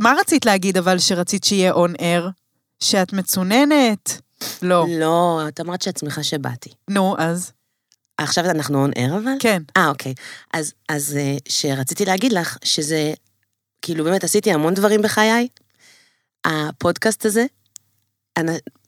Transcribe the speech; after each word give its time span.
מה 0.00 0.14
רצית 0.20 0.46
להגיד 0.46 0.76
אבל 0.76 0.98
שרצית 0.98 1.44
שיהיה 1.44 1.72
און 1.72 1.94
אר? 2.00 2.28
שאת 2.80 3.12
מצוננת? 3.12 4.20
לא. 4.62 4.86
לא, 4.88 5.40
את 5.48 5.60
אמרת 5.60 5.82
שעצמך 5.82 6.24
שבאתי. 6.24 6.70
נו, 6.90 7.16
אז? 7.18 7.52
עכשיו 8.18 8.44
אנחנו 8.44 8.82
און 8.82 8.90
אר 8.98 9.16
אבל? 9.16 9.32
כן. 9.40 9.62
אה, 9.76 9.88
אוקיי. 9.88 10.14
אז, 10.54 10.72
אז 10.88 11.16
אה, 11.16 11.36
שרציתי 11.48 12.04
להגיד 12.04 12.32
לך 12.32 12.58
שזה, 12.64 13.12
כאילו 13.82 14.04
באמת 14.04 14.24
עשיתי 14.24 14.52
המון 14.52 14.74
דברים 14.74 15.02
בחיי. 15.02 15.48
הפודקאסט 16.44 17.26
הזה, 17.26 17.44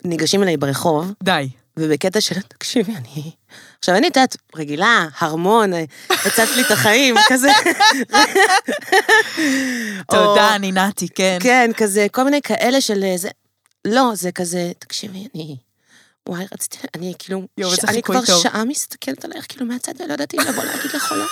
ניגשים 0.05 0.43
אליי 0.43 0.57
ברחוב, 0.57 1.13
די. 1.23 1.49
ובקטע 1.77 2.21
של, 2.21 2.41
תקשיבי, 2.41 2.93
אני... 2.97 3.31
עכשיו, 3.79 3.95
אני 3.95 4.07
יודעת, 4.07 4.37
רגילה, 4.57 5.09
הרמון, 5.19 5.73
הצצת 6.11 6.49
לי 6.57 6.63
את 6.63 6.71
החיים, 6.71 7.15
כזה. 7.29 7.51
תודה, 10.11 10.55
אני 10.55 10.73
נתי, 10.73 11.09
כן. 11.09 11.39
כן, 11.41 11.71
כזה, 11.77 12.07
כל 12.13 12.25
מיני 12.25 12.43
כאלה 12.43 12.81
של 12.81 13.05
אה, 13.05 13.17
זה... 13.17 13.29
לא, 13.85 14.11
זה 14.15 14.33
כזה, 14.33 14.73
תקשיבי, 14.79 15.29
אני... 15.35 15.57
וואי, 16.29 16.45
רציתי, 16.53 16.79
אני 16.95 17.15
כאילו, 17.19 17.43
יואו, 17.59 17.73
איזה 17.73 17.89
אני 17.89 18.03
כבר. 18.03 18.25
שעה 18.25 18.65
מסתכלת 18.65 19.25
עלייך, 19.25 19.47
כאילו, 19.49 19.67
מהצד, 19.67 19.93
ולא 20.01 20.15
ידעתי 20.15 20.37
אם 20.37 20.43
לבוא 20.49 20.65
להגיד 20.65 20.91
לך 20.95 21.13
או 21.13 21.17
לא. 21.17 21.25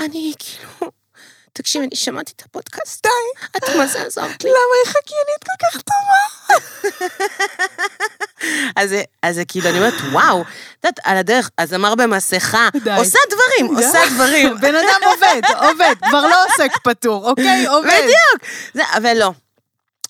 אני 0.00 0.32
כאילו... 0.38 0.90
תקשיבי, 1.52 1.86
אני 1.86 1.96
שמעתי 1.96 2.32
את 2.36 2.42
הפודקאסט. 2.42 3.06
די. 3.06 3.10
את 3.56 3.76
מה 3.76 3.86
זה 3.86 4.02
עזרת 4.02 4.44
לי. 4.44 4.50
למה 4.50 4.74
היא 4.84 4.92
חקיינית 4.92 5.44
כל 5.44 5.52
כך 5.66 5.82
טובה? 5.82 6.22
אז 8.76 8.88
זה- 8.90 9.02
אז 9.22 9.34
זה 9.34 9.44
כאילו, 9.44 9.68
אני 9.70 9.78
אומרת, 9.78 9.94
וואו, 10.12 10.40
את 10.42 10.46
יודעת, 10.84 10.98
על 11.04 11.16
הדרך, 11.16 11.50
הזמר 11.58 11.94
במסכה, 11.94 12.68
די. 12.84 12.90
עושה 12.96 13.18
דברים. 13.30 13.76
עושה 13.76 13.98
דברים. 14.14 14.54
בן 14.60 14.74
אדם 14.74 15.10
עובד, 15.14 15.40
עובד, 15.70 15.94
כבר 16.08 16.22
לא 16.22 16.36
עוסק 16.44 16.70
פטור, 16.84 17.30
אוקיי? 17.30 17.66
עובד. 17.76 17.88
בדיוק. 17.88 18.50
זה, 18.74 18.82
אבל 18.96 19.16
לא. 19.18 19.32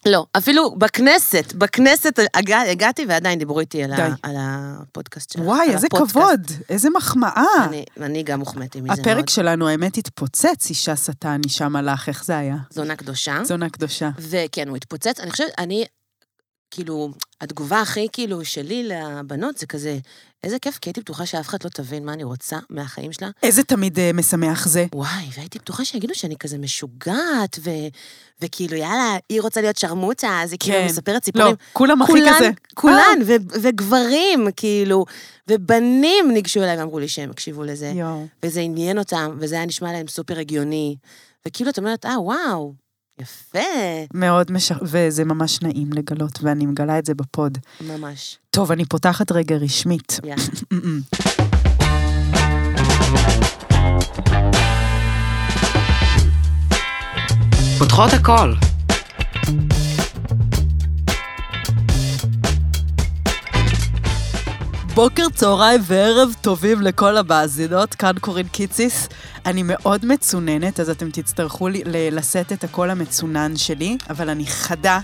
לא, 0.07 0.27
אפילו 0.37 0.71
בכנסת, 0.71 1.53
בכנסת 1.55 2.19
הגע, 2.35 2.61
הגעתי 2.61 3.05
ועדיין 3.09 3.39
דיברו 3.39 3.61
איתי 3.61 3.85
על, 3.85 3.93
ה. 3.93 4.09
על 4.23 4.35
הפודקאסט 4.39 5.33
שלך. 5.33 5.43
וואי, 5.45 5.71
איזה 5.75 5.87
הפודקאסט. 5.87 6.11
כבוד, 6.13 6.41
איזה 6.69 6.89
מחמאה. 6.91 7.45
אני, 7.65 7.85
אני 8.01 8.23
גם 8.23 8.39
מוחמאתי 8.39 8.81
מזה 8.81 8.89
מאוד. 8.89 9.01
הפרק 9.01 9.31
שלנו, 9.31 9.69
האמת, 9.69 9.97
התפוצץ, 9.97 10.67
אישה 10.69 10.97
שטן, 10.97 11.41
אישה 11.45 11.69
מלאך, 11.69 12.09
איך 12.09 12.25
זה 12.25 12.39
היה? 12.39 12.57
זונה 12.71 12.97
קדושה. 12.97 13.39
זונה 13.45 13.69
קדושה. 13.71 14.11
וכן, 14.19 14.69
הוא 14.69 14.77
התפוצץ. 14.77 15.21
אני 15.21 15.31
חושבת, 15.31 15.51
אני, 15.59 15.85
כאילו, 16.71 17.11
התגובה 17.41 17.81
הכי 17.81 18.07
כאילו 18.13 18.45
שלי 18.45 18.89
לבנות 18.89 19.59
זה 19.59 19.67
כזה, 19.67 19.99
איזה 20.45 20.59
כיף, 20.59 20.79
כי 20.79 20.89
הייתי 20.89 21.01
בטוחה 21.01 21.27
שאף 21.27 21.49
אחד 21.49 21.59
לא 21.65 21.71
תבין 21.71 22.05
מה 22.05 22.13
אני 22.13 22.25
רוצה 22.25 22.59
מהחיים 22.71 23.13
שלה. 23.13 23.31
איזה 23.43 23.63
תמיד 23.63 23.99
אה, 23.99 24.11
משמח 24.15 24.69
זה. 24.69 24.87
וואי, 24.95 25.29
והייתי 25.37 25.59
בטוחה 25.59 25.85
שיגידו 25.85 26.15
שאני 26.15 26.37
כזה 26.37 26.59
משוגעת, 26.59 27.59
ו... 27.65 27.71
וכאילו, 28.41 28.77
יאללה, 28.77 29.17
היא 29.29 29.41
רוצה 29.41 29.61
להיות 29.61 29.77
שרמוטה, 29.77 30.41
אז 30.43 30.53
היא 30.53 30.59
כאילו 30.61 30.79
כן. 30.79 30.87
מספרת 30.87 31.15
לא, 31.15 31.25
סיפורים. 31.25 31.55
כולם 31.73 32.03
הכי 32.03 32.13
כזה. 32.13 32.45
אה. 32.45 32.51
כולן, 32.75 33.19
ו- 33.27 33.61
וגברים, 33.63 34.49
כאילו, 34.57 35.05
ובנים 35.49 36.31
ניגשו 36.31 36.63
אליי 36.63 36.79
ואמרו 36.79 36.99
לי 36.99 37.09
שהם 37.09 37.31
הקשיבו 37.31 37.65
לזה, 37.65 37.87
יואו. 37.87 38.27
וזה 38.43 38.61
עניין 38.61 38.99
אותם, 38.99 39.37
וזה 39.41 39.55
היה 39.55 39.67
נשמע 39.67 39.93
להם 39.93 40.09
סופר 40.09 40.39
הגיוני. 40.39 40.97
וכאילו, 41.47 41.71
את 41.71 41.79
אומרת, 41.79 42.07
אה, 42.07 42.21
וואו, 42.21 42.75
יפה, 43.21 43.59
מאוד 44.15 44.53
מש... 44.53 44.73
וזה 44.83 45.25
ממש 45.25 45.63
נעים 45.63 45.93
לגלות, 45.93 46.39
ואני 46.43 46.67
מגלה 46.67 46.99
את 46.99 47.07
זה 47.07 47.15
בפוד. 47.15 47.59
ממש. 47.81 48.39
טוב, 48.51 48.73
אני 48.73 48.85
פותחת 48.85 49.33
רגע 49.33 49.57
רשמית. 49.57 50.21
יאללה. 50.25 50.43
פותחות 57.79 58.13
הכל. 58.13 58.55
בוקר, 64.95 65.29
צהריים 65.35 65.81
וערב 65.85 66.35
טובים 66.41 66.83
לכל 66.83 67.17
המאזינות, 67.17 67.95
כאן 67.95 68.13
קורין 68.21 68.49
קיציס. 68.49 69.09
אני 69.47 69.63
מאוד 69.65 70.07
מצוננת, 70.07 70.81
אז 70.81 70.91
אתם 70.91 71.11
תצטרכו 71.11 71.69
לשאת 71.87 72.53
את 72.53 72.65
הקול 72.65 72.91
המצונן 72.91 73.57
שלי, 73.57 73.97
אבל 74.11 74.31
אני 74.31 74.47
חדה, 74.47 75.01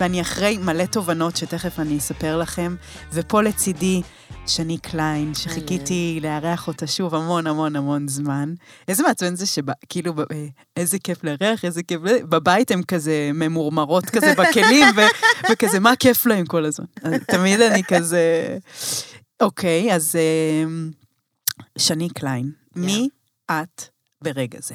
ואני 0.00 0.20
אחרי 0.20 0.58
מלא 0.58 0.84
תובנות 0.84 1.36
שתכף 1.36 1.80
אני 1.80 1.98
אספר 1.98 2.38
לכם, 2.38 2.74
ופה 3.12 3.42
לצידי 3.42 4.02
שני 4.46 4.78
קליין, 4.78 5.34
שחיכיתי 5.34 6.18
לארח 6.22 6.68
אותה 6.68 6.86
שוב 6.86 7.14
המון 7.14 7.46
המון 7.46 7.76
המון 7.76 8.08
זמן. 8.08 8.54
איזה 8.88 9.02
מעצבן 9.02 9.36
זה 9.36 9.46
שכאילו, 9.46 10.14
איזה 10.76 10.98
כיף 10.98 11.24
לארח, 11.24 11.64
איזה 11.64 11.82
כיף, 11.82 12.00
בבית 12.28 12.70
הן 12.70 12.82
כזה 12.82 13.30
ממורמרות 13.34 14.04
כזה 14.04 14.34
בכלים, 14.38 14.86
ו- 14.96 15.00
וכזה, 15.52 15.80
מה 15.80 15.96
כיף 15.96 16.26
להם 16.26 16.46
כל 16.46 16.64
הזמן. 16.64 16.86
תמיד 17.28 17.60
אני 17.60 17.82
כזה... 17.84 18.56
אוקיי, 19.40 19.94
אז 19.94 20.16
אמ, 20.16 20.90
שני 21.78 22.08
קליין, 22.08 22.50
מי 22.76 23.08
את 23.50 23.82
ברגע 24.22 24.58
זה? 24.60 24.74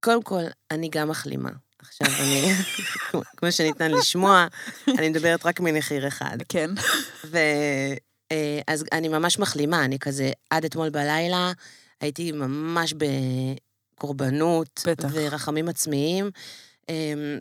קודם 0.00 0.22
כל, 0.22 0.42
אני 0.70 0.88
גם 0.88 1.08
מחלימה. 1.08 1.50
עכשיו 1.78 2.08
אני, 2.20 2.52
כמו 3.36 3.52
שניתן 3.52 3.90
לשמוע, 3.90 4.46
אני 4.98 5.08
מדברת 5.08 5.46
רק 5.46 5.60
מנחיר 5.60 6.08
אחד. 6.08 6.36
כן. 6.48 6.70
ו... 7.24 7.38
אה, 8.32 8.60
אז 8.66 8.84
אני 8.92 9.08
ממש 9.08 9.38
מחלימה, 9.38 9.84
אני 9.84 9.98
כזה, 9.98 10.32
עד 10.50 10.64
אתמול 10.64 10.90
בלילה 10.90 11.52
הייתי 12.00 12.32
ממש 12.32 12.94
בקורבנות. 13.96 14.82
בטח. 14.86 15.08
ורחמים 15.12 15.68
עצמיים. 15.68 16.30
אה, 16.90 17.38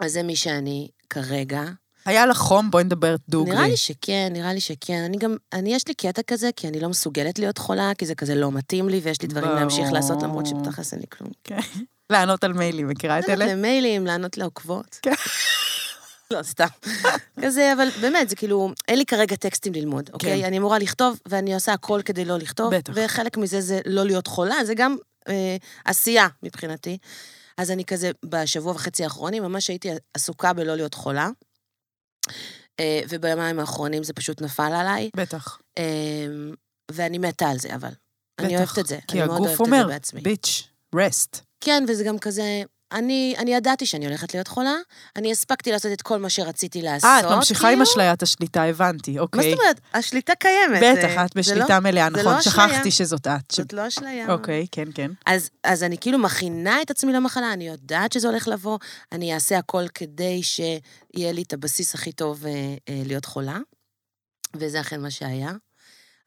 אז 0.00 0.12
זה 0.12 0.22
מי 0.22 0.36
שאני 0.36 0.88
כרגע. 1.10 1.62
היה 2.08 2.26
לך 2.26 2.36
חום? 2.36 2.70
בואי 2.70 2.84
נדבר 2.84 3.16
דוגרי. 3.28 3.54
נראה 3.54 3.68
לי 3.68 3.76
שכן, 3.76 4.28
נראה 4.32 4.52
לי 4.52 4.60
שכן. 4.60 5.02
אני 5.04 5.16
גם, 5.16 5.36
אני, 5.52 5.74
יש 5.74 5.88
לי 5.88 5.94
קטע 5.94 6.22
כזה, 6.22 6.50
כי 6.56 6.68
אני 6.68 6.80
לא 6.80 6.88
מסוגלת 6.88 7.38
להיות 7.38 7.58
חולה, 7.58 7.92
כי 7.98 8.06
זה 8.06 8.14
כזה 8.14 8.34
לא 8.34 8.52
מתאים 8.52 8.88
לי, 8.88 9.00
ויש 9.02 9.22
לי 9.22 9.28
דברים 9.28 9.50
להמשיך 9.50 9.92
לעשות, 9.92 10.22
למרות. 10.22 10.46
שבתכלס 10.46 10.92
אין 10.92 11.00
לי 11.00 11.06
כלום. 11.10 11.30
כן. 11.44 11.58
לענות 12.12 12.44
על 12.44 12.52
מיילים, 12.52 12.88
מכירה 12.88 13.18
את 13.18 13.28
לענות 13.28 13.42
אלה? 13.42 13.52
למיילים, 13.54 14.06
לענות 14.06 14.38
לעוקבות. 14.38 14.98
כן. 15.02 15.12
לא, 16.32 16.42
סתם. 16.42 16.66
כזה, 17.42 17.72
אבל 17.72 17.88
באמת, 18.00 18.28
זה 18.28 18.36
כאילו, 18.36 18.72
אין 18.88 18.98
לי 18.98 19.06
כרגע 19.06 19.36
טקסטים 19.36 19.72
ללמוד, 19.72 20.10
אוקיי? 20.12 20.44
אני 20.44 20.58
אמורה 20.58 20.78
לכתוב, 20.78 21.20
ואני 21.28 21.54
עושה 21.54 21.72
הכל 21.72 22.00
כדי 22.04 22.24
לא 22.24 22.38
לכתוב. 22.38 22.74
בטח. 22.74 22.92
וחלק 22.96 23.36
מזה 23.36 23.60
זה 23.60 23.80
לא 23.86 24.04
להיות 24.04 24.26
חולה, 24.26 24.64
זה 24.64 24.74
גם 24.74 24.96
אה, 25.28 25.56
עשייה 25.84 26.28
מבחינתי. 26.42 26.98
אז 27.56 27.70
אני 27.70 27.84
כזה, 27.84 28.10
בשבוע 28.24 28.72
וחצי 28.72 29.04
האחרונים, 29.04 29.42
ממש 29.42 29.68
הייתי 29.68 29.88
עסוקה 30.14 30.52
בלא 30.52 30.74
להיות 30.74 30.94
חולה. 30.94 31.28
אה, 32.80 33.00
וביומיים 33.08 33.60
האחרונים 33.60 34.02
זה 34.02 34.12
פשוט 34.12 34.42
נפל 34.42 34.72
עליי. 34.74 35.10
בטח. 35.16 35.58
אה, 35.78 35.84
ואני 36.90 37.18
מתה 37.18 37.48
על 37.48 37.58
זה, 37.58 37.74
אבל. 37.74 37.92
אני 38.38 38.48
בטח. 38.48 38.56
אוהבת 38.58 38.78
את 38.78 38.86
זה. 38.86 38.98
כי 39.08 39.22
אני 39.22 39.34
הגוף 39.34 39.60
אומר. 39.60 39.88
ביץ', 40.22 40.68
רסט. 40.94 41.40
כן, 41.60 41.84
וזה 41.88 42.04
גם 42.04 42.18
כזה... 42.18 42.62
אני, 42.92 43.34
אני 43.38 43.54
ידעתי 43.54 43.86
שאני 43.86 44.06
הולכת 44.06 44.34
להיות 44.34 44.48
חולה, 44.48 44.74
אני 45.16 45.32
הספקתי 45.32 45.72
לעשות 45.72 45.92
את 45.92 46.02
כל 46.02 46.18
מה 46.18 46.30
שרציתי 46.30 46.82
לעשות. 46.82 47.04
אה, 47.10 47.20
את 47.20 47.24
ממשיכה 47.24 47.68
עם 47.68 47.74
כאילו. 47.74 47.82
אשליית 47.90 48.22
השליטה, 48.22 48.62
הבנתי, 48.62 49.14
מה 49.14 49.20
אוקיי. 49.20 49.50
זאת 49.50 49.60
אומרת? 49.60 49.80
השליטה 49.94 50.32
קיימת. 50.34 50.78
בטח, 50.82 51.08
זה- 51.08 51.24
את 51.24 51.28
זה 51.34 51.40
בשליטה 51.40 51.74
לא- 51.74 51.80
מלאה, 51.80 52.08
נכון? 52.08 52.24
לא 52.32 52.38
אשליה. 52.38 52.68
שכחתי 52.68 52.90
שזאת 52.90 53.26
את. 53.26 53.50
ש- 53.52 53.56
זאת 53.60 53.72
לא 53.72 53.88
אשליה. 53.88 54.32
אוקיי, 54.32 54.66
כן, 54.72 54.88
כן. 54.94 55.10
אז, 55.26 55.50
אז 55.64 55.82
אני 55.82 55.98
כאילו 55.98 56.18
מכינה 56.18 56.82
את 56.82 56.90
עצמי 56.90 57.12
למחלה, 57.12 57.52
אני 57.52 57.68
יודעת 57.68 58.12
שזה 58.12 58.28
הולך 58.28 58.48
לבוא, 58.48 58.78
אני 59.12 59.34
אעשה 59.34 59.58
הכל 59.58 59.84
כדי 59.94 60.42
שיהיה 60.42 61.32
לי 61.32 61.42
את 61.42 61.52
הבסיס 61.52 61.94
הכי 61.94 62.12
טוב 62.12 62.46
אה, 62.46 62.50
אה, 62.88 63.02
להיות 63.06 63.24
חולה, 63.24 63.58
וזה 64.56 64.80
אכן 64.80 65.00
מה 65.00 65.10
שהיה. 65.10 65.52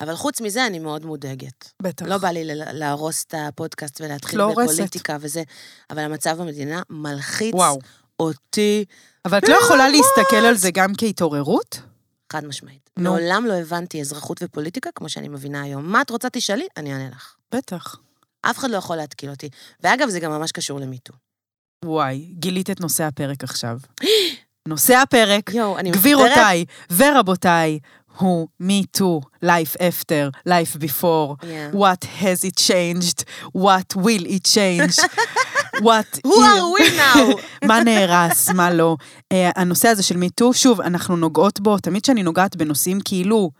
אבל 0.01 0.15
חוץ 0.15 0.41
מזה, 0.41 0.65
אני 0.67 0.79
מאוד 0.79 1.05
מודאגת. 1.05 1.71
בטח. 1.81 2.05
לא 2.05 2.17
בא 2.17 2.29
לי 2.29 2.41
להרוס 2.55 3.23
את 3.23 3.33
הפודקאסט 3.37 4.01
ולהתחיל 4.01 4.39
לא 4.39 4.43
הורסת. 4.43 4.71
בפוליטיקה 4.71 5.17
וזה, 5.21 5.43
אבל 5.89 5.99
המצב 5.99 6.41
במדינה 6.41 6.81
מלחיץ 6.89 7.53
וואו. 7.53 7.79
אותי 8.19 8.85
אבל 9.25 9.37
את 9.37 9.49
לא 9.49 9.55
יכולה 9.63 9.89
להסתכל 9.89 10.45
על 10.45 10.55
זה 10.55 10.71
גם 10.71 10.91
כהתעוררות? 10.97 11.81
חד 12.33 12.45
משמעית. 12.45 12.89
נו. 12.97 13.03
מעולם 13.03 13.45
לא 13.45 13.53
הבנתי 13.53 14.01
אזרחות 14.01 14.37
ופוליטיקה 14.43 14.89
כמו 14.95 15.09
שאני 15.09 15.27
מבינה 15.27 15.61
היום. 15.61 15.91
מה 15.91 16.01
את 16.01 16.09
רוצה 16.09 16.29
תשאלי? 16.29 16.67
אני 16.77 16.93
אענה 16.93 17.09
לך. 17.09 17.35
בטח. 17.55 17.95
אף 18.41 18.57
אחד 18.57 18.69
לא 18.69 18.77
יכול 18.77 18.95
להתקיל 18.95 19.29
אותי. 19.29 19.49
ואגב, 19.83 20.09
זה 20.09 20.19
גם 20.19 20.31
ממש 20.31 20.51
קשור 20.51 20.79
למיטו. 20.79 21.13
וואי, 21.85 22.33
גילית 22.39 22.69
את 22.69 22.81
נושא 22.81 23.03
הפרק 23.03 23.43
עכשיו. 23.43 23.77
נושא 24.67 24.95
הפרק. 24.95 25.51
גבירותיי 25.91 26.65
ורבותיי, 26.91 27.79
הוא 28.17 28.47
me 28.61 28.83
too, 28.99 29.27
life 29.45 29.75
after, 29.79 30.29
life 30.47 30.77
before, 30.79 31.35
Yeah. 31.43 31.75
what 31.75 32.05
has 32.21 32.43
it 32.49 32.55
changed, 32.69 33.23
what 33.57 33.95
will 33.95 34.25
it 34.25 34.43
change, 34.55 34.95
what... 35.87 36.19
Who 36.27 36.39
are 36.41 36.65
we 36.79 36.85
now? 36.97 37.39
מה 37.69 37.83
נהרס, 37.83 38.49
מה 38.49 38.73
לא. 38.73 38.95
Uh, 39.33 39.35
הנושא 39.55 39.87
הזה 39.87 40.03
של 40.03 40.17
מיטו, 40.17 40.53
שוב, 40.53 40.81
אנחנו 40.81 41.15
נוגעות 41.15 41.59
בו, 41.59 41.77
תמיד 41.77 42.03
כשאני 42.03 42.23
נוגעת 42.23 42.55
בנושאים 42.55 42.99
כאילו 43.05 43.51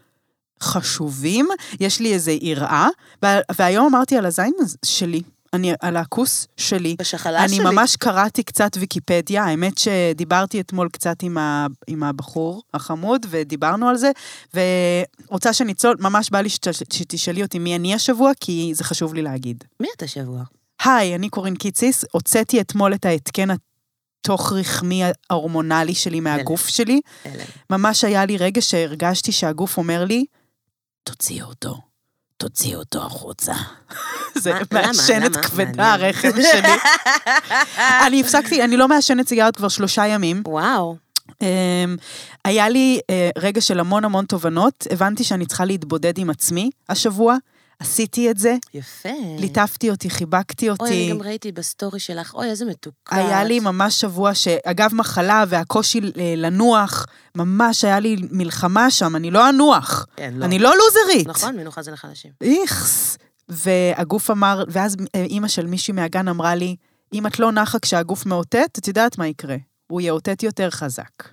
חשובים, 0.64 1.48
יש 1.80 2.00
לי 2.00 2.14
איזו 2.14 2.32
יראה, 2.32 2.88
וה- 3.24 3.40
והיום 3.56 3.86
אמרתי 3.96 4.18
על 4.18 4.26
הזין 4.26 4.54
שלי, 4.86 5.22
אני 5.54 5.74
על 5.82 5.98
הכוס 5.98 6.48
שלי. 6.58 6.96
בשחלה 7.00 7.44
אני 7.46 7.56
שלי. 7.56 7.64
ממש 7.64 7.96
קראתי 7.96 8.44
קצת 8.44 8.72
ויקיפדיה, 8.80 9.44
האמת 9.44 9.78
שדיברתי 9.78 10.60
אתמול 10.62 10.90
קצת 10.90 11.24
עם, 11.24 11.38
ה, 11.38 11.68
עם 11.88 12.04
הבחור 12.04 12.64
החמוד, 12.74 13.26
ודיברנו 13.30 13.90
על 13.90 13.96
זה, 13.98 14.12
ורוצה 14.54 15.54
שניצול, 15.54 15.96
ממש 16.00 16.30
בא 16.30 16.42
לי 16.42 16.50
שת- 16.50 16.92
שתשאלי 16.94 17.44
אותי 17.44 17.60
מי 17.60 17.76
אני 17.76 17.94
השבוע, 17.96 18.32
כי 18.40 18.72
זה 18.76 18.84
חשוב 18.84 19.14
לי 19.14 19.22
להגיד. 19.22 19.64
מי 19.80 19.88
אתה 19.98 20.08
שבוע? 20.08 20.44
היי, 20.86 21.16
אני 21.16 21.30
קורין 21.30 21.56
קיציס, 21.56 22.06
הוצאתי 22.12 22.62
אתמול 22.62 22.94
את 22.94 23.06
ההתקן 23.06 23.48
התוך-רחמי 23.52 25.02
ההורמונלי 25.30 25.96
שלי 25.96 26.20
מהגוף 26.20 26.68
שלי. 26.68 27.02
אלה. 27.26 27.44
ממש 27.70 28.04
היה 28.04 28.26
לי 28.26 28.38
רגע 28.38 28.62
שהרגשתי 28.62 29.32
שהגוף 29.32 29.78
אומר 29.78 30.06
לי, 30.06 30.26
תוציאו 31.04 31.48
אותו, 31.48 31.78
תוציאו 32.42 32.80
אותו 32.80 33.06
החוצה. 33.06 33.54
זה? 34.44 34.54
מעשנת? 34.72 35.36
כבדה. 35.36 35.94
הרחם 35.94 36.32
שלי. 36.32 36.74
אני 38.08 38.22
הפסקתי, 38.22 38.64
אני 38.64 38.78
לא 38.78 38.88
מעשנת 38.88 39.28
סיגריות 39.28 39.56
כבר 39.56 39.68
שלושה 39.68 40.08
ימים. 40.08 40.44
וואו. 40.48 40.96
אמ, 41.42 41.48
היה 42.46 42.70
לי 42.70 43.00
אה, 43.10 43.30
רגע 43.38 43.62
של 43.62 43.80
המון 43.80 44.06
המון 44.06 44.26
תובנות, 44.26 44.88
הבנתי 44.92 45.24
שאני 45.24 45.46
צריכה 45.46 45.66
להתבודד 45.66 46.18
עם 46.18 46.30
עצמי 46.30 46.70
השבוע, 46.90 47.36
עשיתי 47.82 48.32
את 48.32 48.38
זה, 48.38 48.56
יפה. 48.74 49.10
ליטפתי 49.40 49.90
אותי, 49.90 50.10
חיבקתי 50.10 50.70
אוי, 50.70 50.76
אני 50.82 50.90
אותי. 50.90 51.10
גם 51.12 51.22
ראיתי 51.22 51.52
בסטורי 51.52 52.00
שלך, 52.00 52.34
אוי, 52.34 52.50
איזה 52.50 52.66
מתוקה. 52.66 53.16
היה 53.16 53.44
לי. 53.44 53.60
ממש 53.60 54.02
שבוע 54.02 54.34
שאגב 54.34 54.90
מחלה 54.94 55.44
והקושי 55.48 56.00
אה, 56.00 56.34
לנוח, 56.38 57.06
ממש 57.36 57.84
היה 57.84 58.00
לי 58.00 58.16
מלחמה 58.32 58.92
שם, 58.92 59.16
אני 59.16 59.32
לא 59.32 59.50
אנוח. 59.50 60.06
כן, 60.16 60.34
לא. 60.36 60.46
אני 60.46 60.60
לא 60.60 60.74
לוזרית. 60.78 61.28
נכון, 61.28 61.56
מנוחה 61.56 61.82
זה 61.82 61.92
לחלשים. 61.92 62.32
איכס. 62.42 63.18
והגוף 63.50 64.32
אמר, 64.32 64.64
ואז 64.68 64.96
אה, 65.16 65.24
אימא 65.24 65.48
של 65.48 65.66
מישהי 65.66 65.94
מהגן 65.94 66.28
אמרה 66.28 66.56
לי, 66.56 66.76
אם 67.14 67.28
את 67.28 67.40
לא 67.40 67.52
נחה 67.52 67.80
כשהגוף 67.80 68.26
מאותת, 68.26 68.78
את 68.78 68.88
יודעת 68.88 69.18
מה 69.18 69.28
יקרה. 69.28 69.58
הוא 69.88 70.02
יאותת 70.02 70.44
יותר 70.44 70.70
חזק. 70.70 71.24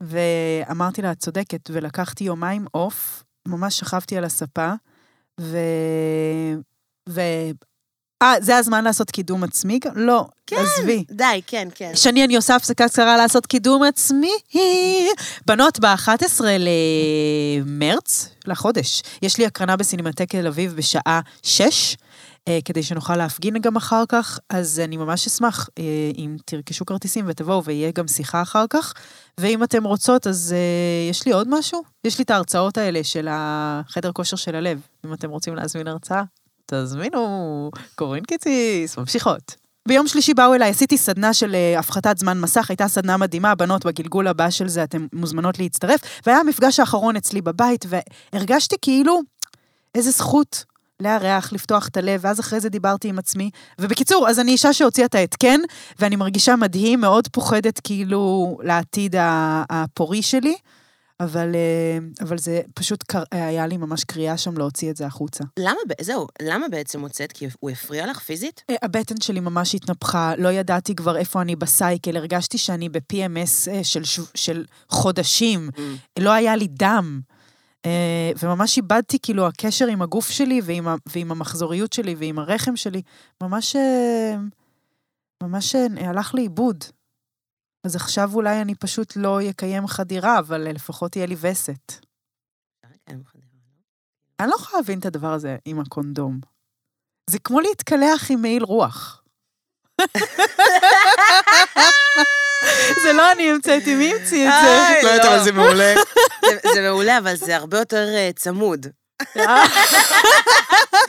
ואמרתי 0.00 1.02
לה, 1.02 1.12
את 1.12 1.18
צודקת, 1.18 1.70
ולקחתי 1.72 2.24
יומיים 2.24 2.66
אוף, 2.74 3.24
ממש 3.48 3.78
שכבתי 3.78 4.16
על 4.16 4.24
הספה, 4.24 4.72
ו... 5.40 5.58
ו... 7.08 7.20
אה, 8.22 8.34
זה 8.40 8.56
הזמן 8.56 8.84
לעשות 8.84 9.10
קידום 9.10 9.44
עצמי? 9.44 9.80
לא, 9.94 10.26
כן. 10.46 10.56
עזבי. 10.56 11.04
די, 11.10 11.40
כן, 11.46 11.68
כן. 11.74 11.92
שני, 11.94 12.24
אני 12.24 12.36
עושה 12.36 12.56
הפסקה 12.56 12.88
קצרה 12.88 13.16
לעשות 13.16 13.46
קידום 13.46 13.82
עצמי. 13.82 14.32
בנות, 15.46 15.80
ב-11 15.80 16.40
למרץ, 17.64 18.28
לחודש, 18.46 19.02
יש 19.22 19.38
לי 19.38 19.46
הקרנה 19.46 19.76
בסינמטק 19.76 20.30
תל 20.30 20.46
אביב 20.46 20.74
בשעה 20.76 21.20
6, 21.42 21.62
אה, 21.62 22.04
כדי 22.64 22.82
שנוכל 22.82 23.16
להפגין 23.16 23.58
גם 23.58 23.76
אחר 23.76 24.04
כך, 24.08 24.38
אז 24.50 24.80
אני 24.84 24.96
ממש 24.96 25.26
אשמח 25.26 25.68
אה, 25.78 25.84
אם 26.18 26.36
תרכשו 26.44 26.86
כרטיסים 26.86 27.24
ותבואו 27.28 27.64
ויהיה 27.64 27.90
גם 27.94 28.08
שיחה 28.08 28.42
אחר 28.42 28.64
כך. 28.70 28.94
ואם 29.38 29.62
אתם 29.62 29.84
רוצות, 29.84 30.26
אז 30.26 30.54
אה, 30.56 31.10
יש 31.10 31.26
לי 31.26 31.32
עוד 31.32 31.48
משהו? 31.50 31.82
יש 32.04 32.18
לי 32.18 32.24
את 32.24 32.30
ההרצאות 32.30 32.78
האלה 32.78 33.04
של 33.04 33.28
החדר 33.30 34.12
כושר 34.12 34.36
של 34.36 34.54
הלב. 34.54 34.80
אם 35.06 35.12
אתם 35.12 35.30
רוצים 35.30 35.54
להזמין 35.54 35.88
הרצאה, 35.88 36.22
תזמינו. 36.66 37.70
קורין 37.94 38.24
קיציס, 38.24 38.98
ממשיכות. 38.98 39.54
ביום 39.88 40.08
שלישי 40.08 40.34
באו 40.34 40.54
אליי, 40.54 40.70
עשיתי 40.70 40.98
סדנה 40.98 41.34
של 41.34 41.54
אה, 41.54 41.78
הפחתת 41.78 42.18
זמן 42.18 42.40
מסך, 42.40 42.70
הייתה 42.70 42.88
סדנה 42.88 43.16
מדהימה, 43.16 43.54
בנות, 43.54 43.86
בגלגול 43.86 44.26
הבא 44.26 44.50
של 44.50 44.68
זה 44.68 44.84
אתן 44.84 45.06
מוזמנות 45.12 45.58
להצטרף, 45.58 46.00
והיה 46.26 46.38
המפגש 46.38 46.80
האחרון 46.80 47.16
אצלי 47.16 47.42
בבית, 47.42 47.84
והרגשתי 47.88 48.76
כאילו 48.82 49.20
איזה 49.94 50.10
זכות 50.10 50.64
לארח, 51.04 51.52
לפתוח 51.52 51.88
את 51.88 51.96
הלב, 51.96 52.20
ואז 52.22 52.40
אחרי 52.40 52.60
זה 52.60 52.68
דיברתי 52.68 53.08
עם 53.08 53.18
עצמי. 53.18 53.50
ובקיצור, 53.78 54.28
אז 54.28 54.40
אני 54.40 54.52
אישה 54.52 54.72
שהוציאה 54.72 55.06
את 55.06 55.14
ההתקן, 55.14 55.60
ואני 55.98 56.16
מרגישה 56.16 56.56
מדהים, 56.56 57.00
מאוד 57.00 57.28
פוחדת 57.28 57.80
כאילו 57.80 58.58
לעתיד 58.62 59.16
הפורי 59.18 60.22
שלי, 60.22 60.54
אבל, 61.20 61.54
אה, 61.54 61.98
אבל 62.20 62.38
זה 62.38 62.60
פשוט 62.74 63.02
קר... 63.02 63.22
היה 63.30 63.66
לי 63.66 63.76
ממש 63.76 64.04
קריאה 64.04 64.36
שם 64.36 64.58
להוציא 64.58 64.90
את 64.90 64.96
זה 64.96 65.06
החוצה. 65.06 65.44
למה, 65.58 65.78
זהו, 66.00 66.26
למה 66.42 66.68
בעצם 66.68 67.00
הוצאת? 67.00 67.32
כי 67.32 67.46
הוא 67.60 67.70
הפריע 67.70 68.06
לך 68.06 68.18
פיזית? 68.18 68.62
אה, 68.70 68.74
הבטן 68.82 69.20
שלי 69.20 69.40
ממש 69.40 69.74
התנפחה, 69.74 70.32
לא 70.38 70.48
ידעתי 70.48 70.94
כבר 70.94 71.16
איפה 71.16 71.42
אני 71.42 71.56
בסייקל, 71.56 72.16
הרגשתי 72.16 72.58
שאני 72.58 72.88
ב-PMS 72.88 73.70
אה, 73.70 73.84
של, 73.84 74.02
של 74.34 74.64
חודשים, 74.88 75.70
לא 76.18 76.30
היה 76.30 76.56
לי 76.56 76.66
דם. 76.70 77.20
אה, 77.86 78.30
וממש 78.42 78.76
איבדתי 78.76 79.18
כאילו 79.22 79.46
הקשר 79.46 79.86
עם 79.86 80.02
הגוף 80.02 80.30
שלי 80.30 80.60
ועם, 80.64 80.86
ועם 81.06 81.32
המחזוריות 81.32 81.92
שלי 81.92 82.14
ועם 82.14 82.38
הרחם 82.38 82.76
שלי, 82.76 83.02
ממש, 83.42 83.76
אה, 83.76 84.34
ממש 85.42 85.74
אה, 85.74 86.10
הלך 86.10 86.34
לאיבוד. 86.34 86.84
אז 87.84 87.96
עכשיו 87.96 88.30
אולי 88.34 88.60
אני 88.60 88.74
פשוט 88.74 89.12
לא 89.16 89.50
אקיים 89.50 89.86
חדירה, 89.86 90.38
אבל 90.38 90.72
לפחות 90.72 91.16
יהיה 91.16 91.26
לי 91.26 91.36
וסת. 91.40 91.92
אני 94.40 94.48
לא 94.48 94.54
יכולה 94.54 94.80
להבין 94.80 94.98
את 94.98 95.06
הדבר 95.06 95.32
הזה 95.32 95.56
עם 95.64 95.80
הקונדום. 95.80 96.40
זה 97.30 97.38
כמו 97.38 97.60
להתקלח 97.60 98.30
עם 98.30 98.42
מעיל 98.42 98.64
רוח. 98.64 99.22
זה 103.02 103.12
לא 103.12 103.32
אני 103.32 103.50
המצאתי, 103.50 103.94
מי 103.94 104.12
המציא 104.14 104.48
את 104.48 104.52
זה? 104.64 105.00
לא 105.02 105.08
יודעת, 105.08 105.26
אבל 105.32 105.44
זה 105.44 105.52
מעולה. 105.52 105.94
זה- 106.74 106.80
מעולה, 106.82 107.18
אבל 107.18 107.36
זה 107.36 107.56
הרבה 107.56 107.78
יותר 107.78 108.06
אה, 108.14 108.30
צמוד. 108.36 108.86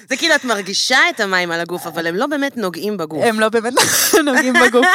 זה 0.09 0.17
כאילו, 0.17 0.35
את 0.35 0.43
מרגישה 0.45 0.97
את 1.09 1.19
המים 1.19 1.51
על 1.51 1.59
הגוף, 1.59 1.87
אבל 1.87 2.07
הם 2.07 2.15
לא 2.15 2.27
באמת 2.27 2.57
נוגעים 2.57 2.97
בגוף. 2.97 3.23
הם 3.25 3.39
לא 3.39 3.49
באמת 3.49 3.73
נוגעים 4.25 4.53
בגוף. 4.65 4.85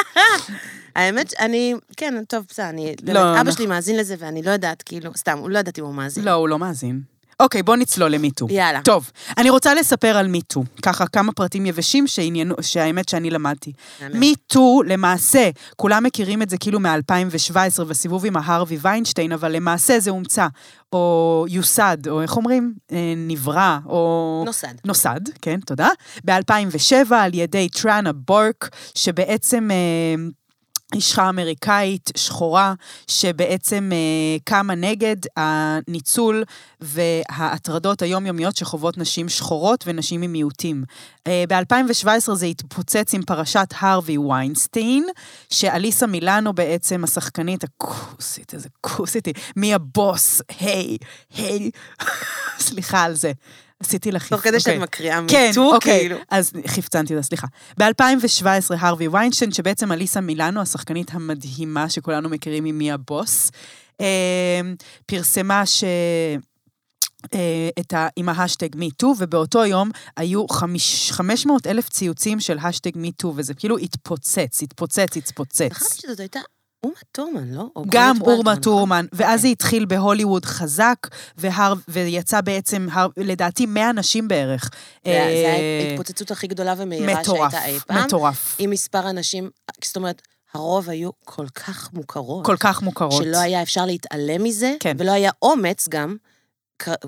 האמת, 0.96 1.34
אני, 1.40 1.74
כן, 1.96 2.14
טוב, 2.28 2.44
בסדר, 2.48 2.68
אני, 2.68 2.94
לא, 3.02 3.20
אבא 3.20 3.32
אנחנו- 3.38 3.52
שלי 3.52 3.66
מאזין 3.66 3.96
לזה, 3.96 4.14
ואני 4.18 4.42
לא 4.42 4.50
יודעת, 4.50 4.82
כאילו, 4.82 5.10
סתם, 5.16 5.38
הוא 5.38 5.50
לא 5.50 5.58
יודעת 5.58 5.78
אם 5.78 5.84
הוא 5.84 5.94
מאזין. 5.94 6.24
לא, 6.24 6.30
הוא 6.30 6.48
לא 6.48 6.58
מאזין. 6.58 7.00
אוקיי, 7.40 7.62
בוא 7.62 7.76
נצלול 7.76 8.10
למיטו. 8.10 8.46
יאללה. 8.50 8.80
טוב, 8.82 9.10
אני 9.38 9.50
רוצה 9.50 9.74
לספר 9.74 10.16
על 10.16 10.28
מיטו. 10.28 10.64
ככה 10.82 11.06
כמה 11.06 11.32
פרטים 11.32 11.66
יבשים 11.66 12.06
שעניינו, 12.06 12.54
שהאמת 12.60 13.08
שאני 13.08 13.30
למדתי. 13.30 13.72
מיטו, 14.14 14.82
למעשה, 14.86 15.50
כולם 15.76 16.04
מכירים 16.04 16.42
את 16.42 16.50
זה 16.50 16.58
כאילו 16.58 16.80
מ-2017 16.80 17.84
בסיבוב 17.84 18.26
עם 18.26 18.36
ההרווי 18.36 18.78
ויינשטיין, 18.80 19.32
אבל 19.32 19.52
למעשה 19.52 20.00
זה 20.00 20.10
הומצא, 20.10 20.46
או 20.92 21.46
יוסד, 21.48 22.08
או 22.08 22.22
איך 22.22 22.36
אומרים? 22.36 22.74
אה, 22.92 23.14
נברא, 23.16 23.78
או... 23.86 24.42
נוסד. 24.46 24.74
נוסד, 24.84 25.20
כן, 25.42 25.60
תודה. 25.60 25.88
ב-2007 26.24 27.14
על 27.14 27.34
ידי 27.34 27.68
טראנה 27.68 28.12
בורק, 28.12 28.68
שבעצם... 28.94 29.68
אישה 30.94 31.28
אמריקאית 31.28 32.10
שחורה, 32.16 32.74
שבעצם 33.06 33.90
אה, 33.92 34.38
קמה 34.44 34.74
נגד 34.74 35.16
הניצול 35.36 36.44
וההטרדות 36.80 38.02
היומיומיות 38.02 38.56
שחוות 38.56 38.98
נשים 38.98 39.28
שחורות 39.28 39.84
ונשים 39.86 40.22
עם 40.22 40.32
מיעוטים. 40.32 40.84
אה, 41.26 41.44
ב-2017 41.48 42.34
זה 42.34 42.46
התפוצץ 42.46 43.14
עם 43.14 43.22
פרשת 43.22 43.68
הרווי 43.80 44.18
ויינסטיין, 44.18 45.06
שאליסה 45.50 46.06
מילאנו 46.06 46.52
בעצם, 46.52 47.04
השחקנית 47.04 47.64
הכוסית, 47.64 48.54
איזה 48.54 48.68
כוסית 48.80 49.26
היא, 49.26 49.34
מי 49.56 49.74
הבוס, 49.74 50.42
היי, 50.60 50.96
היי, 51.36 51.70
סליחה 52.58 53.02
על 53.02 53.14
זה. 53.14 53.32
עשיתי 53.80 54.12
לך... 54.12 54.28
תוך 54.28 54.40
כדי 54.40 54.60
שאת 54.60 54.68
אוקיי. 54.68 54.82
מקריאה 54.82 55.20
כן, 55.28 55.46
Me 55.48 55.57
Too, 55.57 55.74
אוקיי, 55.74 56.00
כאילו. 56.00 56.16
אז 56.30 56.52
חפצנתי 56.66 57.14
אותה, 57.14 57.26
סליחה. 57.26 57.46
ב-2017, 57.78 58.74
הרווי 58.78 59.08
ויינשטיין, 59.08 59.52
שבעצם 59.52 59.92
אליסה 59.92 60.20
מילאנו, 60.20 60.60
השחקנית 60.60 61.10
המדהימה 61.14 61.90
שכולנו 61.90 62.28
מכירים 62.28 62.64
ממי 62.64 62.92
הבוס, 62.92 63.50
אה, 64.00 64.60
פרסמה 65.06 65.66
ש... 65.66 65.84
אה, 67.34 67.68
את 67.80 67.92
ה, 67.92 68.08
עם 68.16 68.28
ההשטג 68.28 68.68
Me 68.76 68.89
Too, 68.89 69.14
ובאותו 69.18 69.64
יום 69.64 69.90
היו 70.16 70.48
חמיש, 70.48 71.12
500 71.12 71.66
אלף 71.66 71.88
ציוצים 71.88 72.40
של 72.40 72.58
השטג 72.58 72.90
Me 72.94 73.07
Too, 73.07 73.32
וזה 73.36 73.54
כאילו 73.54 73.78
התפוצץ, 73.78 74.62
התפוצץ, 74.62 75.16
התפוצץ. 75.16 75.72
חשבתי 75.72 76.00
שזאת 76.00 76.20
הייתה 76.20 76.40
אומה 76.84 76.94
טורמן, 77.12 77.48
לא? 77.54 77.66
גם 77.88 78.16
אורמה 78.20 78.50
ולדמן, 78.50 78.62
טורמן? 78.62 79.06
ואז 79.12 79.40
זה 79.40 79.46
אוקיי. 79.46 79.52
התחיל 79.52 79.84
בהוליווד 79.84 80.44
חזק, 80.44 80.96
והר, 81.36 81.74
ויצא 81.88 82.40
בעצם, 82.40 82.86
הר, 82.92 83.08
לדעתי, 83.16 83.66
100 83.66 83.92
נשים 83.92 84.28
בערך. 84.28 84.70
זה 85.04 85.10
אה, 85.10 85.86
ההתפוצצות 85.88 86.30
הכי 86.30 86.46
גדולה 86.46 86.74
ומהירה 86.76 87.24
שהייתה 87.24 87.64
אי 87.64 87.78
פעם. 87.80 88.04
מטורף. 88.04 88.56
עם 88.58 88.70
מספר 88.70 89.06
הנשים, 89.06 89.50
זאת 89.84 89.96
אומרת, 89.96 90.22
הרוב 90.54 90.90
היו 90.90 91.10
כל 91.24 91.46
כך 91.48 91.92
מוכרות. 91.92 92.46
כל 92.46 92.56
כך 92.60 92.82
מוכרות. 92.82 93.22
שלא 93.24 93.38
היה 93.38 93.62
אפשר 93.62 93.86
להתעלם 93.86 94.44
מזה, 94.44 94.74
כן. 94.80 94.96
ולא 94.98 95.12
היה 95.12 95.30
אומץ 95.42 95.88
גם, 95.88 96.16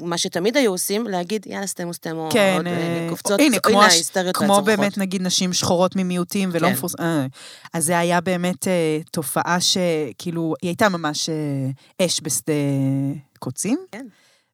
מה 0.03 0.19
שתמיד 0.19 0.57
היו 0.57 0.71
עושים, 0.71 1.07
להגיד, 1.07 1.47
יאללה, 1.47 1.67
סטמו 1.67 1.95
סטמו, 1.95 2.29
כן, 2.33 2.55
עוד, 2.57 2.67
אה, 2.67 2.73
אה, 2.73 3.07
קופצות, 3.11 3.41
הנה, 3.41 3.59
כמו, 3.59 3.83
הש- 3.83 3.93
ההיסטריות 3.93 4.37
כמו 4.37 4.49
והצרחות. 4.49 4.65
באמת, 4.65 4.99
נגיד, 4.99 5.23
נשים 5.23 5.53
שחורות 5.53 5.97
ממיעוטים 5.97 6.49
ולא 6.53 6.67
כן. 6.67 6.73
מפורס... 6.73 6.95
אה. 7.01 7.27
אז 7.73 7.85
זה 7.85 7.99
היה 7.99 8.21
באמת 8.21 8.69
אה, 8.69 8.99
תופעה 9.11 9.57
שכאילו, 9.61 10.55
היא 10.63 10.69
הייתה 10.69 10.89
ממש 10.89 11.29
אה, 11.29 12.07
אש 12.07 12.21
בשדה 12.23 12.53
קוצים. 13.39 13.79
כן. 13.93 14.07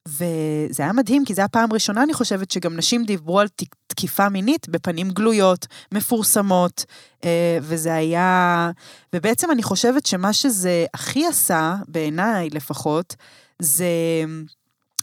וזה 0.09 0.83
היה 0.83 0.93
מדהים, 0.93 1.25
כי 1.25 1.35
זו 1.35 1.43
הייתה 1.43 1.53
פעם 1.59 1.73
ראשונה, 1.73 2.03
אני 2.03 2.15
חושבת, 2.15 2.51
שגם 2.51 2.77
נשים 2.77 3.05
דיברו 3.05 3.41
על 3.41 3.49
תקיפה 3.87 4.29
מינית 4.29 4.69
בפנים 4.69 5.11
גלויות, 5.11 5.67
מפורסמות, 5.93 6.85
אה, 7.25 7.59
וזה 7.63 7.95
היה... 7.95 8.71
ובעצם 9.15 9.51
אני 9.51 9.63
חושבת 9.63 10.07
שמה 10.07 10.33
שזה 10.33 10.87
הכי 10.95 11.27
עשה, 11.27 11.77
בעיניי 11.89 12.51
לפחות, 12.51 13.17
זה 13.63 13.87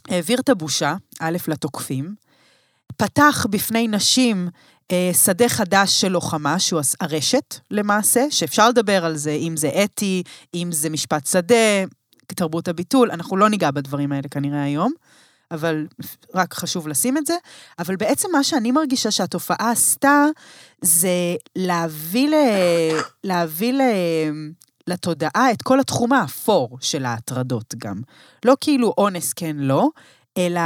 העביר 0.08 0.40
את 0.40 0.48
הבושה, 0.48 0.94
א', 1.20 1.36
לתוקפים, 1.48 2.14
פתח 2.96 3.46
בפני 3.50 3.88
נשים 3.88 4.48
אה, 4.92 5.10
שדה 5.24 5.48
חדש 5.48 6.00
של 6.00 6.08
לוחמה, 6.08 6.58
שהוא 6.58 6.80
הרשת 7.00 7.54
למעשה, 7.70 8.26
שאפשר 8.30 8.68
לדבר 8.68 9.04
על 9.04 9.16
זה, 9.16 9.30
אם 9.30 9.56
זה 9.56 9.70
אתי, 9.84 10.22
אם 10.54 10.72
זה 10.72 10.90
משפט 10.90 11.26
שדה, 11.26 11.84
תרבות 12.26 12.68
הביטול, 12.68 13.10
אנחנו 13.10 13.36
לא 13.36 13.48
ניגע 13.48 13.70
בדברים 13.70 14.12
האלה 14.12 14.28
כנראה 14.28 14.62
היום, 14.62 14.92
אבל 15.50 15.86
רק 16.34 16.54
חשוב 16.54 16.88
לשים 16.88 17.18
את 17.18 17.26
זה. 17.26 17.34
אבל 17.78 17.96
בעצם 17.96 18.28
מה 18.32 18.44
שאני 18.44 18.72
מרגישה 18.72 19.10
שהתופעה 19.10 19.70
עשתה, 19.70 20.24
זה 20.80 21.36
להביא, 21.56 22.28
ל... 22.28 22.34
להביא 23.24 23.72
ל... 23.72 23.80
לתודעה 24.86 25.52
את 25.52 25.62
כל 25.62 25.80
התחום 25.80 26.12
האפור 26.12 26.78
של 26.80 27.04
ההטרדות 27.04 27.74
גם. 27.78 28.00
לא 28.44 28.56
כאילו 28.60 28.94
אונס 28.98 29.32
כן 29.32 29.56
לא, 29.56 29.88
אלא 30.38 30.60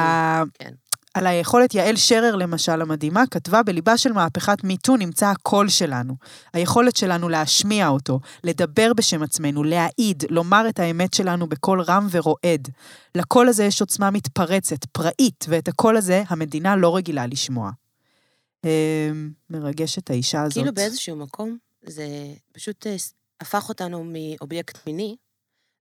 כן. 0.59 0.71
על 1.15 1.27
היכולת, 1.27 1.75
יעל 1.75 1.97
שרר 1.97 2.37
למשל 2.37 2.83
המדהימה, 2.83 3.27
כתבה 3.31 3.63
בליבה 3.63 3.97
של 3.97 4.13
מהפכת 4.13 4.65
מיטו 4.65 4.97
נמצא 4.97 5.27
הקול 5.27 5.69
שלנו. 5.69 6.15
היכולת 6.53 6.97
שלנו 6.97 7.29
להשמיע 7.29 7.89
אותו, 7.89 8.21
לדבר 8.45 8.93
בשם 8.93 9.23
עצמנו, 9.23 9.65
להעיד, 9.65 10.25
לומר 10.31 10.69
את 10.69 10.79
האמת 10.79 11.15
שלנו 11.15 11.47
בקול 11.47 11.81
רם 11.81 12.07
ורועד. 12.11 12.69
לקול 13.15 13.49
הזה 13.49 13.65
יש 13.65 13.81
עוצמה 13.81 14.11
מתפרצת, 14.11 14.85
פראית, 14.85 15.47
ואת 15.49 15.69
הקול 15.69 15.97
הזה 15.97 16.23
המדינה 16.29 16.77
לא 16.77 16.97
רגילה 16.97 17.27
לשמוע. 17.27 17.71
אה, 18.65 19.11
מרגשת 19.51 20.11
האישה 20.11 20.43
הזאת. 20.43 20.55
כאילו 20.55 20.75
באיזשהו 20.75 21.17
מקום, 21.17 21.57
זה 21.87 22.07
פשוט 22.53 22.87
אה, 22.87 22.97
הפך 23.41 23.69
אותנו 23.69 24.05
מאובייקט 24.05 24.87
מיני 24.87 25.17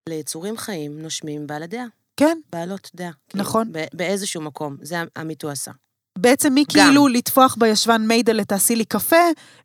ליצורים 0.09 0.57
חיים, 0.57 1.01
נושמים, 1.01 1.47
בעלי 1.47 1.67
דעה, 1.67 1.85
כן, 2.17 2.37
בעלות 2.51 2.89
דעה. 2.95 3.11
כאילו, 3.29 3.43
נכון. 3.43 3.69
ב- 3.71 3.85
באיזשהו 3.93 4.41
מקום, 4.41 4.77
זה 4.81 4.95
המיטו 5.15 5.49
עשה. 5.49 5.71
בעצם 6.17 6.55
מכאילו 6.55 7.07
לטפוח 7.07 7.55
בישבן 7.59 8.01
מיידלה 8.07 8.45
תעשי 8.45 8.75
לי 8.75 8.85
קפה, 8.85 9.15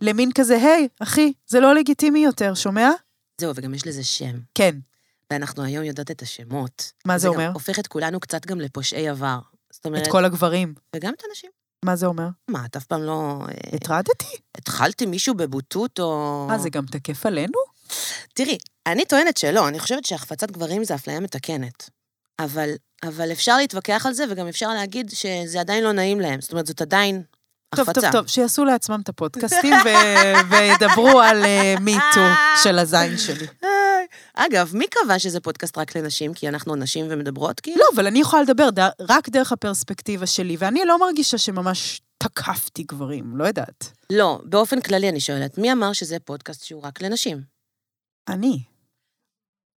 למין 0.01 0.33
כזה, 0.35 0.57
היי, 0.57 0.89
אחי, 1.01 1.33
זה 1.47 1.61
לא 1.61 1.75
לגיטימי 1.75 2.25
יותר, 2.25 2.55
שומע? 2.55 2.91
זהו, 3.41 3.53
וגם 3.55 3.75
יש 3.75 3.87
לזה 3.87 4.05
שם. 4.05 4.39
כן. 4.55 4.77
ואנחנו 5.33 5.63
היום 5.63 5.85
יודעות 5.85 6.11
את 6.11 6.23
השמות. 6.23 6.93
מה 7.05 7.19
זה 7.19 7.29
אומר? 7.29 7.47
גם 7.47 7.53
הופך 7.53 7.79
את 7.79 7.87
כולנו 7.87 8.21
קצת 8.21 8.47
גם 8.47 8.61
לפושעי 8.61 9.09
עבר. 9.09 9.39
זאת 9.73 9.87
אומרת, 9.87 10.03
את 10.03 10.13
כל 10.13 10.25
הגברים. 10.25 10.75
וגם 10.97 11.13
את 11.17 11.23
הנשים. 11.29 11.51
מה 11.85 11.97
זה 11.97 12.07
אומר? 12.07 12.29
מה, 12.49 12.65
את 12.65 12.77
אף 12.77 12.85
פעם 12.85 13.03
לא... 13.03 13.39
אה, 13.49 13.77
הטרדתי? 13.77 14.37
התחלתי 14.55 15.07
מישהו 15.07 15.35
בבוטות 15.35 16.01
או... 16.01 16.47
אה, 16.51 16.59
זה 16.59 16.71
גם 16.71 16.87
תקף 16.87 17.27
עלינו? 17.27 17.74
תראי, 18.35 18.59
אני 18.87 19.05
טוענת 19.05 19.37
שלא, 19.37 19.69
אני 19.69 19.79
חושבת 19.79 20.05
שהחפצת 20.05 20.51
גברים 20.51 20.85
זה 20.85 20.95
אפליה 20.95 21.21
מתקנת. 21.21 21.91
אבל, 22.39 22.71
אבל 23.05 23.33
אפשר 23.33 23.57
להתווכח 23.57 24.07
על 24.07 24.13
זה, 24.13 24.25
וגם 24.31 24.49
אפשר 24.49 24.69
להגיד 24.69 25.11
שזה 25.11 25.61
עדיין 25.61 25.85
לא 25.85 25.93
נעים 25.93 26.21
להם. 26.21 26.41
זאת 26.41 26.53
אומרת, 26.53 26.67
זאת 26.67 26.81
עדיין 26.83 27.23
טוב, 27.77 27.89
החפצה. 27.89 28.01
טוב, 28.01 28.13
טוב, 28.13 28.27
שיעשו 28.27 28.65
לעצמם 28.65 29.01
את 29.03 29.09
הפודקאסטים 29.09 29.75
ו- 29.85 30.35
וידברו 30.51 31.21
על 31.21 31.45
מיטו 31.81 32.21
של 32.63 32.79
הזין 32.79 33.19
שלי. 33.19 33.47
אגב, 34.35 34.71
מי 34.75 34.85
קבע 34.91 35.19
שזה 35.19 35.41
פודקאסט 35.41 35.79
רק 35.79 35.97
לנשים? 35.97 36.35
כי 36.35 36.49
אנחנו 36.49 36.77
נשים 36.77 37.07
ומדברות, 37.11 37.61
כאילו? 37.61 37.79
לא, 37.79 37.85
אבל 37.95 38.07
אני 38.07 38.21
יכולה 38.21 38.43
לדבר 38.43 38.69
ד- 38.71 38.91
רק 39.01 39.29
דרך 39.29 39.53
הפרספקטיבה 39.53 40.27
שלי, 40.27 40.57
ואני 40.59 40.85
לא 40.85 40.99
מרגישה 41.01 41.39
שממש 41.39 42.01
תקפתי 42.19 42.83
גברים, 42.83 43.37
לא 43.37 43.45
יודעת. 43.45 43.91
לא, 44.13 44.41
באופן 44.45 44.81
כללי 44.81 45.09
אני 45.09 45.21
שואלת, 45.21 45.59
מי 45.59 45.73
אמר 45.73 45.93
שזה 45.93 46.17
פודקאסט 46.25 46.65
שהוא 46.65 46.83
רק 46.83 47.03
לנשים? 47.03 47.54
אני. 48.29 48.63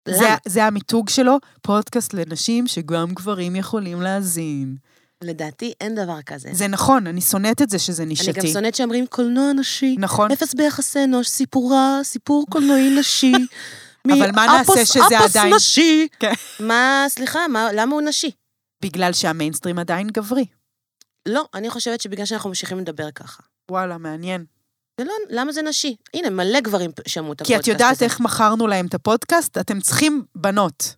למה? 0.08 0.18
זה, 0.18 0.26
זה 0.46 0.64
המיתוג 0.66 1.10
שלו, 1.10 1.38
פודקאסט 1.62 2.14
לנשים 2.14 2.68
שגם 2.68 3.14
גברים 3.14 3.56
יכולים 3.56 4.02
להאזין. 4.02 4.78
לדעתי 5.24 5.74
אין 5.82 5.96
דבר 5.96 6.22
כזה. 6.22 6.50
זה 6.52 6.68
נכון, 6.68 7.08
אני 7.08 7.22
שונאת 7.22 7.62
את 7.62 7.70
זה 7.70 7.80
שזה 7.80 8.04
אני 8.04 8.10
נישתי. 8.10 8.32
גם 8.32 8.48
שונאת 8.48 8.76
שאומרים 8.76 9.08
קולנוע 9.08 9.54
נשי. 9.54 9.96
נכון. 10.00 10.32
אפס 10.32 10.54
ביחסי 10.54 11.04
אנוש, 11.04 11.28
סיפורה, 11.28 12.00
סיפור 12.04 12.46
קולנועי 12.50 13.00
נשי. 13.00 13.34
אבל 14.14 14.32
מה 14.32 14.46
נעשה 14.46 14.72
מאפוס- 14.74 14.86
שזה 14.94 15.18
אפוס 15.18 15.36
עדיין- 15.36 15.54
נשי. 15.56 16.08
כן. 16.20 16.34
מה, 16.60 17.06
סליחה, 17.10 17.48
מה, 17.48 17.68
למה 17.74 17.94
הוא 17.94 18.02
נשי? 18.02 18.32
בגלל 18.82 19.14
שהמיינסטרים 19.14 19.80
עדיין 19.80 20.08
גברי. 20.08 20.46
לא, 21.26 21.46
אני 21.54 21.70
חושבת 21.70 22.02
שבגלל 22.02 22.26
שאנחנו 22.26 22.50
ממשיכים 22.50 22.78
לדבר 22.80 23.12
ככה. 23.12 23.44
וואלה, 23.72 23.98
מעניין. 23.98 24.46
ולא, 25.02 25.14
למה 25.30 25.52
זה 25.52 25.62
נשי? 25.62 25.96
הנה, 26.14 26.30
מלא 26.30 26.60
גברים 26.60 26.92
שמעו 27.08 27.34
את 27.34 27.42
כי 27.42 27.44
הפודקאסט 27.44 27.64
את 27.64 27.68
יודעת 27.68 27.96
הזה. 27.96 28.06
איך 28.06 28.20
מכרנו 28.20 28.68
להם 28.68 28.86
את 28.86 28.94
הפודקאסט? 28.94 29.58
אתם 29.58 29.80
צריכים 29.80 30.24
בנות. 30.36 30.96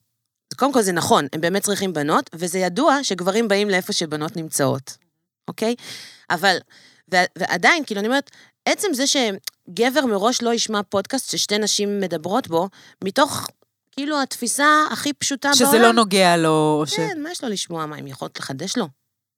קודם 0.55 0.73
כל 0.73 0.81
זה 0.81 0.91
נכון, 0.91 1.27
הם 1.33 1.41
באמת 1.41 1.63
צריכים 1.63 1.93
בנות, 1.93 2.29
וזה 2.35 2.59
ידוע 2.59 3.03
שגברים 3.03 3.47
באים 3.47 3.69
לאיפה 3.69 3.93
שבנות 3.93 4.37
נמצאות, 4.37 4.97
אוקיי? 5.47 5.75
אבל, 6.29 6.57
ו- 7.13 7.17
ועדיין, 7.37 7.85
כאילו, 7.85 7.99
אני 7.99 8.07
אומרת, 8.07 8.31
עצם 8.65 8.87
זה 8.93 9.03
שגבר 9.07 10.05
מראש 10.05 10.41
לא 10.41 10.53
ישמע 10.53 10.83
פודקאסט 10.89 11.31
ששתי 11.31 11.57
נשים 11.57 11.99
מדברות 11.99 12.47
בו, 12.47 12.69
מתוך, 13.03 13.47
כאילו, 13.91 14.21
התפיסה 14.21 14.83
הכי 14.91 15.13
פשוטה 15.13 15.51
בעולם. 15.59 15.71
שזה 15.71 15.79
לא 15.79 15.93
נוגע 15.93 16.37
לו, 16.37 16.77
או 16.79 16.87
ש... 16.87 16.93
כן, 16.93 17.21
מה 17.23 17.31
יש 17.31 17.43
לו 17.43 17.49
לשמוע? 17.49 17.85
מה, 17.85 17.95
הם 17.95 18.07
יכולות 18.07 18.39
לחדש 18.39 18.77
לו? 18.77 18.87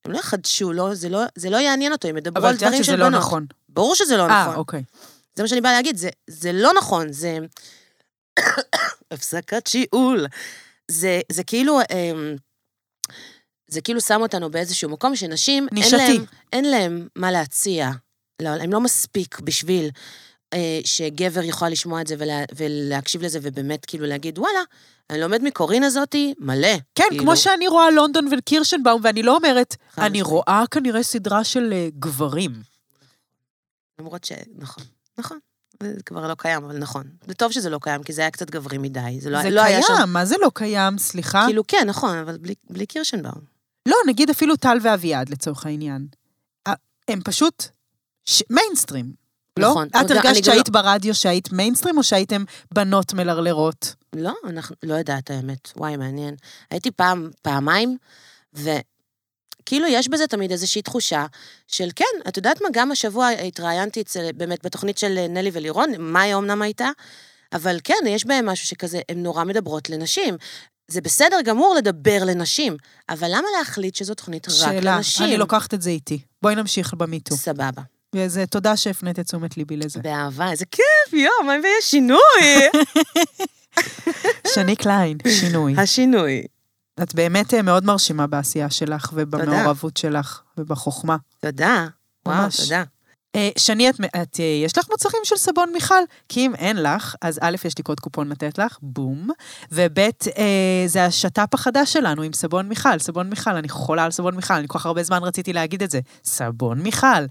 הם 0.06 0.12
לא 0.12 0.18
יחדשו 0.18 0.74
לו, 0.74 0.96
זה 0.96 1.10
לא, 1.10 1.20
זה 1.36 1.50
לא 1.50 1.58
יעניין 1.58 1.92
אותו, 1.92 2.08
הם 2.08 2.18
ידברו 2.18 2.38
אבל 2.42 2.48
על 2.50 2.56
את 2.56 2.62
יודעת 2.62 2.72
דברים 2.72 2.84
שזה 2.84 2.92
של 2.92 3.00
לא 3.00 3.06
בנות. 3.06 3.20
נכון. 3.20 3.46
ברור 3.70 3.96
שזה 3.96 4.18
לא 4.18 4.24
אה, 4.30 4.44
נכון. 4.44 4.56
אוקיי. 4.56 4.84
זה 5.36 5.44
מה 5.44 5.50
שאני 5.50 5.62
באה 5.62 5.72
להגיד, 5.72 5.98
זה, 5.98 6.10
זה 6.28 6.52
לא 6.52 6.72
נכון, 6.78 7.12
זה... 7.14 7.38
הפסקת 9.12 9.68
שיעול. 9.68 10.26
זה, 10.88 11.22
זה 11.32 11.44
כאילו... 11.44 11.80
אמ, 11.82 12.36
זה 13.68 13.82
כאילו 13.82 14.02
שם 14.02 14.22
אותנו 14.22 14.52
באיזשהו 14.52 14.90
מקום 14.90 15.16
שנשים, 15.16 15.68
אין 15.68 15.78
נישתי. 15.84 15.98
להם, 15.98 16.26
אין 16.54 16.66
להם 16.72 17.08
מה 17.16 17.32
להציע. 17.32 17.92
לא, 18.42 18.50
הם 18.50 18.74
לא 18.74 18.82
מספיק 18.82 19.40
בשביל 19.40 19.90
אה, 20.54 20.80
שגבר 20.84 21.44
יוכל 21.44 21.70
לשמוע 21.70 22.02
את 22.02 22.08
זה 22.08 22.16
ולה, 22.18 22.44
ולהקשיב 22.56 23.22
לזה, 23.22 23.40
ובאמת 23.42 23.86
כאילו 23.86 24.06
להגיד, 24.06 24.40
וואלה, 24.40 24.60
אני 25.12 25.20
לומד 25.22 25.44
מקורין 25.44 25.84
הזאתי 25.84 26.34
מלא. 26.40 26.68
כן, 26.96 27.04
כאילו, 27.10 27.24
כמו 27.24 27.38
שאני 27.38 27.68
רואה 27.68 27.92
לונדון 27.92 28.28
וקירשנבאום, 28.38 29.02
ואני 29.04 29.24
לא 29.24 29.36
אומרת, 29.36 29.76
אני 29.98 30.08
משמעית. 30.10 30.26
רואה 30.26 30.64
כנראה 30.72 31.04
סדרה 31.04 31.44
של 31.44 31.74
אה, 31.74 31.88
גברים. 32.00 32.52
למרות 34.00 34.24
ש... 34.24 34.32
נכון, 34.58 34.84
נכון. 35.18 35.40
זה 35.84 35.94
כבר 36.06 36.28
לא 36.28 36.36
קיים, 36.36 36.64
אבל 36.64 36.78
נכון. 36.78 37.04
זה 37.28 37.34
טוב 37.34 37.52
שזה 37.52 37.70
לא 37.70 37.80
קיים, 37.82 38.04
כי 38.04 38.14
זה 38.14 38.22
היה 38.22 38.32
קצת 38.32 38.50
גברי 38.50 38.78
מדי. 38.78 39.18
זה 39.22 39.30
לא, 39.30 39.42
זה 39.42 39.50
לא 39.50 39.62
היה 39.62 39.82
שם... 39.82 39.94
קיים, 39.96 40.14
מה 40.14 40.26
זה 40.26 40.36
לא 40.42 40.52
קיים? 40.54 40.98
סליחה. 40.98 41.44
כאילו, 41.48 41.64
כן, 41.68 41.84
נכון, 41.88 42.18
אבל 42.18 42.38
בלי, 42.38 42.54
בלי 42.70 42.86
קירשנבאום. 42.86 43.42
לא, 43.86 43.96
נגיד 44.08 44.30
אפילו 44.30 44.56
טל 44.56 44.78
ואביעד 44.82 45.30
לצורך 45.30 45.66
העניין. 45.66 46.08
הם 47.08 47.22
פשוט 47.24 47.66
ש- 48.26 48.44
מיינסטרים. 48.50 49.14
לא? 49.60 49.70
נכון. 49.70 49.88
את 49.88 50.12
הרגשת 50.12 50.44
שהיית 50.46 50.70
ברדיו 50.70 51.16
שהיית 51.16 51.52
מיינסטרים, 51.52 51.98
או 51.98 52.04
שהייתם 52.04 52.44
בנות 52.74 53.14
מלרלרות? 53.14 53.96
לא, 54.16 54.34
אנחנו, 54.48 54.76
לא 54.84 54.94
יודעת 54.94 55.32
האמת. 55.32 55.70
וואי, 55.76 55.98
מעניין. 55.98 56.36
הייתי 56.70 56.92
פעם, 56.92 57.30
פעמיים, 57.42 57.98
וכאילו 58.54 59.88
יש 59.88 60.08
בזה 60.08 60.28
תמיד 60.28 60.52
איזושהי 60.52 60.82
תחושה 60.82 61.26
של 61.68 61.90
כן, 61.96 62.06
את 62.28 62.38
יודעת 62.38 62.62
מה, 62.62 62.68
גם 62.72 62.92
השבוע 62.92 63.28
התראיינתי 63.28 64.02
אצל, 64.02 64.32
באמת 64.32 64.66
בתוכנית 64.66 64.98
של 64.98 65.26
נלי 65.30 65.50
ולירון, 65.54 65.92
מאיה 66.00 66.38
אמנם 66.38 66.62
הייתה, 66.62 66.90
אבל 67.54 67.80
כן, 67.84 68.04
יש 68.08 68.26
בהם 68.26 68.46
משהו 68.46 68.68
שכזה, 68.68 69.02
הן 69.10 69.24
נורא 69.24 69.44
מדברות 69.44 69.90
לנשים. 69.90 70.38
זה 70.88 71.02
בסדר 71.02 71.38
גמור 71.46 71.76
לדבר 71.76 72.24
לנשים, 72.26 72.78
אבל 73.10 73.28
למה 73.28 73.48
להחליט 73.58 73.96
שזו 73.96 74.14
תוכנית 74.14 74.48
רק 74.48 74.54
שאלה, 74.56 74.96
לנשים? 74.98 75.26
אני 75.26 75.38
לוקחת 75.38 75.74
את 75.74 75.82
זה 75.82 75.90
איתי. 75.90 76.22
בואי 76.42 76.56
נמשיך 76.56 76.94
במיטו. 76.94 77.36
סבבה. 77.36 77.82
וזה 78.16 78.46
תודה 78.46 78.78
שהפנית 78.78 79.20
את 79.20 79.26
תשומת 79.26 79.58
ליבי 79.58 79.78
לזה. 79.78 80.00
באהבה, 80.00 80.52
איזה 80.52 80.66
כיף, 80.66 81.14
יואו, 81.14 81.44
מה 81.46 81.56
אם 81.56 81.62
יש 81.80 81.92
שינוי? 81.92 82.20
שני 84.56 84.76
קליין, 84.76 85.18
שינוי. 85.28 85.76
השינוי. 85.78 86.44
את 87.04 87.16
באמת 87.16 87.54
אה, 87.54 87.62
מאוד 87.62 87.86
מרשימה 87.86 88.28
בעשייה 88.28 88.70
שלך 88.70 89.12
ובמעורבות 89.14 89.98
שלך 89.98 90.42
ובחוכמה. 90.58 91.18
תודה. 91.40 91.88
וואו, 92.26 92.38
ממש. 92.44 92.62
תודה. 92.62 92.84
אה, 93.36 93.50
שני, 93.58 93.90
את, 93.90 93.96
את, 94.22 94.40
אה, 94.40 94.46
יש 94.66 94.78
לך 94.78 94.90
מוצרים 94.90 95.22
של 95.24 95.36
סבון 95.36 95.70
מיכל? 95.74 96.04
כי 96.30 96.46
אם 96.46 96.56
אין 96.56 96.84
לך, 96.84 97.16
אז 97.22 97.40
א', 97.42 97.56
יש 97.66 97.78
לי 97.78 97.84
קוד 97.84 98.00
קופון 98.00 98.30
לתת 98.30 98.58
לך, 98.58 98.78
בום, 98.82 99.30
וב', 99.72 100.00
אה, 100.00 100.84
זה 100.86 101.06
השת"פ 101.06 101.54
החדש 101.54 101.94
שלנו 101.94 102.22
עם 102.22 102.34
סבון 102.34 102.70
מיכל. 102.70 103.00
סבון 103.00 103.30
מיכל, 103.30 103.56
אני 103.56 103.70
חולה 103.70 104.04
על 104.04 104.12
סבון 104.12 104.36
מיכל, 104.36 104.54
אני 104.54 104.68
כל 104.68 104.80
כך 104.80 104.86
הרבה 104.86 105.04
זמן 105.04 105.24
רציתי 105.24 105.54
להגיד 105.54 105.84
את 105.84 105.92
זה. 105.92 106.00
סבון 106.24 106.80
מיכל. 106.82 107.26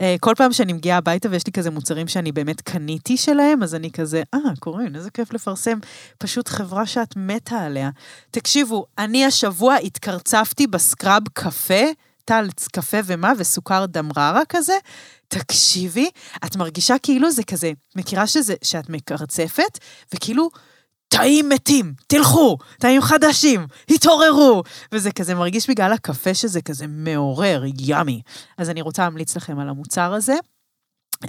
אה, 0.00 0.16
כל 0.20 0.34
פעם 0.36 0.52
שאני 0.52 0.72
מגיעה 0.72 0.98
הביתה 0.98 1.28
ויש 1.30 1.46
לי 1.46 1.52
כזה 1.52 1.70
מוצרים 1.70 2.08
שאני 2.08 2.32
באמת 2.32 2.60
קניתי 2.60 3.16
שלהם, 3.16 3.62
אז 3.62 3.74
אני 3.74 3.90
כזה, 3.90 4.22
אה, 4.34 4.38
קורין, 4.60 4.96
איזה 4.96 5.10
כיף 5.10 5.32
לפרסם. 5.32 5.78
פשוט 6.18 6.48
חברה 6.48 6.86
שאת 6.86 7.16
מתה 7.16 7.56
עליה. 7.60 7.90
תקשיבו, 8.30 8.86
אני 8.98 9.24
השבוע 9.24 9.74
התקרצפתי 9.74 10.66
בסקרב 10.66 11.22
קפה, 11.32 11.84
טל 12.24 12.48
קפה 12.72 12.96
ומה, 13.04 13.32
וסוכר 13.38 13.86
דמררה 13.86 14.42
כזה. 14.48 14.78
תקשיבי, 15.28 16.10
את 16.44 16.56
מרגישה 16.56 16.98
כאילו 17.02 17.30
זה 17.30 17.42
כזה, 17.42 17.72
מכירה 17.96 18.26
שזה, 18.26 18.54
שאת 18.62 18.88
מקרצפת, 18.88 19.78
וכאילו... 20.14 20.50
תאים 21.08 21.48
מתים, 21.48 21.94
תלכו, 22.06 22.58
תאים 22.78 23.02
חדשים, 23.02 23.66
התעוררו. 23.90 24.62
וזה 24.92 25.12
כזה 25.12 25.34
מרגיש 25.34 25.70
בגלל 25.70 25.92
הקפה 25.92 26.34
שזה 26.34 26.62
כזה 26.62 26.86
מעורר, 26.88 27.62
ימי. 27.78 28.22
אז 28.58 28.70
אני 28.70 28.82
רוצה 28.82 29.02
להמליץ 29.02 29.36
לכם 29.36 29.58
על 29.58 29.68
המוצר 29.68 30.12
הזה. 30.14 30.34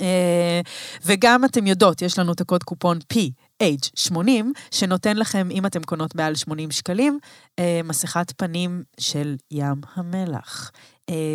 אה, 0.02 0.62
וגם 1.06 1.46
אתם 1.46 1.68
יודעות, 1.68 2.02
יש 2.02 2.20
לנו 2.20 2.32
את 2.32 2.42
הקוד 2.42 2.64
קופון 2.64 3.00
P. 3.14 3.18
H80, 3.64 4.46
שנותן 4.72 5.18
לכם, 5.18 5.48
אם 5.52 5.66
אתם 5.66 5.84
קונות 5.84 6.16
מעל 6.16 6.36
80 6.36 6.72
שקלים, 6.72 7.20
אה, 7.60 7.82
מסכת 7.84 8.34
פנים 8.38 8.84
של 9.00 9.36
ים 9.52 9.82
המלח, 9.96 10.72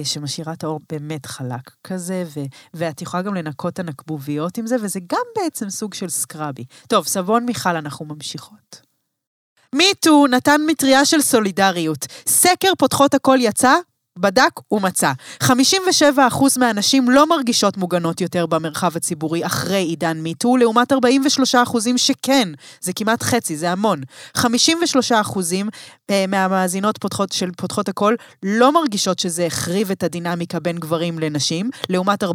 שמשאירה 0.04 0.52
את 0.52 0.64
האור 0.64 0.80
באמת 0.92 1.26
חלק 1.26 1.70
כזה, 1.84 2.24
ו- 2.36 2.40
ואת 2.74 3.02
יכולה 3.02 3.22
גם 3.22 3.34
לנקות 3.34 3.72
את 3.72 3.78
הנקבוביות 3.78 4.58
עם 4.58 4.66
זה, 4.66 4.76
וזה 4.82 5.00
גם 5.06 5.22
בעצם 5.36 5.70
סוג 5.70 5.94
של 5.94 6.08
סקראבי. 6.08 6.64
טוב, 6.88 7.06
סבון 7.06 7.44
מיכל, 7.44 7.76
אנחנו 7.76 8.06
ממשיכות. 8.06 8.82
מיטו 9.74 10.26
נתן 10.26 10.60
מטריה 10.66 11.04
של 11.04 11.20
סולידריות. 11.20 12.06
סקר 12.26 12.72
פותחות 12.78 13.14
הכל 13.14 13.38
יצא, 13.40 13.74
בדק 14.18 14.72
ומצא. 14.72 15.12
57% 15.42 15.48
מהנשים 16.58 17.10
לא 17.10 17.26
מרגישות 17.26 17.76
מוגנות 17.76 18.20
יותר 18.20 18.46
במרחב 18.46 18.96
הציבורי 18.96 19.46
אחרי 19.46 19.82
עידן 19.82 20.20
מיטו, 20.20 20.56
לעומת 20.56 20.92
43% 20.92 20.96
שכן. 21.96 22.48
זה 22.80 22.92
כמעט 22.92 23.22
חצי, 23.22 23.56
זה 23.56 23.70
המון. 23.70 24.00
53% 24.36 24.42
אה, 26.10 26.24
מהמאזינות 26.28 26.98
פותחות, 26.98 27.32
של 27.32 27.50
פותחות 27.56 27.88
הכל 27.88 28.14
לא 28.42 28.72
מרגישות 28.72 29.18
שזה 29.18 29.46
החריב 29.46 29.90
את 29.90 30.02
הדינמיקה 30.02 30.60
בין 30.60 30.78
גברים 30.78 31.18
לנשים, 31.18 31.70
לעומת 31.88 32.24
47% 32.24 32.26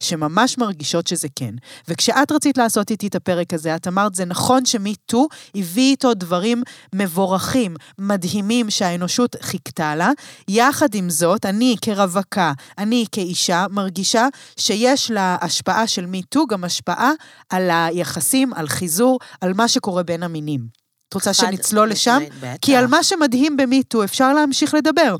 שממש 0.00 0.58
מרגישות 0.58 1.06
שזה 1.06 1.28
כן. 1.36 1.54
וכשאת 1.88 2.32
רצית 2.32 2.58
לעשות 2.58 2.90
איתי 2.90 3.06
את 3.06 3.14
הפרק 3.14 3.54
הזה, 3.54 3.76
את 3.76 3.88
אמרת, 3.88 4.14
זה 4.14 4.24
נכון 4.24 4.66
שמיטו 4.66 5.28
הביא 5.54 5.90
איתו 5.90 6.14
דברים 6.14 6.62
מבורכים, 6.92 7.76
מדהימים 7.98 8.70
שהאנושות 8.70 9.36
חיכתה 9.40 9.94
לה. 9.96 10.10
יחד 10.48 10.94
עם 10.94 11.10
זאת, 11.10 11.46
אני 11.46 11.76
כרווקה, 11.82 12.52
אני 12.78 13.04
כאישה, 13.12 13.66
מרגישה 13.70 14.28
שיש 14.58 15.10
להשפעה 15.10 15.86
של 15.86 16.06
מיטו 16.06 16.46
גם 16.46 16.64
השפעה 16.64 17.12
על 17.48 17.70
היחסים, 17.70 18.54
על 18.54 18.68
חיזור, 18.68 19.18
על 19.40 19.54
מה 19.54 19.68
שקורה 19.68 20.02
בין 20.02 20.22
המינים. 20.22 20.66
את 21.08 21.14
רוצה 21.14 21.34
שנצלול 21.34 21.90
לשם? 21.90 22.22
בטח. 22.40 22.56
כי 22.60 22.76
על 22.76 22.86
מה 22.86 23.02
שמדהים 23.02 23.56
במיטו 23.56 24.04
אפשר 24.04 24.32
להמשיך 24.32 24.74
לדבר. 24.74 25.16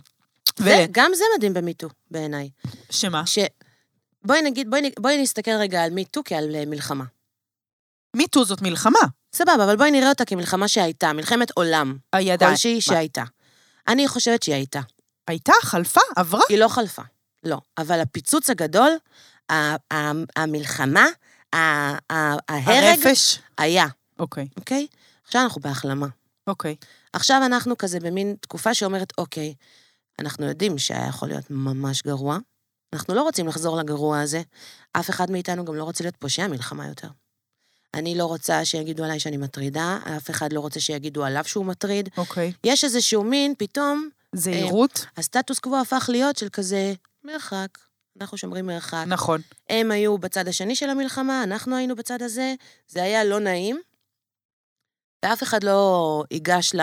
וגם 0.61 1.11
זה 1.14 1.25
מדהים 1.37 1.54
במיטו, 1.54 1.88
בעיניי. 2.11 2.50
שמה? 2.90 3.26
ש... 3.26 3.38
בואי 4.25 4.42
נגיד, 4.42 4.71
בואי, 4.71 4.90
בואי 4.99 5.23
נסתכל 5.23 5.50
רגע 5.50 5.83
על 5.83 5.90
מיטו 5.90 6.23
כעל 6.25 6.54
אה, 6.54 6.64
מלחמה. 6.66 7.04
מיטו 8.16 8.45
זאת 8.45 8.62
מלחמה. 8.62 8.99
סבבה, 9.35 9.64
אבל 9.64 9.76
בואי 9.76 9.90
נראה 9.90 10.09
אותה 10.09 10.25
כמלחמה 10.25 10.68
שהייתה, 10.68 11.12
מלחמת 11.12 11.50
עולם, 11.50 11.97
הידיים. 12.12 12.50
כלשהי 12.50 12.80
שהייתה. 12.80 13.25
אני 13.88 14.09
חושבת 14.09 14.42
שהיא 14.42 14.54
הייתה. 14.54 14.80
הייתה, 15.26 15.52
חלפה, 15.62 16.00
עברה. 16.16 16.40
היא 16.49 16.59
לא 16.59 16.68
חלפה, 16.68 17.02
לא. 17.45 17.61
אבל 17.78 18.00
הפיצוץ 18.00 18.50
הגדול, 18.50 18.90
המלחמה, 20.37 21.06
ההרג, 21.52 22.50
הרפש. 22.50 23.38
היה, 23.59 23.87
אוקיי, 24.18 24.49
אוקיי? 24.56 24.87
עכשיו 25.25 25.42
אנחנו 25.42 25.61
בהחלמה. 25.61 26.06
אוקיי. 26.47 26.76
עכשיו 27.12 27.42
אנחנו 27.47 27.78
כזה 27.78 28.00
במין 28.00 28.37
תקופה 28.40 28.75
שאומרת, 28.75 29.12
אוקיי, 29.18 29.54
אנחנו 30.18 30.47
יודעים 30.47 30.78
שהיה 30.78 31.09
יכול 31.09 31.28
להיות 31.28 31.50
ממש 31.50 32.02
גרוע, 32.02 32.38
אנחנו 32.92 33.14
לא 33.14 33.23
רוצים 33.23 33.49
לחזור 33.49 33.76
לגרוע 33.76 34.21
הזה, 34.21 34.42
אף 34.92 35.11
אחד 35.11 35.30
מאיתנו 35.30 35.64
גם 35.64 35.75
לא 35.75 35.85
רוצה 35.85 36.04
להיות 36.04 36.16
פושע 36.16 36.47
מלחמה 36.47 36.87
יותר. 36.87 37.09
אני 37.95 38.14
לא 38.14 38.25
רוצה 38.25 38.64
שיגידו 38.64 39.04
עליי 39.04 39.21
שאני 39.21 39.37
מטרידה, 39.37 39.99
אף 40.16 40.30
אחד 40.30 40.52
לא 40.52 40.61
רוצה 40.61 40.80
שיגידו 40.80 41.25
עליו 41.25 41.45
שהוא 41.45 41.66
מטריד. 41.66 42.09
אוקיי. 42.16 42.52
יש 42.64 42.84
איזשהו 42.84 43.25
מין, 43.25 43.54
פתאום, 43.58 44.08
זהירות? 44.36 45.06
הסטטוס 45.16 45.58
קוו 45.58 45.80
הפך 45.80 46.06
להיות 46.12 46.36
של 46.36 46.49
כזה 46.49 46.94
מרחק. 47.25 47.68
אנחנו 48.20 48.38
שומרים 48.38 48.66
מרחק. 48.66 49.04
נכון. 49.06 49.40
הם 49.70 49.90
היו 49.90 50.18
בצד 50.18 50.49
השני 50.49 50.76
של 50.76 50.90
המלחמה, 50.90 51.42
אנחנו 51.42 51.76
היינו 51.76 51.96
בצד 51.96 52.22
הזה, 52.22 52.54
זה 52.88 53.02
היה 53.02 53.25
לא 53.25 53.40
נעים, 53.40 53.80
ואף 55.25 55.42
אחד 55.42 55.64
לא 55.64 56.25
ייגש 56.30 56.75
ל... 56.75 56.80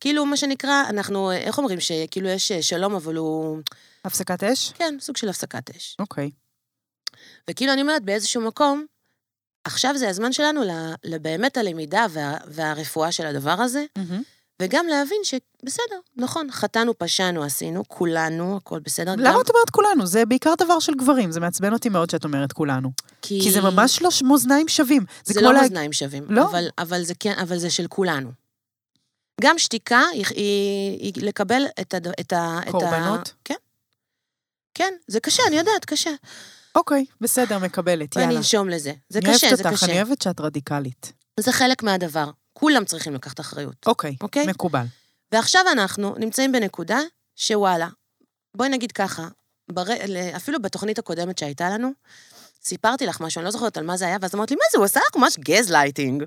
כאילו, 0.00 0.26
מה 0.26 0.36
שנקרא, 0.36 0.84
אנחנו, 0.88 1.32
איך 1.32 1.58
אומרים, 1.58 1.80
שכאילו 1.80 2.28
יש 2.28 2.52
שלום, 2.52 2.94
אבל 2.94 3.16
הוא... 3.16 3.58
הפסקת 4.04 4.44
אש? 4.44 4.72
כן, 4.72 4.96
סוג 5.00 5.16
של 5.16 5.28
הפסקת 5.28 5.76
אש. 5.76 5.96
אוקיי. 5.98 6.30
וכאילו, 7.50 7.72
אני 7.72 7.82
אומרת, 7.82 8.02
באיזשהו 8.02 8.42
מקום, 8.42 8.86
עכשיו 9.64 9.98
זה 9.98 10.08
הזמן 10.08 10.32
שלנו 10.32 10.62
ל- 10.64 10.94
לבאמת 11.04 11.56
הלמידה 11.56 12.06
וה, 12.10 12.36
והרפואה 12.46 13.12
של 13.12 13.26
הדבר 13.26 13.50
הזה, 13.50 13.84
מהמם. 13.98 14.22
וגם 14.60 14.86
להבין 14.86 15.18
שבסדר, 15.22 15.96
נכון, 16.16 16.48
חטאנו, 16.50 16.98
פשענו, 16.98 17.42
עשינו, 17.44 17.84
כולנו, 17.88 18.56
הכל 18.56 18.80
בסדר. 18.80 19.14
גם 19.14 19.20
למה 19.20 19.40
את 19.40 19.50
אומרת 19.50 19.70
כולנו? 19.70 20.06
זה 20.06 20.26
בעיקר 20.26 20.54
דבר 20.58 20.78
של 20.78 20.94
גברים, 20.94 21.32
זה 21.32 21.40
מעצבן 21.40 21.72
אותי 21.72 21.88
מאוד 21.88 22.10
שאת 22.10 22.24
אומרת 22.24 22.52
כולנו. 22.52 22.90
כי 23.22 23.50
זה 23.50 23.60
ממש 23.60 24.02
לא 24.02 24.10
ש- 24.10 24.22
מאזניים 24.22 24.68
שווים. 24.68 25.04
זה, 25.24 25.34
כמו 25.34 25.42
לא 25.42 25.52
לה- 25.52 25.60
מאזניים 25.62 25.92
שווים, 25.92 26.24
לא? 26.28 26.42
אבל, 26.50 26.68
אבל, 26.78 27.02
זה 27.02 27.14
כן, 27.20 27.34
אבל 27.42 27.58
זה 27.58 27.70
של 27.70 27.86
כולנו. 27.88 28.30
גם 29.40 29.58
שתיקה 29.58 30.02
היא, 30.12 30.24
היא, 30.36 30.98
היא 31.00 31.12
לקבל 31.16 31.62
את, 31.80 31.94
הד, 31.94 32.06
את, 32.08 32.32
ה, 32.32 32.58
את 32.62 32.68
ה... 32.68 32.70
קורבנות? 32.70 33.32
כן. 33.44 33.54
כן, 34.74 34.94
זה 35.06 35.20
קשה, 35.20 35.42
אני 35.48 35.56
יודעת, 35.56 35.84
קשה. 35.84 36.10
אוקיי, 36.74 37.04
בסדר, 37.20 37.58
מקבלת, 37.58 38.16
ואני 38.16 38.26
יאללה. 38.26 38.38
אנשום 38.38 38.68
לזה. 38.68 38.92
זה 39.08 39.18
אני 39.18 39.28
קשה, 39.34 39.46
אוהבת 39.46 39.62
זה 39.62 39.68
אותך, 39.68 39.82
אני 39.82 39.92
קשה. 39.92 40.02
אוהבת 40.02 40.22
שאת 40.22 40.40
רדיקלית. 40.40 41.12
זה 41.40 41.52
חלק 41.52 41.82
מהדבר. 41.82 42.30
כולם 42.60 42.84
צריכים 42.84 43.14
לקחת 43.14 43.40
אחריות. 43.40 43.86
אוקיי, 43.86 44.16
אוקיי? 44.20 44.46
מקובל. 44.46 44.84
ועכשיו 45.32 45.60
אנחנו 45.72 46.14
נמצאים 46.18 46.52
בנקודה 46.52 46.98
שוואלה, 47.36 47.88
בואי 48.56 48.68
נגיד 48.68 48.92
ככה, 48.92 49.28
בר... 49.72 49.84
אפילו 50.36 50.62
בתוכנית 50.62 50.98
הקודמת 50.98 51.38
שהייתה 51.38 51.70
לנו, 51.70 51.90
סיפרתי 52.64 53.06
לך 53.06 53.20
משהו, 53.20 53.38
אני 53.38 53.44
לא 53.44 53.50
זוכרת 53.50 53.76
על 53.76 53.84
מה 53.84 53.96
זה 53.96 54.06
היה, 54.06 54.16
ואז 54.20 54.34
אמרת 54.34 54.50
לי, 54.50 54.56
מה 54.56 54.64
זה, 54.72 54.78
הוא 54.78 54.84
עשה 54.84 55.00
לך 55.00 55.16
ממש 55.16 55.36
גז 55.38 55.70
לייטינג. 55.70 56.24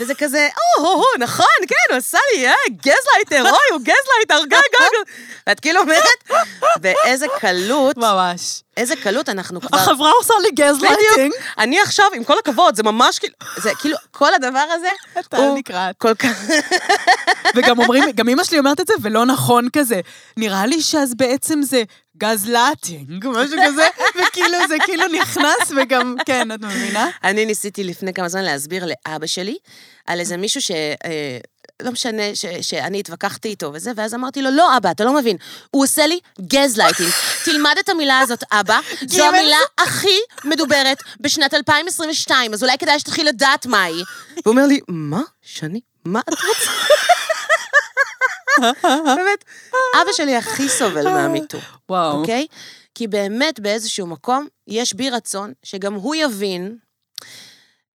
וזה 0.00 0.14
כזה, 0.14 0.48
או, 0.78 0.84
הו, 0.84 0.96
הו, 0.96 1.04
נכון, 1.18 1.46
כן, 1.68 1.90
הוא 1.90 1.98
עשה 1.98 2.18
לי, 2.34 2.48
אה, 2.48 2.54
gaslighter, 2.70 3.42
אוי, 3.50 3.58
הוא 3.72 3.80
gaslighter, 3.82 4.44
גג, 4.44 4.60
גג. 4.72 5.12
ואת 5.46 5.60
כאילו 5.60 5.80
אומרת, 5.80 6.04
באיזה 6.80 7.26
קלות, 7.40 7.96
ממש. 7.96 8.62
איזה 8.76 8.96
קלות 8.96 9.28
אנחנו 9.28 9.60
כבר... 9.60 9.78
החברה 9.78 10.10
עושה 10.18 10.34
לי 10.42 10.50
גז 10.50 10.80
לייטינג. 10.80 11.32
אני 11.58 11.80
עכשיו, 11.80 12.06
עם 12.14 12.24
כל 12.24 12.38
הכבוד, 12.38 12.76
זה 12.76 12.82
ממש 12.82 13.18
כאילו, 13.18 13.34
זה 13.56 13.70
כאילו, 13.80 13.96
כל 14.10 14.34
הדבר 14.34 14.64
הזה, 14.72 14.88
אתה 15.18 15.38
נקרעת. 15.54 15.94
כל 15.98 16.14
כך... 16.14 16.42
וגם 17.56 17.78
אומרים, 17.78 18.10
גם 18.14 18.28
אמא 18.28 18.44
שלי 18.44 18.58
אומרת 18.58 18.80
את 18.80 18.86
זה, 18.86 18.94
ולא 19.02 19.26
נכון 19.26 19.68
כזה. 19.72 20.00
נראה 20.36 20.66
לי 20.66 20.82
שאז 20.82 21.14
בעצם 21.14 21.62
זה 21.62 21.82
גז 22.18 22.48
לייטינג, 22.48 23.26
משהו 23.26 23.58
כזה, 23.66 23.86
וכאילו 24.16 24.58
זה 24.68 24.76
כאילו 24.84 25.04
נכנס, 25.08 25.72
וגם, 25.76 26.16
כן, 26.26 26.52
את 26.52 26.60
מבינה? 26.60 27.10
אני 27.24 27.46
ניסיתי 27.46 27.84
לפני 27.84 28.14
כמה 28.14 28.28
זמן 28.28 28.44
להסביר 28.44 28.86
לאבא 28.86 29.26
שלי 29.26 29.56
על 30.06 30.20
איזה 30.20 30.36
מישהו 30.36 30.60
ש... 30.60 30.70
אה, 30.70 31.38
לא 31.82 31.92
משנה, 31.92 32.22
ש, 32.34 32.46
שאני 32.60 33.00
התווכחתי 33.00 33.48
איתו 33.48 33.70
וזה, 33.74 33.92
ואז 33.96 34.14
אמרתי 34.14 34.42
לו, 34.42 34.50
לא, 34.50 34.76
אבא, 34.76 34.90
אתה 34.90 35.04
לא 35.04 35.12
מבין, 35.12 35.36
הוא 35.70 35.82
עושה 35.82 36.06
לי 36.06 36.20
גזלייטינג. 36.40 37.10
תלמד 37.44 37.74
את 37.80 37.88
המילה 37.88 38.18
הזאת, 38.18 38.44
אבא, 38.52 38.80
זו. 39.08 39.24
המילה 39.24 39.58
הכי 39.78 40.18
מדוברת 40.44 41.02
בשנת 41.20 41.54
2022, 41.54 42.52
אז 42.52 42.62
אולי 42.62 42.78
כדאי 42.78 42.98
שתתחיל 42.98 43.28
לדעת 43.28 43.66
מה 43.66 43.82
היא. 43.82 44.04
והוא 44.44 44.52
אומר 44.52 44.66
לי, 44.66 44.80
מה, 44.88 45.22
שני, 45.42 45.80
מה 46.04 46.20
את 46.20 46.30
רוצה? 46.30 46.70
באמת, 49.04 49.44
אבא 50.02 50.12
שלי 50.12 50.36
הכי 50.36 50.68
סובל 50.68 51.08
מה 51.08 51.21
MeToo. 51.21 51.58
וואו. 51.88 52.20
אוקיי? 52.20 52.46
כי 52.94 53.06
באמת 53.06 53.60
באיזשהו 53.60 54.06
מקום 54.06 54.46
יש 54.68 54.94
בי 54.94 55.10
רצון 55.10 55.52
שגם 55.62 55.94
הוא 55.94 56.14
יבין 56.14 56.76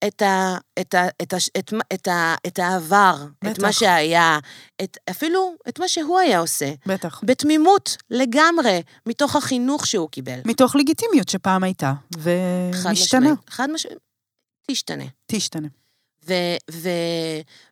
את, 0.08 0.22
ה, 0.22 0.58
את, 0.80 0.94
ה, 0.94 1.08
את, 1.22 1.34
ה, 1.34 1.38
את, 1.60 1.74
מה- 1.74 1.84
את, 1.94 2.08
ה, 2.08 2.36
את 2.48 2.60
העבר, 2.60 3.16
את. 3.52 3.60
מה 3.60 3.74
שהיה, 3.74 4.40
את, 4.84 4.98
אפילו 5.10 5.56
את 5.70 5.80
מה 5.80 5.88
שהוא 5.88 6.20
היה 6.20 6.40
עושה, 6.40 6.72
בטח. 6.86 7.22
בתמימות 7.24 7.98
לגמרי, 8.10 8.82
מתוך 9.06 9.36
החינוך 9.36 9.88
שהוא 9.88 10.10
קיבל. 10.10 10.40
מתוך 10.46 10.76
לגיטימיות 10.76 11.30
שפעם 11.30 11.64
הייתה, 11.64 11.94
חד 12.14 12.20
ומשתנה. 12.22 12.92
משמעית. 13.20 13.50
חד 13.50 13.70
משמעית. 13.72 14.00
תשתנה. 14.72 15.04
תשתנה. 15.32 15.68
ו, 16.28 16.34
ו, 16.72 16.90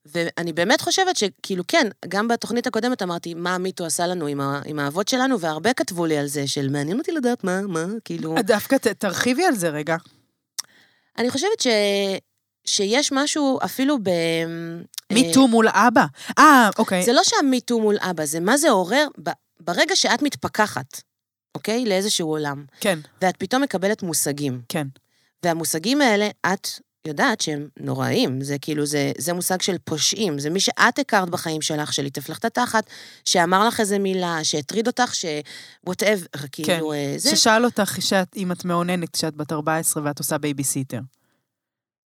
ואני 0.06 0.54
באמת 0.54 0.82
חושבת 0.82 1.16
שכאילו, 1.16 1.64
כן, 1.68 1.88
גם 2.08 2.28
בתוכנית 2.28 2.68
הקודמת 2.68 3.02
אמרתי, 3.02 3.34
מה 3.34 3.58
מיטו 3.58 3.86
עשה 3.86 4.08
לנו 4.08 4.28
עם, 4.28 4.42
ה, 4.42 4.62
עם 4.66 4.80
האבות 4.80 5.08
שלנו, 5.08 5.40
והרבה 5.40 5.74
כתבו 5.74 6.06
לי 6.06 6.18
על 6.18 6.28
זה, 6.28 6.48
של 6.48 6.70
מעניין 6.70 7.00
אותי 7.00 7.12
לדעת 7.12 7.44
מה, 7.44 7.62
מה, 7.62 7.86
כאילו... 8.06 8.36
דווקא 8.44 8.78
ת- 8.78 8.88
תרחיבי 8.88 9.46
על 9.46 9.56
זה 9.56 9.70
רגע. 9.70 9.98
אני 11.18 11.30
חושבת 11.30 11.60
ש, 11.60 11.68
שיש 12.66 13.12
משהו 13.12 13.60
אפילו 13.66 13.98
ב... 14.04 14.10
MeToo 15.14 15.48
מול 15.48 15.68
אבא. 15.68 16.06
אה, 16.40 16.70
אוקיי. 16.78 17.04
זה 17.04 17.14
לא 17.14 17.22
שה 17.24 17.45
MeToo 17.45 17.80
מול 17.80 17.98
אבא, 18.00 18.26
זה 18.26 18.40
מה 18.40 18.58
זה 18.58 18.70
עורר 18.70 19.08
ב- 19.24 19.30
ברגע 19.60 19.96
שאת 19.96 20.22
מתפכחת, 20.22 21.02
אוקיי? 21.56 21.86
לאיזשהו 21.86 22.30
עולם, 22.30 22.66
כן, 22.80 23.00
ואת 23.22 23.38
פתאום 23.38 23.62
מקבלת 23.64 24.04
מושגים. 24.04 24.62
כן. 24.70 24.88
והמושגים 25.44 26.02
האלה, 26.02 26.30
את 26.54 26.68
יודעת 27.06 27.42
שהם 27.42 27.68
נוראים. 27.80 28.42
זה 28.42 28.58
כאילו, 28.62 28.86
זה, 28.86 29.12
זה 29.18 29.34
מושג 29.34 29.62
של 29.62 29.78
פושעים. 29.84 30.40
זה 30.40 30.50
מי 30.50 30.60
שאת 30.60 31.00
הכרת 31.00 31.30
בחיים 31.30 31.62
שלך, 31.62 31.94
שליטף 31.94 32.30
לך 32.30 32.38
את 32.38 32.46
התחת, 32.46 32.90
שאמר 33.26 33.68
לך 33.68 33.80
איזה 33.80 34.00
מילה, 34.00 34.44
שהטריד 34.44 34.88
אותך, 34.88 35.16
ש... 35.16 35.26
וואטאב, 35.86 36.26
כאילו, 36.52 36.94
אה, 36.94 37.14
זה... 37.18 37.36
ששאל 37.36 37.66
אותך 37.66 37.98
שאת, 38.00 38.38
אם 38.38 38.52
את 38.52 38.66
מאוננת 38.66 39.10
כשאת 39.16 39.36
בת 39.36 39.52
14 39.52 40.04
ואת 40.04 40.20
עושה 40.20 40.38
בייביסיטר. 40.38 41.00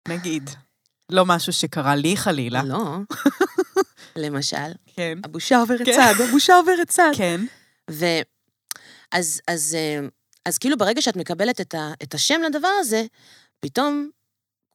נגיד. 0.07 0.49
לא 1.09 1.25
משהו 1.25 1.53
שקרה 1.53 1.95
לי 1.95 2.17
חלילה. 2.17 2.63
לא. 2.63 2.97
למשל, 4.15 4.71
כן. 4.95 5.17
הבושה 5.23 5.59
עוברת 5.59 5.85
כן. 5.85 5.95
צד, 5.95 6.13
הבושה 6.29 6.55
עוברת 6.55 6.87
צד. 6.87 7.11
כן. 7.15 7.41
ו... 7.91 8.05
אז, 9.11 9.41
אז, 9.47 9.77
אה, 9.79 10.07
אז 10.45 10.57
כאילו 10.57 10.77
ברגע 10.77 11.01
שאת 11.01 11.15
מקבלת 11.15 11.61
את, 11.61 11.75
ה, 11.75 11.91
את 12.03 12.13
השם 12.13 12.41
לדבר 12.41 12.71
הזה, 12.79 13.05
פתאום 13.59 14.09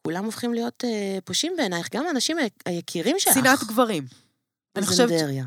כולם 0.01 0.25
הופכים 0.25 0.53
להיות 0.53 0.83
אה, 0.85 1.17
פושעים 1.25 1.53
בעינייך, 1.57 1.87
גם 1.95 2.05
האנשים 2.07 2.37
היקירים 2.65 3.15
שלך. 3.19 3.33
שנאת 3.33 3.63
גברים. 3.63 4.03
מזנדריה. 4.77 5.45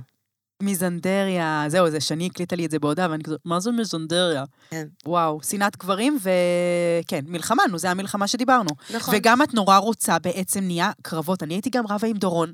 מיזנדריה, 0.63 1.65
זהו, 1.69 1.91
זה 1.91 2.01
שני 2.01 2.27
הקליטה 2.27 2.57
לי 2.57 2.67
את 2.67 2.71
זה 2.71 2.79
בהודעה, 2.79 3.11
ואני 3.11 3.25
כזה, 3.25 3.37
מה 3.45 3.61
זה 3.61 3.71
מיזנדריה? 3.71 4.45
כן. 4.71 4.87
וואו, 5.07 5.41
שנאת 5.43 5.77
גברים, 5.77 6.19
וכן, 6.23 7.25
מלחמה, 7.27 7.63
נו, 7.71 7.79
זה 7.79 7.91
המלחמה 7.91 8.29
שדיברנו. 8.29 8.71
נכון. 8.95 9.15
וגם 9.17 9.43
את 9.43 9.55
נורא 9.55 9.77
רוצה, 9.77 10.19
בעצם 10.19 10.61
נהיה 10.65 10.91
קרבות. 11.03 11.43
אני 11.43 11.55
הייתי 11.55 11.71
גם 11.71 11.87
רבה 11.87 12.09
עם 12.09 12.17
דורון. 12.17 12.53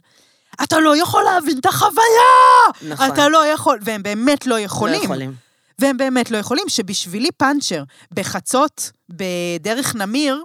אתה 0.62 0.80
לא 0.80 0.96
יכול 0.96 1.22
להבין 1.22 1.58
את 1.58 1.66
החוויה! 1.66 2.88
נכון. 2.88 3.06
אתה 3.12 3.28
לא 3.28 3.46
יכול, 3.46 3.78
והם 3.82 4.02
באמת 4.02 4.46
לא 4.46 4.60
יכולים. 4.60 5.00
לא 5.00 5.04
יכולים. 5.04 5.34
והם 5.78 5.96
באמת 5.96 6.30
לא 6.30 6.36
יכולים, 6.36 6.68
שבשבילי 6.68 7.28
פאנצ'ר 7.36 7.84
בחצות, 8.12 8.90
בדרך 9.08 9.94
נמיר, 9.94 10.44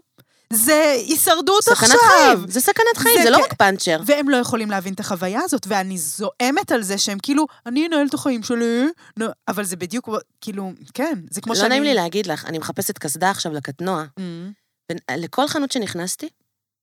זה 0.56 0.96
הישרדות 1.08 1.64
סכנת 1.64 1.78
עכשיו. 1.78 2.00
חיים, 2.18 2.48
זה 2.48 2.62
סכנת 2.62 2.98
חיים, 2.98 3.18
זה 3.18 3.24
זה 3.24 3.30
לא. 3.30 3.38
רק 3.38 3.54
פאנצ'ר. 3.54 4.00
והם 4.06 4.30
לא 4.30 4.38
יכולים 4.38 4.72
להבין 4.72 4.94
את 4.94 5.00
החוויה 5.00 5.42
הזאת, 5.44 5.68
ואני 5.68 5.98
זועמת 5.98 6.72
על 6.72 6.82
זה 6.84 6.98
שהם 6.98 7.18
כאילו, 7.24 7.46
אני 7.66 7.88
אנהל 7.88 8.08
את 8.08 8.14
החיים 8.14 8.44
שלי, 8.44 8.86
נו, 9.18 9.26
אבל 9.48 9.64
זה 9.64 9.76
בדיוק, 9.76 10.10
כאילו, 10.42 10.72
כן, 10.94 11.20
זה 11.32 11.42
כמו 11.42 11.54
לא 11.54 11.60
שאני... 11.60 11.70
נעים 11.70 11.84
לי 11.84 11.94
להגיד 11.94 12.28
לך, 12.28 12.46
אני 12.46 12.58
מחפשת 12.58 12.98
קסדה 12.98 13.30
עכשיו 13.30 13.54
לקטנוע, 13.54 14.04
Mm, 14.20 14.22
ולכל 15.12 15.48
חנות 15.48 15.72
שנכנסתי, 15.72 16.30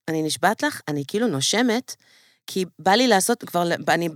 אני 0.08 0.22
נשבעת 0.22 0.62
לך, 0.62 0.80
אני 0.88 1.04
כאילו 1.08 1.26
נושמת, 1.26 1.96
כי 2.52 2.64
בא 2.78 2.90
לי 2.90 3.08
לעשות, 3.08 3.44
כבר, 3.44 3.62
אני, 3.88 4.08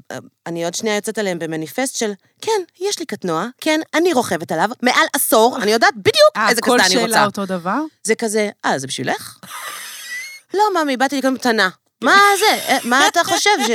אני 0.46 0.64
עוד 0.64 0.74
שנייה 0.74 0.96
יוצאת 0.96 1.18
עליהם 1.18 1.38
במניפסט 1.38 1.96
של, 1.96 2.12
כן, 2.40 2.62
יש 2.80 2.98
לי 2.98 3.06
קטנוע, 3.06 3.46
כן, 3.60 3.80
אני 3.94 4.12
רוכבת 4.12 4.52
עליו, 4.52 4.70
מעל 4.82 5.06
עשור, 5.12 5.58
אני 5.62 5.70
יודעת 5.70 5.94
בדיוק 5.96 6.30
אה, 6.36 6.48
איזה 6.48 6.60
כל 6.60 6.78
קסדה 6.78 6.86
אני 6.86 6.94
שאלה 6.94 7.24
רוצה. 7.24 7.24
אותו 7.24 7.46
דבר? 7.46 7.80
זה 8.02 8.14
כזה, 8.14 8.50
אה, 8.64 8.78
זה 8.78 8.86
בשבילך? 8.86 9.38
לא, 10.54 10.62
ממי, 10.74 10.96
באתי 10.96 11.18
לקנות 11.18 11.34
מתנה. 11.34 11.68
מה 12.02 12.20
זה? 12.38 12.58
אה, 12.68 12.78
מה 12.84 13.08
אתה 13.08 13.24
חושב 13.24 13.50
ש... 13.66 13.70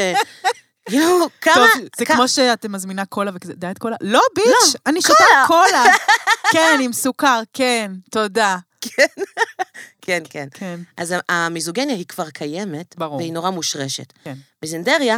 כאילו, 0.90 1.28
כמה... 1.42 1.54
טוב, 1.54 1.84
זה 1.98 2.06
כמו 2.06 2.28
שאתם 2.28 2.72
מזמינה 2.72 3.06
קולה 3.06 3.32
וכזה, 3.36 3.54
דיאט 3.54 3.78
קולה? 3.78 3.96
לא, 4.02 4.22
ביץ', 4.36 4.76
אני 4.86 5.02
שותה 5.02 5.44
קולה. 5.48 5.84
כן, 6.54 6.80
עם 6.82 6.94
סוכר, 6.94 7.42
כן, 7.54 7.92
תודה. 8.12 8.58
כן, 8.82 9.24
כן. 10.30 10.48
כן. 10.54 10.80
אז 10.98 11.16
המיזוגניה 11.30 11.96
היא 11.96 12.06
כבר 12.06 12.30
קיימת, 12.30 12.96
ברור. 12.98 13.18
והיא 13.18 13.34
נורא 13.34 13.50
מושרשת. 13.50 14.14
כן. 14.24 14.36
מיזנדריה, 14.62 15.18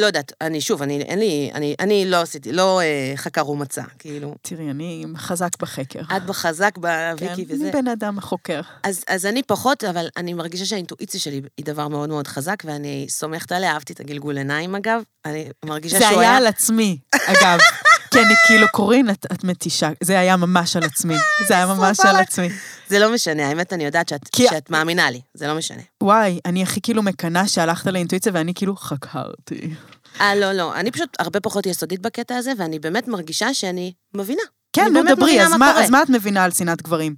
לא 0.00 0.06
יודעת, 0.06 0.32
אני 0.40 0.60
שוב, 0.60 0.82
אני, 0.82 1.02
אין 1.02 1.18
לי, 1.18 1.50
אני, 1.54 1.74
אני 1.80 2.04
לא 2.06 2.20
עשיתי, 2.20 2.52
לא 2.52 2.80
אה, 2.80 3.12
חקר 3.16 3.48
ומצא, 3.48 3.82
כאילו. 3.98 4.34
תראי, 4.42 4.70
אני 4.70 5.04
חזק 5.16 5.50
בחקר. 5.60 6.00
את 6.16 6.26
בחזק 6.26 6.74
כן, 6.74 6.80
בוויקי 6.80 7.44
וזה. 7.48 7.64
אני 7.64 7.72
בן 7.72 7.88
אדם 7.88 8.20
חוקר. 8.20 8.60
אז, 8.82 9.04
אז 9.08 9.26
אני 9.26 9.42
פחות, 9.42 9.84
אבל 9.84 10.08
אני 10.16 10.34
מרגישה 10.34 10.64
שהאינטואיציה 10.64 11.20
שלי 11.20 11.40
היא 11.56 11.64
דבר 11.64 11.88
מאוד 11.88 12.08
מאוד 12.08 12.26
חזק, 12.26 12.62
ואני 12.64 13.06
סומכת 13.08 13.52
עליה, 13.52 13.72
אהבתי 13.72 13.92
את 13.92 14.00
הגלגול 14.00 14.38
עיניים, 14.38 14.74
אגב. 14.74 15.02
אני 15.24 15.48
מרגישה 15.64 15.98
זה 15.98 16.04
שהוא 16.04 16.20
היה 16.20 16.30
היה... 16.30 16.36
על 16.36 16.46
עצמי, 16.46 16.98
אגב. 17.14 17.58
כי 18.14 18.26
אני 18.26 18.34
כאילו, 18.46 18.66
קורין, 18.72 19.10
את, 19.10 19.26
את 19.32 19.44
מתישה. 19.44 19.90
זה 20.02 20.18
היה 20.18 20.36
ממש 20.36 20.76
על 20.76 20.84
עצמי. 20.84 21.14
זה 21.48 21.54
היה 21.56 21.66
ממש 21.66 22.00
על. 22.00 22.16
עצמי. 22.16 22.48
זה 22.88 22.98
לא 22.98 23.14
משנה, 23.14 23.48
האמת, 23.48 23.72
אני 23.72 23.84
יודעת 23.84 24.08
שאת, 24.08 24.28
כי- 24.28 24.46
שאת 24.50 24.70
מאמינה 24.70 25.10
לי, 25.10 25.20
זה 25.34 25.46
לא 25.46 25.54
משנה. 25.54 25.82
וואי, 26.02 26.40
אני 26.44 26.62
הכי 26.62 26.80
כאילו 26.80 27.02
מקנאה 27.02 27.48
שהלכת 27.48 27.86
לאינטואיציה 27.86 28.32
ואני 28.34 28.54
כאילו 28.54 28.76
חקרתי. 28.76 29.74
אה, 30.20 30.34
לא, 30.34 30.52
לא, 30.52 30.74
אני 30.74 30.90
פשוט 30.90 31.16
הרבה 31.18 31.40
פחות 31.40 31.66
יסודית 31.66 32.00
בקטע 32.00 32.36
הזה, 32.36 32.52
ואני 32.58 32.78
באמת 32.78 33.08
מרגישה 33.08 33.54
שאני 33.54 33.92
מבינה. 34.14 34.42
כן, 34.72 34.92
נו, 34.92 35.00
דברי, 35.16 35.42
אז 35.42 35.50
מה 35.50 35.56
מה. 35.58 35.84
אז 35.84 35.90
מה 35.90 36.02
את 36.02 36.08
מבינה 36.08 36.44
על 36.44 36.50
שנאת 36.50 36.82
גברים? 36.82 37.14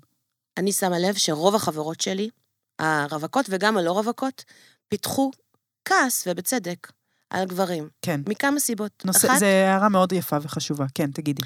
אני 0.56 0.72
שמה 0.72 0.98
לב 0.98 1.14
שרוב 1.14 1.54
החברות 1.54 2.00
שלי, 2.00 2.28
הרווקות 2.78 3.46
וגם 3.48 3.76
הלא 3.78 3.92
רווקות, 3.92 4.44
פיתחו 4.88 5.30
כעס, 5.84 6.24
ובצדק, 6.26 6.92
על 7.36 7.46
גברים. 7.46 7.88
כן. 8.02 8.20
מכמה 8.28 8.60
סיבות. 8.60 9.02
נושא, 9.04 9.28
אחת, 9.28 9.38
זה 9.38 9.46
הערה 9.46 9.88
מאוד 9.88 10.12
יפה 10.12 10.36
וחשובה. 10.42 10.86
כן, 10.94 11.10
תגידי. 11.10 11.42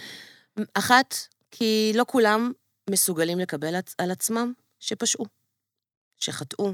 אחת, 0.75 1.15
כי 1.51 1.93
לא 1.95 2.05
כולם 2.09 2.53
מסוגלים 2.91 3.39
לקבל 3.39 3.75
על 3.99 4.11
עצמם 4.11 4.53
שפשעו, 4.81 5.27
שחטאו, 6.19 6.73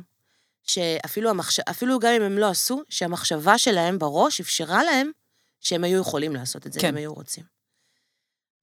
שאפילו 0.63 1.31
המחש... 1.31 1.61
אפילו 1.61 1.99
גם 1.99 2.13
אם 2.13 2.23
הם 2.23 2.39
לא 2.39 2.51
עשו, 2.51 2.83
שהמחשבה 2.89 3.59
שלהם 3.59 3.99
בראש 3.99 4.41
אפשרה 4.41 4.85
להם 4.85 5.11
שהם 5.61 5.85
היו 5.85 6.01
יכולים 6.01 6.35
לעשות 6.35 6.67
את 6.67 6.73
זה, 6.73 6.81
כן. 6.81 6.87
אם 6.87 6.93
הם 6.93 6.99
היו 6.99 7.15
רוצים. 7.15 7.45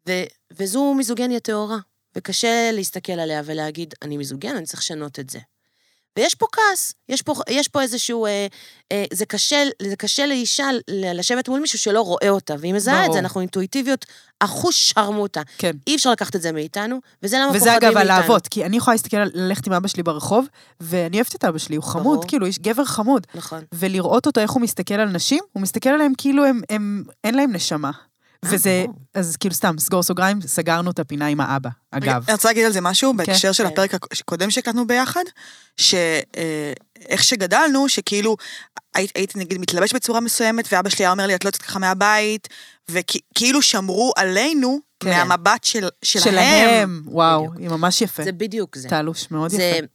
ו... 0.10 0.12
וזו 0.52 0.94
מיזוגניה 0.94 1.40
טהורה, 1.40 1.78
וקשה 2.16 2.70
להסתכל 2.74 3.14
עליה 3.14 3.42
ולהגיד, 3.46 3.94
אני 4.02 4.18
מיזוגן, 4.18 4.56
אני 4.56 4.66
צריך 4.66 4.80
לשנות 4.80 5.20
את 5.20 5.30
זה. 5.30 5.40
ויש 6.18 6.36
פה 6.36 6.46
כעס, 6.52 6.94
יש 7.10 7.22
פה, 7.22 7.34
יש 7.50 7.68
פה 7.68 7.82
איזשהו... 7.82 8.26
אה, 8.26 8.48
אה, 8.92 9.06
זה, 9.14 9.26
קשה, 9.26 9.64
זה 9.82 9.96
קשה 9.96 10.26
לאישה 10.26 10.70
לשבת 10.90 11.50
מול 11.50 11.60
מישהו 11.60 11.80
שלא 11.80 12.02
רואה 12.02 12.30
אותה, 12.30 12.56
והיא 12.60 12.74
מזהה 12.74 13.06
את. 13.06 13.14
זה, 13.14 13.20
אנחנו 13.20 13.42
אינטואיטיביות, 13.42 14.06
אחוש 14.40 14.90
שרמוטה. 14.90 15.42
כן. 15.58 15.72
אי 15.88 15.96
אפשר 15.96 16.12
לקחת 16.12 16.36
את 16.36 16.42
זה 16.42 16.52
מאיתנו, 16.52 17.00
וזה 17.24 17.38
למה 17.38 17.50
וזה 17.50 17.60
פוחדים 17.60 17.76
אגב 17.76 17.98
על 17.98 18.08
מאיתנו. 18.08 18.22
האבות, 18.22 18.48
כי 18.48 18.66
אני 18.66 18.78
יכולה 18.78 18.96
להסתכל, 18.96 19.18
ללכת 19.34 19.68
עם 19.68 19.74
אבא 19.74 19.88
שלי 19.88 20.04
ברחוב, 20.04 20.46
ואני 20.80 21.18
אוהבת 21.18 21.36
את 21.36 21.44
אבא 21.44 21.58
שלי, 21.58 21.76
הוא 21.76 21.84
חמוד, 21.84 22.18
ברור. 22.18 22.28
כאילו, 22.28 22.46
איש 22.46 22.60
גבר 22.60 22.86
חמוד. 22.86 23.28
נכון. 23.36 23.64
ולראות 23.74 24.26
אותו, 24.26 24.42
איך 24.42 24.52
הוא 24.52 24.62
מסתכל 24.62 24.94
על 24.94 25.10
נשים, 25.10 25.44
הוא 25.54 25.62
מסתכל 25.62 25.90
עליהם 25.90 26.14
כאילו 26.18 26.46
הם, 26.46 26.62
הם 26.70 27.04
אין 27.24 27.36
להם 27.36 27.54
נשמה. 27.54 27.92
וזה, 28.46 28.84
ברור. 28.86 29.00
אז 29.14 29.38
כאילו 29.38 29.56
סתם, 29.56 29.76
סגור 29.80 30.04
סוגריים, 30.04 30.42
סגרנו 30.42 30.92
את 30.92 31.00
הפינה 31.00 31.28
עם 31.28 31.42
האבא, 31.42 31.70
אגב. 31.92 32.24
אני 32.28 32.34
רוצה 32.34 32.48
להגיד 32.50 32.66
על 32.66 32.72
זה 32.72 32.82
משהו, 32.82 33.14
בהקשר 33.14 33.52
של 33.52 33.64
כן. 33.64 33.70
הפרק 33.70 33.94
הקודם 33.94 34.52
שהקלטנו 34.52 34.88
ביחד, 34.88 35.24
שאיך 35.78 37.24
שגדלנו, 37.24 37.90
שכאילו, 37.90 38.38
היית- 38.96 39.12
הייתי 39.16 39.40
נגיד 39.40 39.58
מתלבש 39.62 39.94
בצורה 39.94 40.20
מסוימת, 40.20 40.66
ואבא 40.72 40.90
שלי 40.90 41.06
היה 41.06 41.12
אומר 41.12 41.28
לי, 41.28 41.36
את 41.36 41.44
לא 41.44 41.48
יוצאת 41.48 41.62
ככה 41.62 41.80
מהבית, 41.80 42.48
וכאילו 42.92 43.62
שמרו 43.62 44.12
עלינו 44.16 44.80
כן. 45.00 45.10
מהמבט 45.10 45.64
של- 45.64 45.88
שלהם. 46.04 46.24
שלהם, 46.34 47.02
וואו, 47.06 47.42
בדיוק. 47.50 47.60
היא 47.60 47.70
ממש 47.70 48.02
יפה. 48.02 48.24
זה 48.24 48.32
בדיוק 48.32 48.76
זה. 48.78 48.90
תעלוש 48.90 49.32
מאוד 49.32 49.52
זה... 49.52 49.64
יפה. 49.64 49.86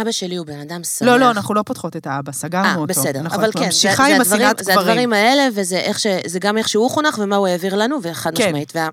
אבא 0.00 0.10
שלי 0.12 0.36
הוא 0.36 0.46
בן 0.46 0.60
אדם 0.60 0.84
שמח. 0.84 1.08
לא, 1.08 1.18
לא, 1.20 1.30
אנחנו 1.30 1.54
לא 1.54 1.62
פותחות 1.62 1.96
את 1.96 2.06
האבא, 2.06 2.32
סגרנו 2.32 2.68
אה, 2.68 2.74
אותו. 2.74 2.86
בסדר, 2.86 3.20
אנחנו 3.20 3.38
אבל 3.38 3.52
כן, 3.52 3.58
זה, 3.58 3.66
ממשיכה 3.66 4.04
זה, 4.04 4.14
עם 4.14 4.20
הדברים, 4.20 4.42
השנאת 4.42 4.58
זה 4.64 4.72
גברים. 4.72 4.88
הדברים 4.88 5.12
האלה, 5.12 5.48
וזה 5.54 5.78
איך 5.78 5.98
ש, 6.00 6.06
זה 6.26 6.38
גם 6.38 6.58
איך 6.58 6.68
שהוא 6.68 6.90
חונך 6.90 7.18
ומה 7.22 7.36
הוא 7.36 7.46
העביר 7.46 7.74
לנו, 7.76 7.98
וחד 8.02 8.38
כן. 8.38 8.46
משמעית. 8.46 8.72
וה, 8.76 8.88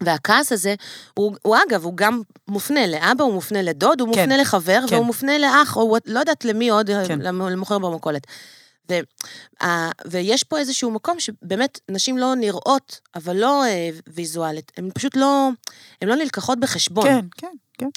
והכעס 0.00 0.52
הזה, 0.52 0.74
הוא, 1.14 1.36
הוא 1.42 1.56
אגב, 1.68 1.84
הוא 1.84 1.96
גם 1.96 2.22
מופנה 2.48 2.86
לאבא, 2.86 3.24
הוא 3.24 3.32
מופנה 3.34 3.62
לדוד, 3.62 4.00
הוא 4.00 4.14
כן, 4.14 4.20
מופנה 4.20 4.36
לחבר, 4.36 4.80
כן. 4.88 4.94
והוא 4.94 5.06
מופנה 5.06 5.38
לאח, 5.38 5.76
או 5.76 5.96
לא 6.06 6.18
יודעת 6.18 6.44
למי 6.44 6.68
עוד, 6.68 6.90
כן. 7.08 7.18
למ- 7.18 7.48
למוכר 7.48 7.78
במכולת. 7.78 8.26
ו, 8.90 8.94
ה, 9.62 9.66
ויש 10.06 10.42
פה 10.44 10.58
איזשהו 10.58 10.90
מקום 10.90 11.20
שבאמת 11.20 11.80
נשים 11.88 12.18
לא 12.18 12.34
נראות, 12.34 13.00
אבל 13.14 13.36
לא 13.36 13.64
אה, 13.64 13.90
ויזואלית, 14.06 14.72
הן 14.76 14.90
פשוט 14.94 15.16
לא, 15.16 15.48
הן 16.02 16.08
לא 16.08 16.14
נלקחות 16.16 16.60
בחשבון. 16.60 17.04
כן, 17.04 17.24
כן, 17.36 17.52
כן. 17.78 17.88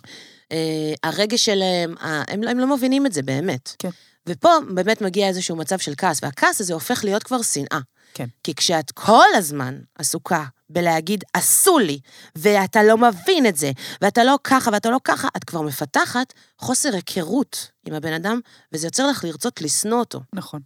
אה, 0.51 0.93
הרגש 1.03 1.45
שלהם, 1.45 1.95
הם, 1.99 2.47
הם 2.47 2.59
לא 2.59 2.75
מבינים 2.75 3.05
את 3.05 3.13
זה 3.13 3.21
באמת. 3.21 3.75
כן. 3.79 3.89
ופה 4.27 4.49
באמת 4.73 5.01
מגיע 5.01 5.27
איזשהו 5.27 5.55
מצב 5.55 5.79
של 5.79 5.93
כעס, 5.97 6.19
והכעס 6.23 6.61
הזה 6.61 6.73
הופך 6.73 7.03
להיות 7.03 7.23
כבר 7.23 7.41
שנאה. 7.41 7.79
כן. 8.13 8.25
כי 8.43 8.55
כשאת 8.55 8.91
כל 8.91 9.27
הזמן 9.35 9.79
עסוקה 9.95 10.45
בלהגיד, 10.69 11.23
עשו 11.33 11.79
לי, 11.79 11.99
ואתה 12.35 12.83
לא 12.83 12.97
מבין 12.97 13.45
את 13.45 13.57
זה, 13.57 13.71
ואתה 14.01 14.23
לא 14.23 14.39
ככה 14.43 14.71
ואתה 14.73 14.89
לא 14.89 14.97
ככה, 15.03 15.27
את 15.37 15.43
כבר 15.43 15.61
מפתחת 15.61 16.33
חוסר 16.59 16.89
היכרות 16.95 17.71
עם 17.85 17.93
הבן 17.93 18.13
אדם, 18.13 18.39
וזה 18.73 18.87
יוצר 18.87 19.07
לך 19.07 19.23
לרצות 19.23 19.61
לשנוא 19.61 19.99
אותו. 19.99 20.19
נכון. 20.33 20.61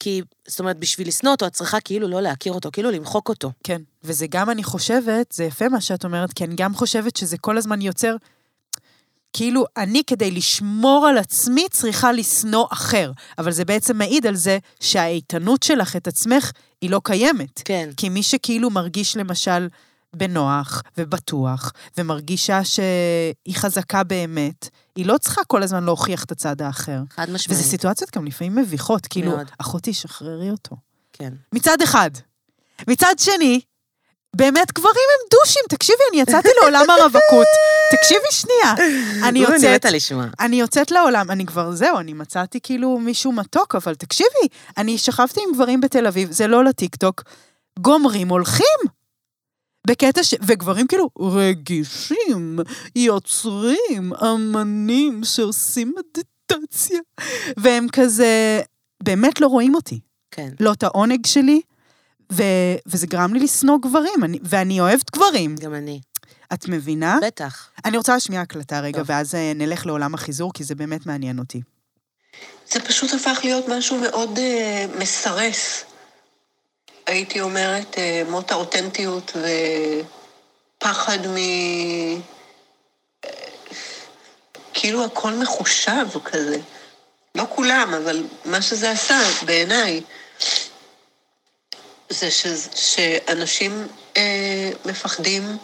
כי, 0.00 0.22
זאת 0.48 0.60
אומרת, 0.60 0.78
בשביל 0.78 1.08
לשנוא 1.08 1.32
אותו, 1.32 1.46
את 1.46 1.52
צריכה 1.52 1.80
כאילו 1.80 2.08
לא 2.08 2.20
להכיר 2.20 2.52
אותו, 2.52 2.70
כאילו 2.72 2.90
למחוק 2.90 3.28
אותו. 3.28 3.52
כן, 3.64 3.82
וזה 4.04 4.26
גם, 4.26 4.50
אני 4.50 4.64
חושבת, 4.64 5.32
זה 5.32 5.44
יפה 5.44 5.68
מה 5.68 5.80
שאת 5.80 6.04
אומרת, 6.04 6.32
כי 6.32 6.44
אני 6.44 6.54
גם 6.56 6.74
חושבת 6.74 7.16
שזה 7.16 7.38
כל 7.38 7.58
הזמן 7.58 7.80
יוצר, 7.80 8.16
כאילו, 9.36 9.64
אני 9.76 10.02
כדי 10.06 10.30
לשמור 10.30 11.06
על 11.06 11.18
עצמי 11.18 11.66
צריכה 11.70 12.12
לשנוא 12.12 12.66
אחר, 12.70 13.12
אבל 13.38 13.52
זה 13.52 13.64
בעצם 13.64 13.96
מעיד 13.98 14.26
על 14.26 14.34
זה 14.34 14.58
שהאיתנות 14.80 15.62
שלך 15.62 15.96
את 15.96 16.06
עצמך 16.06 16.50
היא 16.80 16.90
לא 16.90 17.00
קיימת. 17.04 17.62
כן. 17.64 17.90
כי 17.96 18.08
מי 18.08 18.22
שכאילו 18.22 18.70
מרגיש 18.70 19.16
למשל 19.16 19.68
בנוח 20.16 20.82
ובטוח, 20.98 21.72
ומרגישה 21.98 22.64
שהיא 22.64 23.54
חזקה 23.56 24.04
באמת, 24.04 24.68
היא 24.96 25.06
לא 25.06 25.18
צריכה 25.18 25.44
כל 25.44 25.62
הזמן 25.62 25.84
להוכיח 25.84 26.24
את 26.24 26.32
הצד 26.32 26.62
האחר. 26.62 27.00
חד 27.10 27.30
משמעית. 27.30 27.60
וזה 27.60 27.70
סיטואציות 27.70 28.16
גם 28.16 28.24
לפעמים 28.24 28.54
מביכות, 28.54 29.06
כאילו, 29.06 29.30
מאוד. 29.30 29.50
אחותי, 29.58 29.94
שחררי 29.94 30.50
אותו. 30.50 30.76
כן. 31.12 31.32
מצד 31.52 31.82
אחד. 31.82 32.10
מצד 32.88 33.14
שני, 33.18 33.60
באמת 34.34 34.72
גברים 34.72 34.94
הם 34.94 35.28
דושים. 35.30 35.62
תקשיבי, 35.68 36.02
אני 36.12 36.20
יצאתי 36.20 36.48
לעולם 36.60 36.90
הרווקות. 36.90 37.46
תקשיבי 37.90 38.26
שנייה. 38.30 38.74
אני 39.28 39.38
יוצאת, 39.38 39.84
לשמוע. 39.84 40.24
אני 40.40 40.60
יוצאת 40.60 40.90
לעולם, 40.90 41.30
אני 41.30 41.46
כבר, 41.46 41.72
זהו, 41.72 41.98
אני 41.98 42.12
מצאתי 42.12 42.60
כאילו 42.62 42.98
מישהו 42.98 43.32
מתוק, 43.32 43.74
אבל 43.74 43.94
תקשיבי, 43.94 44.48
אני 44.76 44.98
שכבתי 44.98 45.40
עם 45.48 45.54
גברים 45.54 45.80
בתל 45.80 46.06
אביב, 46.06 46.30
זה 46.32 46.46
לא 46.46 46.64
לטיקטוק, 46.64 47.22
גומרים 47.78 48.28
הולכים. 48.28 48.78
בקטע 49.86 50.22
ש... 50.22 50.34
וגברים 50.42 50.86
כאילו 50.86 51.10
רגישים, 51.20 52.58
יוצרים, 52.96 54.12
אמנים 54.22 55.24
שעושים 55.24 55.94
מדיטציה. 55.96 56.98
והם 57.56 57.86
כזה, 57.92 58.60
באמת 59.02 59.40
לא 59.40 59.46
רואים 59.46 59.74
אותי. 59.74 60.00
כן. 60.30 60.48
לא 60.60 60.72
את 60.72 60.82
העונג 60.82 61.26
שלי, 61.26 61.60
ו... 62.32 62.42
וזה 62.86 63.06
גרם 63.06 63.34
לי 63.34 63.40
לשנוא 63.40 63.78
גברים, 63.82 64.24
אני... 64.24 64.38
ואני 64.42 64.80
אוהבת 64.80 65.10
גברים. 65.10 65.56
גם 65.56 65.74
אני. 65.74 66.00
את 66.52 66.68
מבינה? 66.68 67.18
בטח. 67.26 67.70
אני 67.84 67.96
רוצה 67.96 68.14
להשמיע 68.14 68.40
הקלטה 68.40 68.80
רגע, 68.80 68.98
טוב. 68.98 69.10
ואז 69.10 69.34
אה, 69.34 69.52
נלך 69.54 69.86
לעולם 69.86 70.14
החיזור, 70.14 70.52
כי 70.52 70.64
זה 70.64 70.74
באמת 70.74 71.06
מעניין 71.06 71.38
אותי. 71.38 71.60
זה 72.68 72.80
פשוט 72.80 73.14
הפך 73.14 73.40
להיות 73.44 73.68
משהו 73.68 73.98
מאוד 73.98 74.38
אה, 74.38 74.86
מסרס. 74.98 75.84
הייתי 77.06 77.40
אומרת, 77.40 77.98
אה, 77.98 78.22
מות 78.28 78.50
האותנטיות 78.50 79.36
ופחד 80.78 81.26
מ... 81.26 81.36
אה, 81.36 83.30
כאילו 84.74 85.04
הכל 85.04 85.32
מחושב 85.32 86.06
כזה. 86.24 86.58
לא 87.34 87.44
כולם, 87.54 87.94
אבל 87.94 88.24
מה 88.44 88.62
שזה 88.62 88.90
עשה 88.90 89.18
בעיניי, 89.46 90.00
זה 92.14 92.30
ש... 92.30 92.46
שאנשים 92.74 93.88
אה, 94.16 94.70
מפחדים 94.84 95.58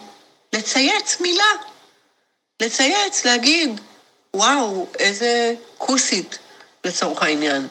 לצייץ 0.53 1.17
מילה. 1.19 1.51
לצייץ, 2.59 3.25
להגיד, 3.25 3.81
וואו, 4.33 4.87
איזה 4.99 5.53
כוסית, 5.77 6.39
לצורך 6.83 7.23
העניין. 7.23 7.67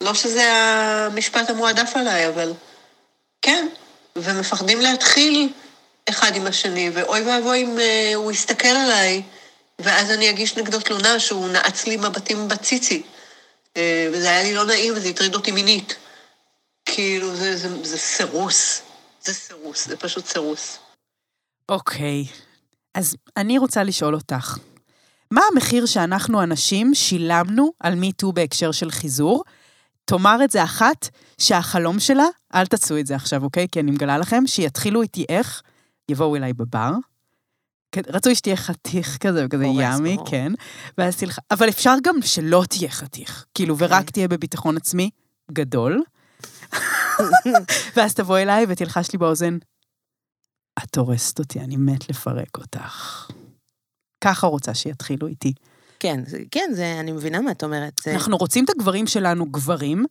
לא 0.00 0.14
שזה 0.14 0.52
המשפט 0.52 1.50
המועדף 1.50 1.92
עליי, 1.94 2.28
אבל 2.28 2.52
כן, 3.42 3.68
ומפחדים 4.16 4.80
להתחיל 4.80 5.52
אחד 6.08 6.36
עם 6.36 6.46
השני, 6.46 6.90
ואוי 6.92 7.20
ואבוי 7.20 7.62
אם 7.62 7.78
אה, 7.80 8.12
הוא 8.14 8.32
יסתכל 8.32 8.68
עליי, 8.68 9.22
ואז 9.78 10.10
אני 10.10 10.30
אגיש 10.30 10.56
נגדו 10.56 10.80
תלונה 10.80 11.20
שהוא 11.20 11.48
נעץ 11.48 11.86
לי 11.86 11.96
מבטים 11.96 12.48
בציצי. 12.48 13.02
אה, 13.76 14.08
וזה 14.12 14.30
היה 14.30 14.42
לי 14.42 14.54
לא 14.54 14.64
נעים 14.64 14.92
וזה 14.96 15.08
הטריד 15.08 15.34
אותי 15.34 15.50
מינית. 15.50 15.96
כאילו, 16.94 17.36
זה, 17.36 17.56
זה, 17.56 17.84
זה 17.84 17.98
סירוס. 17.98 18.82
זה 19.24 19.34
סירוס, 19.34 19.88
זה 19.88 19.96
פשוט 19.96 20.26
סירוס. 20.26 20.78
אוקיי, 21.68 22.24
אז 22.94 23.16
אני 23.36 23.58
רוצה 23.58 23.82
לשאול 23.82 24.14
אותך, 24.14 24.58
מה 25.30 25.40
המחיר 25.52 25.86
שאנחנו 25.86 26.40
הנשים 26.40 26.94
שילמנו 26.94 27.72
על 27.80 27.94
מיטו 27.94 28.32
בהקשר 28.32 28.72
של 28.72 28.90
חיזור? 28.90 29.44
תאמר 30.04 30.44
את 30.44 30.50
זה 30.50 30.64
אחת, 30.64 31.08
שהחלום 31.38 32.00
שלה, 32.00 32.26
אל 32.54 32.66
תעשו 32.66 32.98
את 32.98 33.06
זה 33.06 33.14
עכשיו, 33.14 33.44
אוקיי? 33.44 33.66
כי 33.72 33.80
אני 33.80 33.90
מגלה 33.90 34.18
לכם, 34.18 34.46
שיתחילו 34.46 35.02
איתי 35.02 35.24
איך, 35.28 35.62
יבואו 36.08 36.36
אליי 36.36 36.52
בבר. 36.52 36.92
רצוי 38.08 38.34
שתהיה 38.34 38.56
חתיך 38.56 39.16
כזה, 39.16 39.46
וכזה 39.46 39.64
פורס, 39.64 39.98
ימי, 39.98 40.16
ברור. 40.16 40.30
כן. 40.30 40.52
ואז 40.98 41.16
תלך... 41.16 41.38
אבל 41.50 41.68
אפשר 41.68 41.94
גם 42.02 42.22
שלא 42.22 42.64
תהיה 42.68 42.90
חתיך, 42.90 43.44
כאילו, 43.54 43.78
ורק 43.78 43.92
אוקיי. 43.92 44.12
תהיה 44.12 44.28
בביטחון 44.28 44.76
עצמי 44.76 45.10
גדול. 45.52 46.02
ואז 47.96 48.14
תבוא 48.14 48.38
אליי 48.38 48.66
ותלחש 48.68 49.12
לי 49.12 49.18
באוזן, 49.18 49.58
את 50.84 50.96
הורסת 50.96 51.38
אותי, 51.38 51.60
אני 51.60 51.76
מת 51.76 52.08
לפרק 52.10 52.56
אותך. 52.58 53.26
ככה 54.24 54.46
רוצה 54.46 54.74
שיתחילו 54.74 55.26
איתי. 55.26 55.52
כן, 56.00 56.20
כן, 56.50 56.70
זה, 56.72 56.96
אני 57.00 57.12
מבינה 57.12 57.40
מה 57.40 57.50
את 57.50 57.64
אומרת. 57.64 57.92
זה- 58.04 58.14
אנחנו 58.14 58.36
רוצים 58.36 58.64
את 58.64 58.70
הגברים 58.70 59.06
שלנו 59.06 59.46
גברים, 59.46 60.04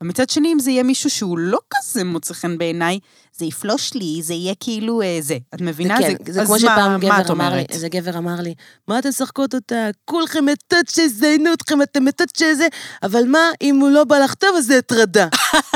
אבל 0.00 0.08
מצד 0.08 0.30
שני, 0.30 0.52
אם 0.52 0.58
זה 0.58 0.70
יהיה 0.70 0.82
מישהו 0.82 1.10
שהוא 1.10 1.38
לא 1.38 1.58
כזה 1.74 2.04
מוצא 2.04 2.34
חן 2.34 2.58
בעיניי, 2.58 2.98
זה 3.36 3.44
יפלוש 3.44 3.94
לי, 3.94 4.20
זה 4.22 4.34
יהיה 4.34 4.54
כאילו 4.60 5.02
אה, 5.02 5.18
זה. 5.20 5.38
את 5.54 5.60
מבינה? 5.60 5.96
זה 6.00 6.14
כן, 6.24 6.32
זה 6.32 6.40
אז 6.40 6.46
כמו 6.46 6.54
מה- 6.54 6.60
שפעם 6.60 7.00
גבר 7.00 7.32
אמר 7.32 7.54
לי? 7.54 7.64
איזה 7.68 7.88
גבר 7.88 8.18
אמר 8.18 8.40
לי, 8.40 8.54
מה 8.88 8.98
אתן 8.98 9.08
משחקות 9.08 9.54
אותה? 9.54 9.88
כולכם 10.04 10.44
מתות 10.46 10.88
שיזיינו 10.88 11.52
אתכם, 11.52 11.82
אתם 11.82 12.04
מתות 12.04 12.36
שזה, 12.36 12.66
אבל 13.02 13.24
מה, 13.26 13.50
אם 13.62 13.80
הוא 13.80 13.90
לא 13.90 14.04
בא 14.04 14.18
לך 14.18 14.34
טוב, 14.34 14.56
אז 14.56 14.66
זה 14.66 14.78
הטרדה. 14.78 15.28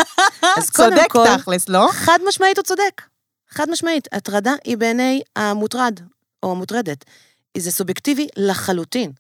אז 0.58 0.70
קודם 0.70 0.90
צודק 0.96 1.06
כל, 1.10 1.24
תכלס, 1.38 1.68
לא? 1.68 1.88
חד 1.92 2.18
משמעית 2.28 2.56
הוא 2.58 2.64
צודק. 2.64 3.02
חד 3.50 3.70
משמעית. 3.70 4.08
הטרדה 4.12 4.52
היא 4.64 4.76
בעיני 4.76 5.22
המוטרד, 5.37 6.00
או 6.42 6.50
המוטרדת. 6.52 7.04
זה 7.58 7.70
סובייקטיבי 7.70 8.28
לחלוטין. 8.37 9.10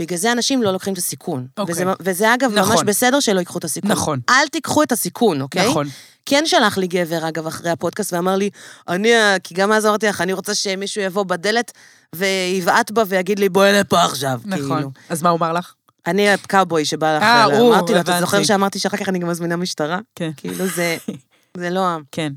בגלל 0.00 0.18
זה 0.18 0.32
אנשים 0.32 0.62
לא 0.62 0.72
לוקחים 0.72 0.92
את 0.92 0.98
הסיכון. 0.98 1.46
אוקיי. 1.58 1.72
וזה, 1.72 1.84
וזה 2.00 2.34
אגב 2.34 2.52
נכון. 2.54 2.76
ממש 2.76 2.84
בסדר 2.86 3.20
שלא 3.20 3.38
ייקחו 3.38 3.58
את 3.58 3.64
הסיכון. 3.64 3.90
נכון. 3.90 4.20
אל 4.28 4.48
תיקחו 4.48 4.82
את 4.82 4.92
הסיכון, 4.92 5.40
אוקיי? 5.40 5.70
נכון. 5.70 5.86
כן 6.26 6.42
שלח 6.46 6.78
לי 6.78 6.86
גבר, 6.86 7.28
אגב, 7.28 7.46
אחרי 7.46 7.70
הפודקאסט, 7.70 8.12
ואמר 8.12 8.36
לי, 8.36 8.50
אני, 8.88 9.12
כי 9.42 9.54
גם 9.54 9.72
אז 9.72 9.86
אמרתי 9.86 10.06
לך, 10.06 10.20
אני 10.20 10.32
רוצה 10.32 10.54
שמישהו 10.54 11.02
יבוא 11.02 11.22
בדלת 11.22 11.72
ויבעט 12.14 12.90
בה 12.90 13.02
ויגיד 13.06 13.38
לי, 13.38 13.48
בואי 13.48 13.72
לפה 13.72 14.04
עכשיו, 14.04 14.40
נכון. 14.44 14.76
כאילו. 14.76 14.90
אז 15.08 15.22
מה 15.22 15.30
הוא 15.30 15.38
אמר 15.38 15.52
לך? 15.52 15.74
אני 16.06 16.30
הקאובוי 16.30 16.84
שבא 16.84 17.16
לך, 17.16 17.22
אה, 17.22 17.44
אמרתי 17.44 17.92
לו, 17.92 18.00
אתה. 18.00 18.20
זוכר 18.20 18.42
שאמרתי 18.42 18.78
שאחר 18.78 18.96
כך 18.96 19.08
אני 19.08 19.18
גם 19.18 19.28
מזמינה 19.28 19.56
משטרה? 19.56 19.98
כן. 20.14 20.30
כאילו, 20.36 20.66
זה, 20.66 20.96
זה 21.60 21.70
לא... 21.70 21.96
כן. 22.12 22.32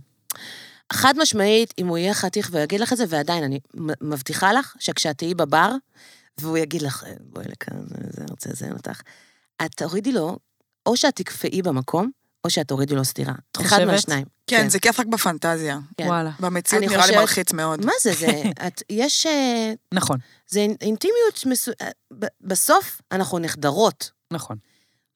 חד 0.94 1.14
משמעית, 1.18 1.74
אם 1.80 1.88
הוא 1.88 1.98
יהיה 1.98 2.14
חתיך 2.14 2.50
ויגיד 2.52 2.80
לך 2.80 2.94
את 2.94 2.98
זה, 2.98 3.06
ועדיין, 3.10 3.44
אני 3.44 3.60
מבטיחה 4.02 4.54
לך 4.54 4.74
שכשאת 4.80 5.18
תהיי 5.18 5.34
בבר, 5.34 5.72
והוא 6.42 6.58
יגיד 6.58 6.82
לך, 6.82 7.04
"אה, 7.04 7.14
בואי 7.20 7.46
לכאן, 7.48 7.78
זה 8.10 8.24
רוצה 8.30 8.50
לזיין 8.50 8.74
אותך, 8.74 9.02
את 9.66 9.72
תורידי 9.76 10.12
לו, 10.12 10.38
או 10.86 10.98
שאת 10.98 11.16
תקפאי 11.16 11.62
במקום, 11.62 12.12
או 12.46 12.50
שאת 12.50 12.68
תורידי 12.68 12.96
לו 12.96 13.06
סטירה. 13.06 13.34
אחד 13.58 13.64
חושבת? 13.70 13.88
מהשניים. 13.88 14.26
כן, 14.48 14.70
זה 14.70 14.80
כיף 14.80 15.00
רק 15.00 15.06
בפנטזיה. 15.06 15.80
כן. 15.98 16.08
וואלה. 16.08 16.32
במציאות 16.40 16.84
אני 16.84 16.92
נראה 16.92 17.02
לי 17.02 17.08
חושבת- 17.08 17.20
מלחיץ 17.22 17.54
מאוד. 17.54 17.86
מה 17.86 17.92
זה, 18.02 18.14
זה, 18.14 18.28
את, 18.68 18.82
יש, 18.90 19.26
אה, 19.26 19.74
נכון, 19.94 20.18
זה 20.48 20.60
אינ- 20.60 20.78
אינטימיות, 20.82 21.46
מסו... 21.46 21.72
אה, 21.82 21.90
ב- 22.20 22.26
בסוף 22.42 23.02
אנחנו 23.12 23.40
נחדרות, 23.40 24.12
נכון, 24.32 24.58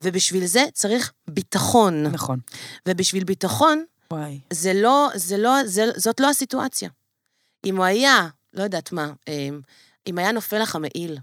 ובשביל 0.03 0.45
זה 0.45 0.63
צריך 0.73 1.11
ביטחון. 1.29 2.03
נכון. 2.03 2.39
ובשביל 2.89 3.23
ביטחון, 3.23 3.83
וואי. 4.13 4.39
זה 4.53 4.73
לא, 4.73 5.09
זה 5.15 5.37
לא, 5.37 5.55
זה, 5.65 5.85
זאת 5.95 6.19
לא 6.19 6.29
הסיטואציה. 6.29 6.89
אם 7.65 7.77
הוא 7.77 7.85
היה, 7.85 8.27
לא 8.53 8.63
יודעת 8.63 8.91
מה, 8.91 9.11
אה, 9.27 9.49
אם 10.07 10.17
היה 10.17 10.31
נופל 10.31 10.59
לך 10.59 10.75
המעיל, 10.75 11.17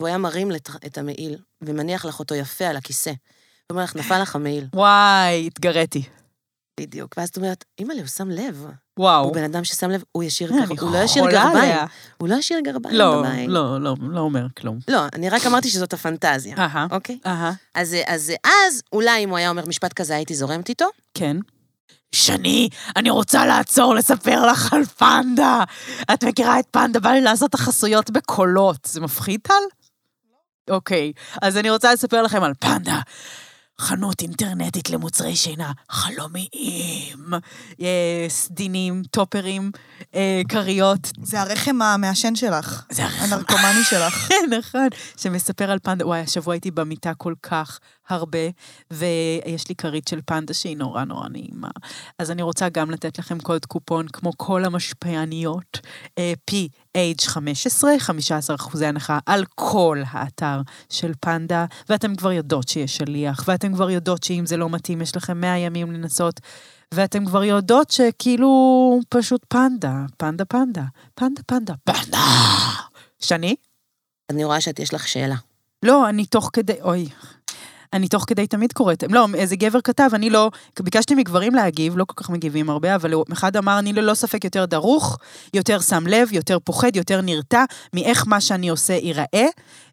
והוא 0.00 0.08
היה 0.08 0.18
מרים 0.18 0.50
לת- 0.50 0.70
את 0.86 0.98
המעיל, 0.98 1.38
ומניח 1.62 2.04
לך 2.04 2.18
אותו 2.18 2.34
יפה 2.34 2.64
על 2.66 2.76
הכיסא, 2.76 3.12
ואומר 3.70 3.84
לך, 3.84 3.96
נפל 3.96 4.22
לך 4.22 4.36
המעיל, 4.36 4.66
וואי, 4.74 5.46
התגריתי. 5.46 6.02
בדיוק. 6.80 7.14
ואז 7.16 7.28
את 7.28 7.36
אומרת, 7.36 7.64
אימא'לה, 7.78 8.00
הוא 8.00 8.08
שם 8.08 8.30
לב. 8.30 8.66
וואו. 8.98 9.24
הוא 9.24 9.34
בן 9.34 9.44
אדם 9.44 9.64
ששם 9.64 9.90
לב, 9.90 10.02
הוא 10.12 10.22
ישיר, 10.24 10.52
אה, 10.52 10.56
גר... 10.58 10.64
אני 10.64 10.74
הוא 10.80 10.92
לא 10.92 10.98
ישיר 10.98 11.24
גרביים. 11.30 11.56
עליה. 11.56 11.86
הוא 12.16 12.28
לא 12.28 12.34
ישיר 12.34 12.60
גרביים 12.60 12.94
לא, 12.96 13.18
בבית. 13.22 13.48
לא, 13.48 13.80
לא, 13.80 13.94
לא 14.00 14.20
אומר 14.20 14.46
כלום. 14.58 14.78
לא, 14.88 15.00
אני 15.14 15.28
רק 15.30 15.46
אמרתי 15.46 15.68
שזאת 15.70 15.92
הפנטזיה, 15.92 16.56
אהה, 16.58 16.86
אוקיי? 16.90 17.18
אהה. 17.26 17.52
אז, 17.74 17.96
אז 18.06 18.32
אז 18.44 18.82
אולי 18.92 19.24
אם 19.24 19.30
הוא 19.30 19.38
היה 19.38 19.50
אומר 19.50 19.66
משפט 19.66 19.92
כזה, 19.92 20.14
הייתי 20.16 20.34
זורמת 20.34 20.68
איתו, 20.68 20.86
כן. 21.14 21.36
שני, 22.14 22.68
אני 22.96 23.10
רוצה 23.10 23.46
לעצור 23.46 23.94
לספר 23.94 24.46
לך 24.46 24.72
על 24.72 24.84
פנדה. 24.84 25.64
את 26.14 26.24
מכירה 26.24 26.60
את 26.60 26.66
פנדה? 26.70 27.00
בא 27.00 27.10
לי 27.10 27.20
לעשות 27.20 27.50
את 27.50 27.54
החסויות 27.54 28.10
בקולות. 28.10 28.78
זה 28.84 29.00
מפחיד, 29.00 29.40
טל? 29.42 29.54
אוקיי, 30.70 31.12
אז 31.42 31.56
אני 31.56 31.70
רוצה 31.70 31.92
לספר 31.92 32.22
לכם 32.22 32.42
על 32.42 32.52
פנדה. 32.58 33.00
חנות 33.80 34.22
אינטרנטית 34.22 34.90
למוצרי 34.90 35.36
שינה 35.36 35.72
חלומיים, 35.90 37.34
אה, 37.80 38.26
סדינים, 38.28 39.02
טופרים, 39.10 39.70
אה, 40.14 40.42
כריות. 40.48 41.12
זה 41.22 41.40
הרחם 41.40 41.82
המעשן 41.82 42.34
שלך. 42.34 42.84
זה 42.90 43.04
הרחם. 43.04 43.24
הנרקומני 43.24 43.84
שלך. 43.84 44.28
נכון, 44.58 44.88
שמספר 45.16 45.70
על 45.70 45.78
פנדה. 45.78 46.06
וואי, 46.06 46.20
השבוע 46.20 46.54
הייתי 46.54 46.70
במיטה 46.70 47.14
כל 47.14 47.34
כך 47.42 47.80
הרבה, 48.08 48.38
ויש 48.90 49.68
לי 49.68 49.74
כרית 49.74 50.08
של 50.08 50.20
פנדה 50.26 50.54
שהיא 50.54 50.76
נורא 50.76 51.04
נורא 51.04 51.28
נעימה. 51.28 51.70
אז 52.18 52.30
אני 52.30 52.42
רוצה 52.42 52.68
גם 52.68 52.90
לתת 52.90 53.18
לכם 53.18 53.38
קוד 53.38 53.66
קופון, 53.66 54.08
כמו 54.08 54.32
כל 54.36 54.64
המשפיעניות, 54.64 55.80
אה, 56.18 56.32
PH15, 56.96 57.84
15 57.98 58.56
אחוזי 58.56 58.86
הנחה 58.86 59.18
על 59.26 59.44
כל 59.54 60.02
האתר 60.10 60.60
של 60.90 61.12
פנדה, 61.20 61.64
ואתם 61.88 62.16
כבר 62.16 62.32
יודעות 62.32 62.68
שיש 62.68 62.96
שליח, 62.96 63.44
ואתם 63.48 63.74
כבר 63.74 63.90
יודעות 63.90 64.22
שאם 64.22 64.46
זה 64.46 64.56
לא 64.56 64.70
מתאים, 64.70 65.02
יש 65.02 65.16
לכם 65.16 65.40
100 65.40 65.58
ימים 65.58 65.92
לנסות. 65.92 66.40
ואתם 66.94 67.26
כבר 67.26 67.44
יודעות 67.44 67.90
שכאילו 67.90 69.00
פשוט 69.08 69.44
פנדה, 69.48 70.04
פנדה 70.16 70.44
פנדה, 70.44 70.82
פנדה 71.14 71.42
פנדה, 71.46 71.74
פנדה. 71.84 72.18
שני? 73.18 73.56
אני 74.30 74.44
רואה 74.44 74.60
שאת 74.60 74.78
יש 74.78 74.94
לך 74.94 75.08
שאלה. 75.08 75.36
לא, 75.82 76.08
אני 76.08 76.26
תוך 76.26 76.50
כדי, 76.52 76.82
אוי. 76.82 77.08
אני 77.96 78.08
תוך 78.08 78.24
כדי 78.26 78.46
תמיד 78.46 78.72
קוראת, 78.72 79.04
לא, 79.10 79.26
איזה 79.34 79.56
גבר 79.56 79.80
כתב, 79.80 80.10
אני 80.12 80.30
לא, 80.30 80.50
ביקשתי 80.80 81.14
מגברים 81.14 81.54
להגיב, 81.54 81.96
לא 81.96 82.04
כל 82.04 82.14
כך 82.16 82.30
מגיבים 82.30 82.70
הרבה, 82.70 82.94
אבל 82.94 83.14
אחד 83.32 83.56
אמר, 83.56 83.78
אני 83.78 83.92
ללא 83.92 84.14
ספק 84.14 84.44
יותר 84.44 84.64
דרוך, 84.64 85.18
יותר 85.54 85.80
שם 85.80 86.06
לב, 86.06 86.32
יותר 86.32 86.58
פוחד, 86.58 86.96
יותר 86.96 87.20
נרתע, 87.20 87.64
מאיך 87.94 88.24
מה 88.26 88.40
שאני 88.40 88.68
עושה 88.68 88.92
ייראה. 88.92 89.46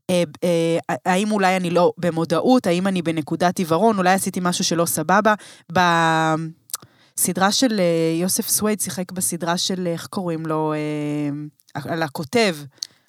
אה, 0.10 0.24
אה, 0.44 0.96
האם 1.06 1.32
אולי 1.32 1.58
אני 1.58 1.70
לא 1.70 1.94
במודעות, 1.98 2.68
האם 2.68 2.88
אני 2.88 3.02
בנקודת 3.02 3.60
עיוורון, 3.60 3.98
אולי 3.98 4.14
עשיתי 4.14 4.40
משהו 4.44 4.64
שלא 4.64 4.86
סבבה. 4.86 5.34
בסדרה 5.72 7.52
של 7.52 7.80
אה, 7.80 8.20
יוסף 8.22 8.48
סוויד 8.48 8.80
שיחק 8.80 9.12
בסדרה 9.12 9.58
של, 9.58 9.88
איך 9.88 10.08
קוראים 10.08 10.46
לו, 10.46 10.74
על 11.74 12.04
הכותב, 12.04 12.56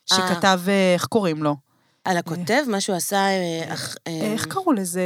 שכתב, 0.06 0.60
איך 0.94 1.06
קוראים 1.06 1.42
לו? 1.42 1.56
על 2.04 2.16
הכותב, 2.16 2.62
מה 2.66 2.80
שהוא 2.80 2.96
עשה... 2.96 3.16
אה, 3.16 3.74
אה, 4.06 4.32
איך 4.32 4.46
קראו 4.46 4.72
לזה? 4.72 5.02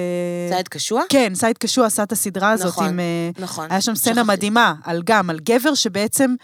סייד 0.51 0.69
קשוע? 0.69 1.03
כן, 1.09 1.33
סייד 1.35 1.59
קשוע 1.59 1.87
עשה 1.87 2.03
את 2.03 2.13
הסדרה 2.13 2.51
הזאת 2.51 2.73
נכון. 2.73 3.01
אה, 3.01 3.31
נכון. 3.39 3.67
היה 3.71 3.81
שם 3.81 3.95
סצנה. 3.95 4.25
מדהימה, 4.25 4.75
על 4.85 5.03
גם, 5.05 5.31
על 5.31 5.39
גבר 5.43 5.75
שבעצם 5.75 6.35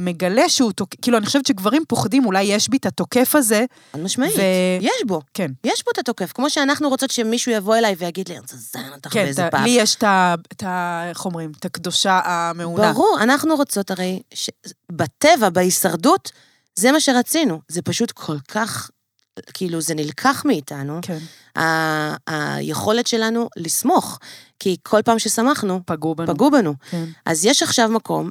מגלה 0.00 0.48
שהוא 0.48 0.72
תוקף, 0.72 0.96
כאילו, 1.02 1.18
אני 1.18 1.26
חושבת 1.26 1.46
שגברים 1.46 1.82
פוחדים, 1.88 2.26
אולי 2.26 2.42
יש 2.42 2.68
בי 2.68 2.76
את 2.76 2.86
התוקף 2.86 3.34
הזה, 3.34 3.64
חד 3.92 4.00
משמעית. 4.00 4.34
ו... 4.36 4.40
יש 4.80 5.02
בו. 5.06 5.20
כן. 5.34 5.50
יש 5.64 5.84
בו 5.84 5.90
את 5.90 5.98
התוקף. 5.98 6.32
כמו 6.32 6.50
שאנחנו 6.50 6.88
רוצות 6.88 7.10
שמישהו 7.10 7.52
יבוא 7.52 7.76
אליי 7.76 7.94
ויגיד 7.98 8.28
לי, 8.28 8.34
אני 8.34 8.40
רוצה 8.40 8.56
לזיין 8.56 8.92
אותך 8.92 9.12
כן, 9.12 9.24
באיזה 9.24 9.48
פעם. 9.50 9.64
לי 9.64 9.70
יש 9.70 9.94
את 9.94 10.02
ה... 10.02 10.34
את 10.52 10.62
ה... 10.62 11.02
איך 11.08 11.24
אומרים? 11.24 11.52
את 11.58 11.64
הקדושה 11.64 12.20
המעונה. 12.24 12.92
ברור, 12.92 13.18
אנחנו 13.22 13.56
רוצות 13.56 13.90
הרי, 13.90 14.22
ש... 14.34 14.50
בטבע, 14.92 15.50
בהישרדות, 15.50 16.32
זה 16.76 16.92
מה 16.92 17.00
שרצינו. 17.00 17.60
זה 17.68 17.82
פשוט 17.82 18.10
כל 18.10 18.36
כך, 18.48 18.90
כאילו, 19.54 19.80
זה 19.80 19.94
נלקח 19.94 20.42
מאיתנו, 20.44 20.98
כן, 21.02 21.18
ה... 21.58 22.16
היכולת 22.26 23.06
שלנו 23.06 23.48
לסמוך. 23.56 24.18
כי 24.58 24.76
כל 24.82 25.02
פעם 25.02 25.18
ששמחנו, 25.18 25.80
פגעו 25.86 26.14
בנו. 26.14 26.34
פגעו 26.34 26.50
בנו. 26.50 26.74
כן. 26.90 27.04
אז 27.26 27.44
יש 27.44 27.62
עכשיו 27.62 27.88
מקום. 27.88 28.30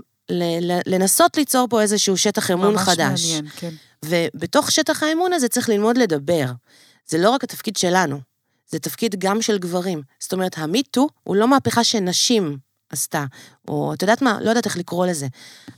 לנסות 0.85 1.37
ליצור 1.37 1.67
פה 1.69 1.81
איזשהו 1.81 2.17
שטח 2.17 2.51
אמון 2.51 2.73
ממש 2.73 2.81
חדש. 2.81 3.25
מעניין, 3.25 3.47
כן. 3.55 3.69
ובתוך 4.05 4.71
שטח 4.71 5.03
האמון 5.03 5.33
הזה 5.33 5.47
צריך 5.47 5.69
ללמוד 5.69 5.97
לדבר. 5.97 6.45
זה 7.07 7.17
לא 7.17 7.29
רק 7.29 7.43
התפקיד 7.43 7.75
שלנו, 7.75 8.19
זה 8.69 8.79
תפקיד 8.79 9.15
גם 9.17 9.41
של 9.41 9.57
גברים. 9.57 10.01
זאת 10.19 10.33
אומרת, 10.33 10.57
המיטו 10.57 11.07
הוא 11.23 11.35
לא 11.35 11.47
מהפכה 11.47 11.83
שנשים 11.83 12.57
עשתה, 12.89 13.25
או 13.67 13.93
את 13.93 14.01
יודעת 14.01 14.21
מה, 14.21 14.37
לא 14.41 14.49
יודעת 14.49 14.65
איך 14.65 14.77
לקרוא 14.77 15.05
לזה, 15.05 15.27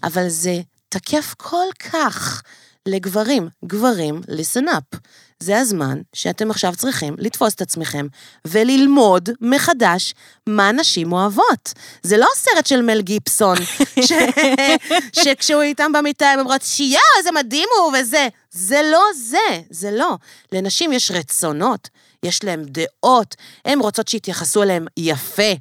אבל 0.03 0.29
זה 0.29 0.61
תקף 0.89 1.33
כל 1.37 1.65
כך 1.91 2.41
לגברים. 2.85 3.49
גברים, 3.65 4.21
listen 4.27 4.63
up. 4.63 4.97
זה 5.39 5.59
הזמן 5.59 6.01
שאתם 6.13 6.51
עכשיו 6.51 6.73
צריכים 6.75 7.15
לתפוס 7.17 7.53
את 7.53 7.61
עצמכם 7.61 8.07
וללמוד 8.45 9.29
מחדש 9.41 10.13
מה 10.47 10.71
נשים 10.71 11.13
אוהבות. 11.13 11.73
זה 12.03 12.17
לא 12.17 12.27
סרט 12.35 12.65
של 12.65 12.81
מל 12.81 13.01
גיבסון, 13.01 13.57
ש... 14.01 14.11
שכשהוא 15.23 15.61
איתם 15.61 15.91
במיטה 15.91 16.29
הם 16.29 16.39
אומרות, 16.39 16.61
שייה, 16.61 16.99
איזה 17.17 17.31
מדהים 17.31 17.69
הוא 17.79 17.93
וזה. 17.97 18.27
זה 18.51 18.81
לא 18.91 19.03
זה, 19.15 19.61
זה 19.69 19.91
לא. 19.91 20.17
לנשים 20.51 20.93
יש 20.93 21.11
רצונות, 21.11 21.89
יש 22.23 22.43
להן 22.43 22.65
דעות, 22.65 23.35
הן 23.65 23.79
רוצות 23.79 24.07
שיתייחסו 24.07 24.63
אליהן 24.63 24.85
יפה, 24.97 25.53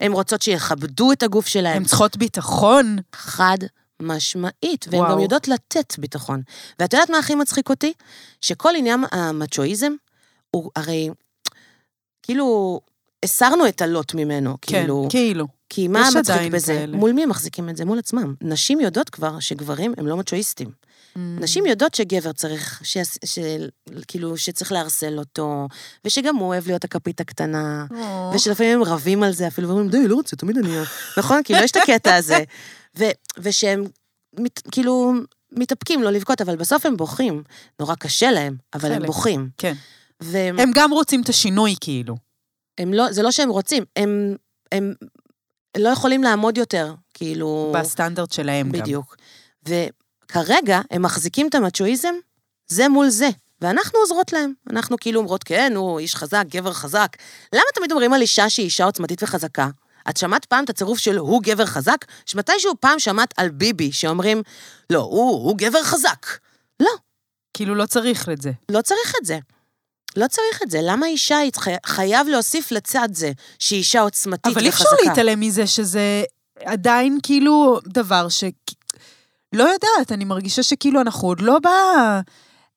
הן 0.00 0.12
רוצות 0.12 0.42
שיכבדו 0.42 1.12
את 1.12 1.22
הגוף 1.22 1.46
שלהן. 1.46 1.76
הן 1.76 1.84
צריכות 1.84 2.16
ביטחון. 2.16 2.98
חד 3.14 3.58
משמעית, 4.02 4.86
והן 4.90 5.00
וואו. 5.00 5.12
גם 5.12 5.18
יודעות 5.18 5.48
לתת 5.48 5.98
ביטחון. 5.98 6.42
ואת 6.78 6.92
יודעת 6.92 7.10
מה 7.10 7.18
הכי 7.18 7.34
מצחיק 7.34 7.70
אותי? 7.70 7.92
שכל 8.40 8.70
עניין 8.76 9.04
המצ'ואיזם, 9.12 9.92
הוא 10.50 10.70
הרי, 10.76 11.10
כאילו, 12.22 12.80
הסרנו 13.24 13.68
את 13.68 13.82
הלוט 13.82 14.14
ממנו, 14.14 14.56
כן, 14.60 14.80
כאילו, 14.80 15.06
כאילו. 15.10 15.46
כי 15.68 15.88
מה 15.88 16.08
מצחיק 16.18 16.52
בזה? 16.52 16.72
כאלה. 16.72 16.96
מול 16.96 17.12
מי 17.12 17.26
מחזיקים 17.26 17.68
את 17.68 17.76
זה? 17.76 17.84
מול 17.84 17.98
עצמם. 17.98 18.34
נשים 18.40 18.80
יודעות 18.80 19.10
כבר 19.10 19.40
שגברים 19.40 19.94
הם 19.96 20.06
לא 20.06 20.16
מצ'ואיסטים. 20.16 20.68
Mm. 20.68 21.18
נשים 21.18 21.66
יודעות 21.66 21.94
שגבר 21.94 22.32
צריך, 22.32 22.80
ש... 22.84 22.98
ש... 23.24 23.38
כאילו, 24.08 24.36
שצריך 24.36 24.72
לערסל 24.72 25.18
אותו, 25.18 25.68
ושגם 26.04 26.36
הוא 26.36 26.48
אוהב 26.48 26.66
להיות 26.66 26.84
הכפית 26.84 27.20
הקטנה, 27.20 27.86
או. 27.90 28.30
ושלפעמים 28.34 28.78
הם 28.78 28.82
רבים 28.84 29.22
על 29.22 29.32
זה 29.32 29.46
אפילו, 29.46 29.68
ואומרים, 29.68 29.88
די, 29.88 30.08
לא 30.08 30.14
רוצה, 30.14 30.36
תמיד 30.36 30.58
אני... 30.58 30.76
נכון? 31.18 31.40
כאילו, 31.44 31.60
יש 31.62 31.70
את 31.70 31.76
הקטע 31.76 32.14
הזה. 32.14 32.38
ו... 32.98 33.04
ושהם, 33.38 33.84
מת... 34.38 34.60
כאילו, 34.70 35.12
מתאפקים 35.52 36.02
לא 36.02 36.10
לבכות, 36.10 36.40
אבל 36.40 36.56
בסוף 36.56 36.86
הם 36.86 36.96
בוכים. 36.96 37.42
נורא 37.80 37.94
קשה 37.94 38.30
להם, 38.30 38.56
אבל 38.74 38.92
הם 38.92 38.98
חלק. 38.98 39.06
בוכים. 39.06 39.48
כן. 39.58 39.74
והם 40.20 40.58
הם 40.58 40.70
גם 40.74 40.90
רוצים 40.92 41.22
את 41.22 41.28
השינוי, 41.28 41.74
כאילו. 41.80 42.16
הם 42.78 42.94
לא, 42.94 43.12
זה 43.12 43.22
לא 43.22 43.30
שהם 43.30 43.50
רוצים, 43.50 43.84
הם, 43.96 44.36
הם 44.72 44.94
לא 45.76 45.88
יכולים 45.88 46.22
לעמוד 46.22 46.58
יותר, 46.58 46.94
כאילו... 47.14 47.72
בסטנדרט 47.78 48.32
שלהם 48.32 48.70
גם. 48.70 48.80
בדיוק. 48.80 49.16
וכרגע 49.66 50.80
הם 50.90 51.02
מחזיקים 51.02 51.48
את 51.48 51.54
המצ'ואיזם, 51.54 52.14
זה 52.68 52.88
מול 52.88 53.08
זה. 53.08 53.28
ואנחנו 53.60 53.98
עוזרות 53.98 54.32
להם. 54.32 54.52
אנחנו 54.70 54.96
כאילו 55.00 55.20
אומרות, 55.20 55.44
כן, 55.44 55.72
הוא 55.76 55.98
איש 55.98 56.16
חזק, 56.16 56.44
גבר 56.48 56.72
חזק. 56.72 57.08
למה 57.52 57.62
תמיד 57.74 57.92
אומרים 57.92 58.12
על 58.12 58.20
אישה 58.20 58.50
שהיא 58.50 58.64
אישה 58.64 58.84
עוצמתית 58.84 59.22
וחזקה? 59.22 59.68
את 60.10 60.16
שמעת 60.16 60.44
פעם 60.44 60.64
את 60.64 60.70
הצירוף 60.70 60.98
של 60.98 61.16
הוא 61.18 61.42
גבר 61.42 61.66
חזק? 61.66 62.04
שמתישהו 62.26 62.72
פעם 62.80 62.98
שמעת 62.98 63.34
על 63.36 63.48
ביבי, 63.48 63.92
שאומרים, 63.92 64.42
לא, 64.90 64.98
הוא, 64.98 65.30
הוא 65.48 65.58
גבר 65.58 65.82
חזק. 65.82 66.26
לא, 66.80 66.90
כאילו 67.54 67.74
לא 67.74 67.86
צריך 67.86 68.28
את 68.28 68.42
זה. 68.42 68.50
לא 68.68 68.82
צריך 68.82 69.12
את 69.20 69.26
זה. 69.26 69.38
לא 70.16 70.26
צריך 70.26 70.62
את 70.62 70.70
זה. 70.70 70.78
למה 70.82 71.06
אישה 71.06 71.38
חי- 71.56 71.70
חייב 71.86 72.26
להוסיף 72.28 72.72
לצד 72.72 73.08
זה 73.12 73.32
שהיא 73.58 73.78
אישה 73.78 74.00
עוצמתית 74.00 74.46
וחזקה? 74.46 74.60
אבל 74.60 74.64
אי 74.64 74.68
אפשר 74.68 74.84
להתעלם 75.04 75.40
מזה 75.40 75.66
שזה 75.66 76.22
עדיין 76.64 77.18
כאילו 77.22 77.78
דבר 77.86 78.28
ש... 78.28 78.44
לא 79.52 79.62
יודעת, 79.62 80.12
אני 80.12 80.24
מרגישה 80.24 80.62
שכאילו 80.62 81.00
אנחנו 81.00 81.28
עוד 81.28 81.40
לא 81.40 81.58
ב... 81.58 81.68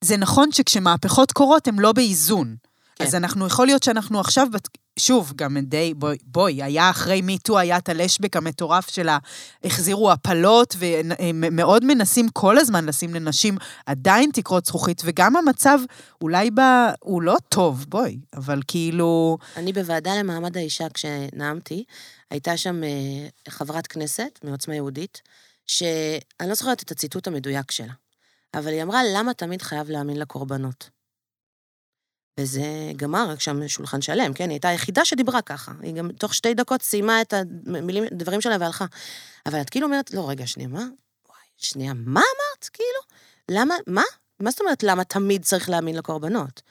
זה 0.01 0.17
נכון 0.17 0.51
שכשמהפכות 0.51 1.31
קורות, 1.31 1.67
הן 1.67 1.79
לא 1.79 1.91
באיזון. 1.91 2.55
כן. 2.95 3.05
אז 3.05 3.15
אנחנו, 3.15 3.47
יכול 3.47 3.65
להיות 3.65 3.83
שאנחנו 3.83 4.19
עכשיו. 4.19 4.47
שוב, 4.99 5.33
גם 5.35 5.57
די, 5.57 5.93
בואי, 5.93 6.17
בואי, 6.23 6.63
היה 6.63 6.89
אחרי 6.89 7.21
מיטו, 7.21 7.59
היה 7.59 7.77
את 7.77 7.89
הלשבק 7.89 8.35
המטורף 8.37 8.89
שלה, 8.89 9.17
החזירו 9.63 10.11
הפלות, 10.11 10.75
והם 10.77 11.43
מאוד 11.55 11.85
מנסים 11.85 12.29
כל 12.29 12.57
הזמן 12.57 12.85
לשים 12.85 13.13
לנשים 13.13 13.57
עדיין 13.85 14.29
תקרות 14.33 14.65
זכוכית, 14.65 15.01
וגם 15.05 15.35
המצב 15.35 15.79
אולי 16.21 16.51
ב... 16.51 16.59
הוא 16.99 17.21
לא 17.21 17.35
טוב, 17.49 17.85
בואי, 17.89 18.19
אבל 18.33 18.61
כאילו... 18.67 19.37
אני 19.57 19.73
בוועדה 19.73 20.15
למעמד 20.19 20.57
האישה, 20.57 20.89
כשנאמתי, 20.89 21.83
הייתה 22.31 22.57
שם 22.57 22.83
אה, 22.83 22.89
חברת 23.49 23.87
כנסת 23.87 24.39
מעוצמה 24.43 24.75
יהודית, 24.75 25.21
שאני 25.67 26.49
לא 26.49 26.53
זוכרת 26.53 26.83
את 26.83 26.91
הציטוט 26.91 27.27
המדויק 27.27 27.71
שלה, 27.71 27.93
אבל 28.53 28.67
היא 28.67 28.83
אמרה, 28.83 29.01
למה 29.15 29.33
תמיד 29.33 29.61
חייב 29.61 29.89
להאמין 29.89 30.17
לקורבנות? 30.17 30.94
וזה 32.39 32.63
גמר 32.95 33.35
שם 33.39 33.67
שולחן 33.67 34.01
שלם, 34.01 34.33
כן? 34.33 34.43
היא 34.43 34.55
הייתה 34.55 34.67
היחידה 34.67 35.05
שדיברה 35.05 35.41
ככה. 35.41 35.71
היא 35.81 35.93
גם 35.93 36.11
תוך 36.11 36.33
שתי 36.33 36.53
דקות 36.53 36.81
סיימה 36.81 37.21
את 37.21 37.33
המילים, 37.65 38.03
הדברים 38.03 38.41
שלה 38.41 38.57
והלכה. 38.59 38.85
אבל 39.45 39.61
את 39.61 39.69
כאילו 39.69 39.87
אומרת, 39.87 40.13
לא, 40.13 40.29
רגע, 40.29 40.47
שנייה, 40.47 40.69
מה? 40.69 40.79
וואי, 40.79 41.47
שנייה, 41.57 41.93
מה 41.93 42.19
אמרת? 42.21 42.69
כאילו? 42.73 42.99
למה, 43.59 43.75
מה? 43.87 44.03
מה 44.39 44.51
זאת 44.51 44.61
אומרת 44.61 44.83
למה 44.83 45.03
תמיד 45.03 45.43
צריך 45.43 45.69
להאמין 45.69 45.95
לקורבנות? 45.95 46.61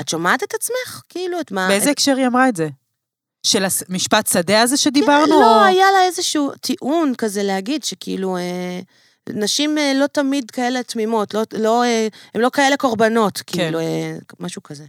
את 0.00 0.08
שומעת 0.08 0.42
את 0.42 0.54
עצמך? 0.54 1.02
כאילו, 1.08 1.40
את 1.40 1.52
מה... 1.52 1.68
באיזה 1.68 1.90
את... 1.90 1.96
הקשר 1.96 2.16
היא 2.16 2.26
אמרה 2.26 2.48
את 2.48 2.56
זה? 2.56 2.68
של 3.46 3.64
המשפט 3.88 4.26
שדה 4.26 4.62
הזה 4.62 4.76
שדיברנו? 4.76 5.26
לא, 5.40 5.60
או- 5.60 5.64
היה 5.64 5.92
לה 5.92 6.04
איזשהו 6.06 6.50
טיעון 6.60 7.12
כזה 7.18 7.42
להגיד, 7.42 7.84
שכאילו, 7.84 8.36
אה, 8.36 8.80
נשים 9.28 9.78
אה, 9.78 9.92
לא 9.94 10.06
תמיד 10.06 10.50
כאלה 10.50 10.82
תמימות, 10.82 11.34
לא, 11.34 11.42
לא, 11.52 11.84
אה, 11.84 12.08
הן 12.34 12.40
לא 12.40 12.50
כאלה 12.52 12.76
קורבנות, 12.76 13.42
כן. 13.46 13.58
כאילו, 13.58 13.78
אה, 13.78 14.16
משהו 14.40 14.62
כזה. 14.62 14.84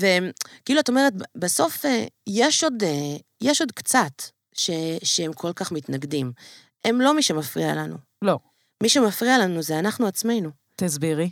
וכאילו, 0.00 0.80
את 0.80 0.88
אומרת, 0.88 1.12
בסוף 1.36 1.84
אה, 1.84 2.04
יש 2.26 2.64
עוד, 2.64 2.82
אה, 2.82 3.16
יש 3.40 3.60
עוד 3.60 3.72
קצת 3.72 4.22
ש, 4.52 4.70
שהם 5.02 5.32
כל 5.32 5.52
כך 5.52 5.72
מתנגדים. 5.72 6.32
הם 6.84 7.00
לא 7.00 7.14
מי 7.14 7.22
שמפריע 7.22 7.74
לנו. 7.74 7.96
לא. 8.22 8.38
מי 8.82 8.88
שמפריע 8.88 9.38
לנו 9.38 9.62
זה 9.62 9.78
אנחנו 9.78 10.06
עצמנו. 10.06 10.50
תסבירי. 10.76 11.30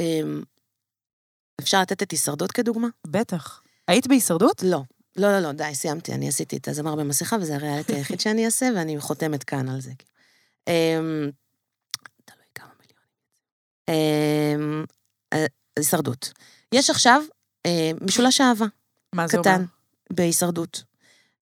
אמ, 0.00 0.42
אפשר 1.60 1.80
לתת 1.80 2.02
את 2.02 2.10
הישרדות 2.10 2.52
כדוגמה? 2.52 2.88
בטח. 3.06 3.62
היית 3.88 4.06
בהישרדות? 4.06 4.62
לא. 4.62 4.82
לא, 5.16 5.32
לא, 5.32 5.40
לא, 5.40 5.52
די, 5.52 5.74
סיימתי. 5.74 6.12
אני 6.12 6.28
עשיתי 6.28 6.56
את 6.56 6.68
הזמר 6.68 6.96
במסכה, 6.96 7.36
וזה 7.40 7.54
הריאליטי 7.54 7.94
היחיד 7.94 8.20
שאני 8.20 8.46
אעשה, 8.46 8.68
ואני 8.76 9.00
חותמת 9.00 9.44
כאן 9.44 9.68
על 9.68 9.80
זה. 9.80 9.92
אמ, 10.68 11.30
תלוי 12.24 12.46
כמה 12.54 12.70
מיליונים. 12.80 13.08
אמ, 13.88 14.84
אה, 15.32 15.46
הישרדות. 15.76 16.32
יש 16.72 16.90
עכשיו 16.90 17.22
אה, 17.66 17.90
משולש 18.00 18.40
אהבה, 18.40 18.66
מה 19.14 19.28
זה 19.28 19.38
אומר? 19.38 19.50
קטן, 19.50 19.64
בהישרדות. 20.12 20.82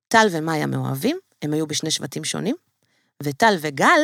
טל 0.08 0.26
ומאיה 0.30 0.66
מאוהבים, 0.66 1.18
הם 1.42 1.52
היו 1.52 1.66
בשני 1.66 1.90
שבטים 1.90 2.24
שונים, 2.24 2.56
וטל 3.22 3.54
וגל, 3.60 4.00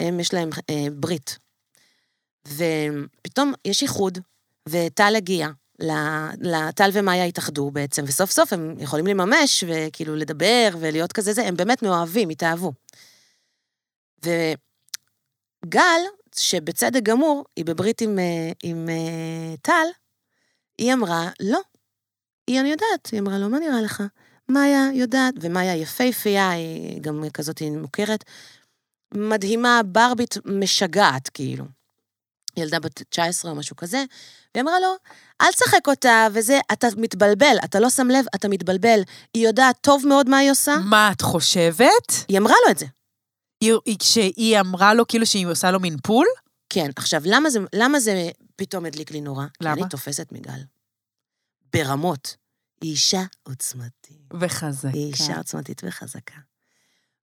הם, 0.00 0.20
יש 0.20 0.34
להם 0.34 0.50
אה, 0.70 0.86
ברית. 0.92 1.38
ופתאום 2.48 3.52
יש 3.64 3.82
איחוד, 3.82 4.18
וטל 4.68 5.12
הגיע, 5.16 5.48
ל- 5.80 6.46
ל- 6.48 6.70
טל 6.70 6.90
ומאיה 6.92 7.24
התאחדו 7.24 7.70
בעצם, 7.70 8.04
וסוף 8.06 8.30
סוף 8.30 8.52
הם 8.52 8.74
יכולים 8.78 9.06
לממש, 9.06 9.64
וכאילו 9.68 10.16
לדבר, 10.16 10.68
ולהיות 10.80 11.12
כזה 11.12 11.32
זה, 11.32 11.46
הם 11.46 11.56
באמת 11.56 11.82
מאוהבים, 11.82 12.28
התאהבו. 12.28 12.72
וגל, 14.22 16.00
שבצדק 16.36 17.02
גמור, 17.02 17.44
היא 17.56 17.64
בברית 17.64 18.00
עם, 18.00 18.18
אה, 18.18 18.50
עם 18.62 18.88
אה, 18.88 19.56
טל, 19.62 19.86
היא 20.78 20.92
אמרה, 20.92 21.28
לא. 21.40 21.60
היא, 22.46 22.60
אני 22.60 22.68
יודעת, 22.70 23.08
היא 23.12 23.20
אמרה 23.20 23.38
לו, 23.38 23.48
מה 23.48 23.58
נראה 23.58 23.80
לך? 23.82 24.02
מאיה 24.48 24.88
יודעת, 24.94 25.34
ומאיה 25.40 25.76
יפייפייה, 25.76 26.50
היא 26.50 27.00
גם 27.00 27.24
כזאת 27.34 27.62
מוכרת, 27.62 28.24
מדהימה, 29.14 29.80
ברבית 29.84 30.34
משגעת, 30.44 31.28
כאילו. 31.28 31.64
ילדה 32.56 32.80
בת 32.80 33.02
19 33.10 33.50
או 33.50 33.56
משהו 33.56 33.76
כזה, 33.76 34.04
והיא 34.54 34.62
אמרה 34.62 34.80
לו, 34.80 34.94
אל 35.40 35.52
תשחק 35.52 35.88
אותה, 35.88 36.26
וזה, 36.32 36.60
אתה 36.72 36.86
מתבלבל, 36.96 37.56
אתה 37.64 37.80
לא 37.80 37.90
שם 37.90 38.08
לב, 38.08 38.24
אתה 38.34 38.48
מתבלבל. 38.48 39.00
היא 39.34 39.46
יודעת 39.46 39.76
טוב 39.80 40.06
מאוד 40.06 40.28
מה 40.28 40.38
היא 40.38 40.50
עושה, 40.50 40.76
מה 40.84 41.12
את 41.12 41.20
חושבת? 41.20 42.12
היא 42.28 42.38
אמרה 42.38 42.54
לו 42.66 42.70
את 42.70 42.78
זה. 42.78 42.86
היא- 43.60 43.96
כשהיא 43.98 44.60
אמרה 44.60 44.94
לו 44.94 45.08
כאילו 45.08 45.26
שהיא 45.26 45.46
עושה 45.46 45.70
לו 45.70 45.80
מין 45.80 45.96
פול? 46.02 46.26
כן, 46.70 46.90
עכשיו, 46.96 47.22
למה 47.24 47.50
זה, 47.50 47.58
למה 47.72 48.00
זה 48.00 48.30
פתאום 48.58 48.86
הדליק 48.86 49.10
לי 49.10 49.20
נורא? 49.20 49.46
למה? 49.60 49.72
אני 49.72 49.82
תופסת 49.90 50.32
מגל. 50.32 50.60
ברמות. 51.72 52.36
היא 52.80 52.90
אישה 52.90 53.22
עוצמתית. 53.42 54.34
וחזקה. 54.40 54.88
היא 54.88 55.12
אישה 55.12 55.36
עוצמתית 55.36 55.82
וחזקה. 55.84 56.34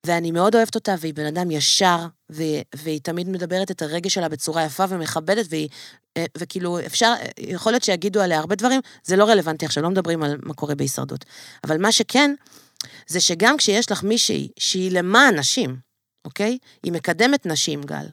ואני 0.05 0.31
מאוד 0.31 0.55
אוהבת 0.55 0.75
אותה, 0.75 0.95
והיא 0.99 1.13
בן 1.13 1.25
אדם 1.25 1.51
ישר, 1.51 2.07
והיא 2.29 3.01
תמיד 3.03 3.29
מדברת 3.29 3.71
את 3.71 3.81
הרגש 3.81 4.13
שלה 4.13 4.29
בצורה 4.29 4.63
יפה 4.63 4.83
ומכבדת, 4.89 5.45
והיא, 5.49 5.69
אה, 6.17 6.25
וכאילו, 6.37 6.79
אפשר, 6.85 7.13
יכול 7.39 7.71
להיות 7.71 7.83
שיגידו 7.83 8.21
עליה 8.21 8.39
הרבה 8.39 8.55
דברים, 8.55 8.81
זה 9.03 9.15
לא 9.15 9.25
רלוונטי 9.25 9.65
עכשיו, 9.65 9.83
לא 9.83 9.89
מדברים 9.89 10.23
על 10.23 10.37
מה 10.43 10.53
קורה 10.53 10.75
בהישרדות. 10.75 11.25
אבל 11.63 11.81
מה 11.81 11.91
שכן, 11.91 12.35
זה 13.07 13.19
שגם 13.19 13.57
כשיש 13.57 13.91
לך 13.91 14.03
מישהי 14.03 14.49
שהיא 14.59 14.91
למען 14.91 15.39
נשים, 15.39 15.77
אוקיי? 16.25 16.57
היא 16.83 16.91
מקדמת 16.91 17.45
נשים, 17.45 17.83
גל. 17.83 18.05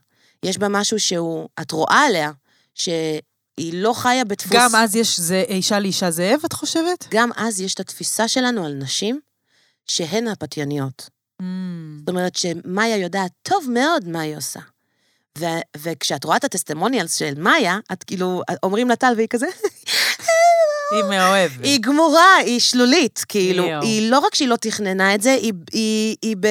יש 0.43 0.59
בה 0.59 0.69
משהו 0.69 1.01
שהוא, 1.01 1.49
את 1.61 1.73
רואה 1.73 2.07
עליה, 2.07 2.31
שהיא 2.75 3.73
לא 3.75 3.93
חיה 3.93 4.25
בדפוס... 4.25 4.53
גם 4.53 4.75
אז 4.75 4.97
יש 4.97 5.21
זה 5.21 5.45
אישה 5.49 5.79
לאישה 5.79 6.11
זאב, 6.11 6.41
את 6.45 6.53
חושבת? 6.53 7.09
גם 7.11 7.31
אז 7.37 7.61
יש 7.61 7.75
את 7.75 7.81
התפיסה 7.81 8.29
שלנו 8.29 8.67
על 8.67 8.73
נשים 8.73 9.21
שהן 9.87 10.29
הפתייניות. 10.29 11.11
Mm. 11.43 11.45
זאת 11.99 12.09
אומרת 12.09 12.37
שמאיה 12.37 12.97
יודעת 12.97 13.33
טוב 13.43 13.67
מאוד 13.71 14.09
מה 14.09 14.21
היא 14.21 14.37
עושה. 14.37 14.61
ו- 15.39 15.63
וכשאת 15.79 16.25
רואה 16.25 16.37
את 16.37 16.45
הטסטימוניאלס 16.45 17.15
של 17.15 17.33
מאיה, 17.37 17.79
את 17.93 18.05
כאילו, 18.05 18.43
אומרים 18.63 18.89
לה 18.89 18.97
טל 18.97 19.13
והיא 19.17 19.29
כזה, 19.29 19.47
היא 20.95 21.05
מאוהבת. 21.11 21.65
היא 21.65 21.79
גמורה, 21.81 22.37
היא 22.37 22.61
שלולית, 22.61 23.25
כאילו. 23.29 23.65
היא 23.83 24.11
לא 24.11 24.19
רק 24.19 24.35
שהיא 24.35 24.49
לא 24.49 24.57
תכננה 24.57 25.15
את 25.15 25.23
זה, 25.23 25.33
היא, 25.33 25.53
היא, 25.73 26.17
היא 26.23 26.37
ב... 26.41 26.47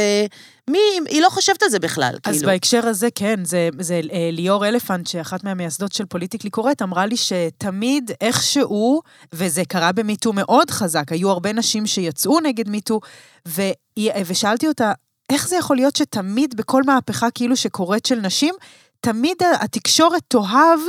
מי, 0.71 0.79
היא 1.09 1.21
לא 1.21 1.29
חושבת 1.29 1.63
על 1.63 1.69
זה 1.69 1.79
בכלל, 1.79 2.15
אז 2.25 2.35
כאילו. 2.35 2.47
בהקשר 2.51 2.87
הזה, 2.87 3.07
כן, 3.15 3.45
זה, 3.45 3.69
זה 3.79 4.01
אה, 4.13 4.29
ליאור 4.31 4.67
אלפנט, 4.67 5.07
שאחת 5.07 5.43
מהמייסדות 5.43 5.91
של 5.91 6.05
פוליטיקלי 6.05 6.49
קורט, 6.49 6.81
אמרה 6.81 7.05
לי 7.05 7.15
שתמיד 7.17 8.11
איכשהו, 8.21 9.01
וזה 9.33 9.63
קרה 9.67 9.91
במיטו 9.91 10.33
מאוד 10.33 10.71
חזק, 10.71 11.11
היו 11.11 11.29
הרבה 11.29 11.53
נשים 11.53 11.87
שיצאו 11.87 12.39
נגד 12.39 12.69
מיטו, 12.69 12.99
והיא- 13.45 13.75
ושאלתי 14.25 14.67
אותה, 14.67 14.91
איך 15.29 15.47
זה 15.47 15.55
יכול 15.55 15.75
להיות 15.75 15.95
שתמיד 15.95 16.55
בכל 16.57 16.83
מהפכה 16.83 17.31
כאילו 17.31 17.55
שקורית 17.55 18.05
של 18.05 18.15
נשים, 18.15 18.55
תמיד 18.99 19.37
התקשורת 19.59 20.21
תאהב 20.27 20.79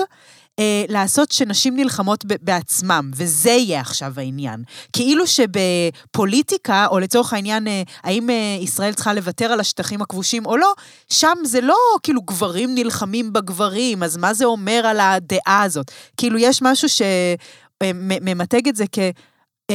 אה, 0.58 0.84
לעשות 0.88 1.32
שנשים 1.32 1.76
נלחמות 1.76 2.24
בעצמם, 2.24 3.10
וזה 3.16 3.50
יהיה 3.50 3.80
עכשיו 3.80 4.12
העניין. 4.16 4.62
כאילו 4.92 5.24
שבפוליטיקה, 5.26 6.86
או 6.90 6.98
לצורך 6.98 7.32
העניין, 7.32 7.68
אה, 7.68 7.82
האם 8.02 8.30
אה, 8.30 8.58
ישראל 8.60 8.92
צריכה 8.92 9.14
לוותר 9.14 9.52
על 9.52 9.60
השטחים 9.60 10.02
הכבושים 10.02 10.46
או 10.46 10.56
לא, 10.56 10.72
שם 11.08 11.34
זה 11.44 11.60
לא 11.60 11.76
כאילו 12.02 12.22
גברים 12.22 12.74
נלחמים 12.74 13.32
בגברים, 13.32 14.02
אז 14.02 14.16
מה 14.16 14.34
זה 14.34 14.44
אומר 14.44 14.86
על 14.86 15.00
הדעה 15.00 15.62
הזאת? 15.62 15.90
כאילו, 16.16 16.38
יש 16.38 16.62
משהו 16.62 16.88
שממתג 16.88 18.68
את 18.68 18.76
זה 18.76 18.84
כ... 18.92 18.98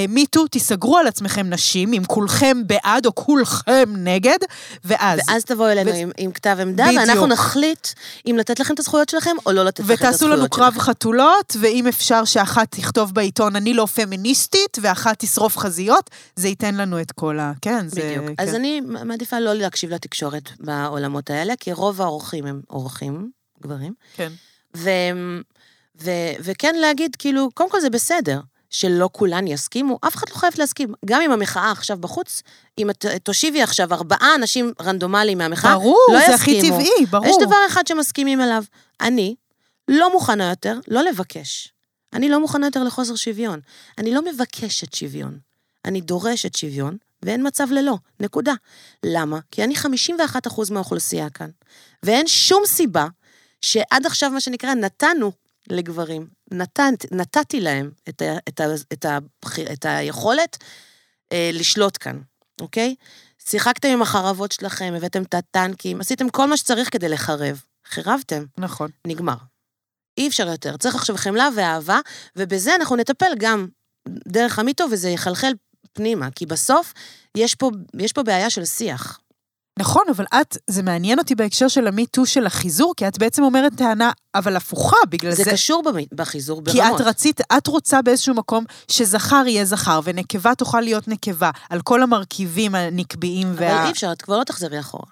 מיטו, 0.10 0.48
תיסגרו 0.48 0.98
על 0.98 1.08
עצמכם 1.08 1.50
נשים, 1.50 1.94
אם 1.94 2.04
כולכם 2.08 2.58
בעד 2.68 3.06
או 3.06 3.16
כולכם 3.16 3.94
נגד, 3.98 4.38
ואז... 4.84 5.20
ואז 5.28 5.46
תבואו 5.46 5.72
אלינו 5.72 5.92
ו- 5.92 5.96
עם, 5.96 6.12
עם 6.18 6.32
כתב 6.32 6.58
עמדה, 6.62 6.86
בדיוק. 6.88 7.02
ואנחנו 7.02 7.28
נחליט 7.28 7.88
אם 8.30 8.36
לתת 8.38 8.60
לכם 8.60 8.74
את 8.74 8.80
הזכויות 8.80 9.10
שלכם 9.10 9.36
או 9.46 9.52
לא 9.52 9.66
לתת 9.66 9.80
לכם 9.80 9.94
את 9.94 10.00
הזכויות 10.00 10.12
ותעשו 10.12 10.26
שלכם. 10.26 10.40
לנו 10.40 10.50
קרב 10.50 10.78
חתולות, 10.78 11.56
ואם 11.60 11.88
אפשר 11.88 12.26
שאחת 12.26 12.72
תכתוב 12.72 13.14
בעיתון, 13.14 13.56
אני 13.56 13.74
לא 13.74 13.86
פמיניסטית, 13.86 14.78
ואחת 14.82 15.20
תשרוף 15.20 15.58
חזיות, 15.58 16.10
זה 16.36 16.48
ייתן 16.48 16.76
לנו 16.76 17.02
את 17.02 17.12
כל 17.12 17.40
ה... 17.40 17.52
כן, 17.62 17.88
זה... 17.88 18.02
בדיוק. 18.02 18.26
כן. 18.28 18.34
אז 18.38 18.56
אני 18.56 18.82
מעדיפה 18.82 19.40
לא 19.40 19.54
להקשיב 19.54 19.90
לתקשורת 19.90 20.50
בעולמות 20.60 21.30
האלה, 21.30 21.54
כי 21.60 21.74
רוב 21.74 22.02
האורחים 22.02 22.46
הם 22.46 22.62
אורחים, 22.70 23.30
גברים. 23.62 23.94
כן. 24.16 24.32
ו, 24.78 24.90
ו, 26.02 26.12
וכן 26.40 26.76
להגיד, 26.76 27.16
כאילו, 27.16 27.50
קודם 27.54 27.70
כל 27.70 27.82
זה 27.82 27.90
בסדר. 27.90 28.40
שלא 28.70 29.10
כולן 29.12 29.48
יסכימו, 29.48 30.00
אף 30.08 30.16
אחד 30.16 30.30
לא 30.30 30.36
חייב 30.36 30.54
להסכים. 30.58 30.94
גם 31.06 31.22
עם 31.22 31.32
המחאה 31.32 31.72
עכשיו 31.72 31.98
בחוץ, 31.98 32.42
אם 32.78 32.90
את 32.90 33.06
תושיבי 33.24 33.62
עכשיו 33.62 33.94
ארבעה 33.94 34.36
אנשים 34.36 34.74
רנדומליים 34.82 35.38
מהמחאה, 35.38 35.74
ברור, 35.74 36.08
לא 36.14 36.20
זה 36.28 36.36
הכי 36.36 36.52
יסכימו. 36.52 36.76
טבעי, 36.76 37.06
ברור. 37.10 37.26
יש 37.28 37.36
דבר 37.46 37.58
אחד 37.68 37.88
שמסכימים 37.88 38.42
עליו. 38.42 38.64
אני 39.02 39.36
לא 39.88 40.12
מוכנה 40.12 40.50
יותר 40.50 40.80
לא 40.88 41.02
לבקש. 41.02 41.74
אני 42.14 42.30
לא 42.30 42.40
מוכנה 42.40 42.68
יותר 42.68 42.84
לחוסר 42.84 43.16
שוויון. 43.16 43.60
אני 43.98 44.14
לא 44.14 44.22
מבקשת 44.22 44.94
שוויון. 44.94 45.38
אני 45.86 46.02
דורשת 46.02 46.56
שוויון, 46.56 46.98
ואין 47.24 47.48
מצב 47.48 47.72
ללא, 47.72 47.98
נקודה. 48.20 48.54
למה? 49.04 49.40
כי 49.52 49.64
אני 49.64 49.76
51% 49.76 50.72
מהאוכלוסייה 50.72 51.30
כאן. 51.30 51.50
ואין 52.04 52.28
שום 52.28 52.64
סיבה 52.66 53.08
שעד 53.62 54.06
עכשיו, 54.06 54.32
מה 54.32 54.42
שנקרא, 54.42 54.74
נתנו 54.74 55.32
לגברים, 55.70 56.28
נתנת, 56.52 57.12
נתתי 57.12 57.60
להם 57.60 57.92
את, 58.10 58.22
ה, 58.22 58.38
את, 58.50 58.60
ה, 58.60 58.66
את, 58.94 59.06
ה, 59.06 59.18
את 59.74 59.86
היכולת 59.86 60.58
אה, 61.32 61.50
לשלוט 61.54 61.98
כאן, 62.00 62.20
אוקיי? 62.62 62.96
שיחקתם 63.40 63.88
עם 63.88 64.02
החרבות 64.02 64.52
שלכם, 64.52 64.94
הבאתם 64.98 65.24
את 65.24 65.34
הטנקים, 65.34 66.02
עשיתם 66.02 66.30
כל 66.30 66.46
מה 66.46 66.58
שצריך 66.58 66.94
כדי 66.94 67.10
לחרב. 67.10 67.62
חירבתם, 67.86 68.46
נכון. 68.58 68.90
נגמר. 69.08 69.36
אי 70.18 70.28
אפשר 70.28 70.48
יותר. 70.48 70.78
צריך 70.78 70.96
עכשיו 70.96 71.18
חמלה 71.18 71.50
ואהבה, 71.56 72.00
ובזה 72.36 72.76
אנחנו 72.76 72.96
נטפל 72.96 73.32
גם 73.38 73.68
דרך 74.08 74.60
המיטו, 74.60 74.86
וזה 74.92 75.10
יחלחל 75.10 75.54
פנימה, 75.94 76.32
כי 76.32 76.46
בסוף 76.46 76.94
יש 77.38 77.56
פה, 77.56 77.72
יש 78.00 78.14
פה 78.14 78.24
בעיה 78.24 78.50
של 78.50 78.66
שיח. 78.66 79.20
נכון, 79.78 80.04
אבל 80.16 80.26
את, 80.42 80.58
זה 80.68 80.84
מעניין 80.84 81.20
אותי 81.20 81.36
בהקשר 81.36 81.68
של 81.68 81.88
המיטו 81.88 82.26
של 82.26 82.46
החיזור, 82.46 82.94
כי 82.98 83.08
את 83.08 83.18
בעצם 83.18 83.44
אומרת 83.44 83.72
טענה, 83.76 84.12
אבל 84.36 84.56
הפוכה, 84.56 84.98
בגלל 85.10 85.32
זה 85.32 85.44
זה... 85.44 85.52
קשור 85.52 85.84
בחיזור 86.12 86.62
כי 86.66 86.78
ברמות. 86.78 87.02
את 87.02 87.06
רצית, 87.06 87.42
את 87.58 87.68
רוצה 87.68 88.02
באיזשהו 88.02 88.36
מקום 88.36 88.66
שזכר 88.88 89.44
יהיה 89.48 89.66
זכר, 89.66 90.00
ונקבה 90.04 90.56
תוכל 90.56 90.82
להיות 90.82 91.08
נקבה, 91.08 91.52
על 91.70 91.82
כל 91.82 92.04
המרכיבים 92.04 92.76
הנקביים 92.76 93.48
אבל 93.48 93.64
וה... 93.64 93.86
אי 93.86 93.92
אפשר, 93.92 94.12
את 94.12 94.22
כבר 94.22 94.40
לא 94.40 94.44
תחזרי 94.44 94.80
אחורה. 94.80 95.06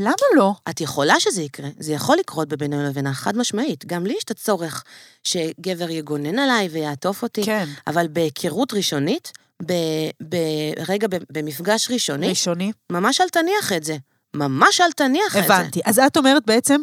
למה 0.00 0.12
לא? 0.36 0.52
את 0.68 0.80
יכולה 0.80 1.20
שזה 1.20 1.42
יקרה, 1.42 1.68
זה 1.78 1.92
יכול 1.92 2.16
לקרות 2.16 2.48
בבינינו 2.48 2.84
לבינה, 2.84 3.14
חד 3.14 3.36
משמעית. 3.36 3.84
גם 3.86 4.06
לי 4.06 4.14
יש 4.18 4.24
את 4.24 4.30
הצורך 4.30 4.84
שגבר 5.24 5.90
יגונן 5.90 6.38
עליי 6.38 6.68
ויעטוף 6.68 7.22
אותי, 7.22 7.44
כן. 7.44 7.68
אבל 7.86 8.08
בהיכרות 8.08 8.74
ראשונית, 8.74 9.32
ברגע, 9.60 11.08
במפגש 11.32 11.90
ראשוני, 11.90 12.28
ראשוני? 12.28 12.72
ממש 12.92 13.20
אל 13.20 13.28
תניח 13.28 13.72
את 13.76 13.84
זה. 13.84 13.96
ממש 14.34 14.80
אל 14.80 14.92
תניח 14.92 15.36
את 15.36 15.46
זה. 15.46 15.54
הבנתי. 15.54 15.80
אז 15.84 15.98
את 15.98 16.16
אומרת 16.16 16.46
בעצם, 16.46 16.80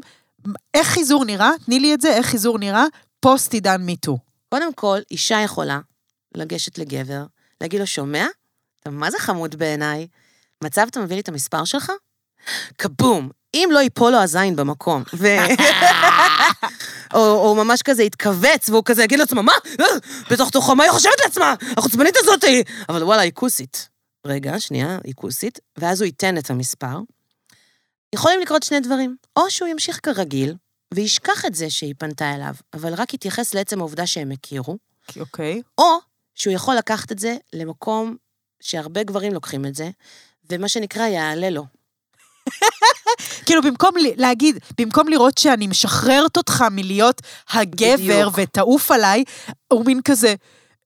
איך 0.73 0.87
חיזור 0.87 1.25
נראה? 1.25 1.51
תני 1.65 1.79
לי 1.79 1.93
את 1.93 2.01
זה, 2.01 2.13
איך 2.13 2.25
חיזור 2.25 2.59
נראה 2.59 2.85
פוסט 3.19 3.53
עידן 3.53 3.81
מיטו. 3.81 4.17
קודם 4.49 4.73
כל, 4.73 4.99
אישה 5.11 5.41
יכולה 5.43 5.79
לגשת 6.35 6.77
לגבר, 6.77 7.25
להגיד 7.61 7.79
לו, 7.79 7.87
שומע? 7.87 8.25
אתה 8.79 8.89
מה 8.89 9.11
זה 9.11 9.19
חמוד 9.19 9.55
בעיניי? 9.55 10.07
מצב 10.63 10.85
אתה 10.91 10.99
מביא 10.99 11.15
לי 11.15 11.21
את 11.21 11.29
המספר 11.29 11.65
שלך? 11.65 11.91
כבום! 12.77 13.29
אם 13.63 13.69
לא 13.71 13.79
ייפול 13.79 14.11
לו 14.11 14.17
הזין 14.17 14.55
במקום, 14.55 15.03
ו... 15.13 15.27
או, 17.13 17.19
או 17.19 17.55
ממש 17.55 17.81
כזה 17.81 18.03
יתכווץ, 18.03 18.69
והוא 18.69 18.83
כזה 18.85 19.03
יגיד 19.03 19.19
לעצמו, 19.19 19.43
מה? 19.43 19.53
בתוך 20.31 20.49
תוכו, 20.49 20.75
מה 20.75 20.83
היא 20.83 20.91
חושבת 20.91 21.19
לעצמה? 21.23 21.53
החוצפנית 21.77 22.15
הזאתי! 22.17 22.63
אבל 22.89 23.03
וואלה, 23.03 23.21
היא 23.21 23.31
כוסית. 23.33 23.89
רגע, 24.25 24.59
שנייה, 24.59 24.97
היא 25.03 25.13
כוסית, 25.15 25.59
ואז 25.77 26.01
הוא 26.01 26.05
ייתן 26.05 26.37
את 26.37 26.49
המספר. 26.49 26.99
יכולים 28.15 28.41
לקרות 28.41 28.63
שני 28.63 28.79
דברים. 28.79 29.15
או 29.35 29.51
שהוא 29.51 29.67
ימשיך 29.67 29.99
כרגיל, 30.03 30.55
וישכח 30.93 31.45
את 31.45 31.55
זה 31.55 31.69
שהיא 31.69 31.93
פנתה 31.97 32.35
אליו, 32.35 32.53
אבל 32.73 32.93
רק 32.93 33.13
יתייחס 33.13 33.53
לעצם 33.53 33.79
העובדה 33.79 34.07
שהם 34.07 34.31
הכירו, 34.31 34.77
אוקיי. 35.19 35.61
או 35.77 35.97
שהוא 36.35 36.53
יכול 36.53 36.75
לקחת 36.75 37.11
את 37.11 37.19
זה 37.19 37.37
למקום 37.53 38.15
שהרבה 38.59 39.03
גברים 39.03 39.33
לוקחים 39.33 39.65
את 39.65 39.75
זה, 39.75 39.89
ומה 40.49 40.69
שנקרא, 40.69 41.07
יעלה 41.07 41.49
לו. 41.49 41.65
כאילו, 43.45 43.61
במקום 43.61 43.91
להגיד, 44.15 44.57
במקום 44.81 45.07
לראות 45.07 45.37
שאני 45.37 45.67
משחררת 45.67 46.37
אותך 46.37 46.65
מלהיות 46.71 47.21
הגבר 47.49 47.95
בדיוק. 47.95 48.33
ותעוף 48.37 48.91
עליי, 48.91 49.23
הוא 49.73 49.85
מין 49.85 50.01
כזה, 50.03 50.35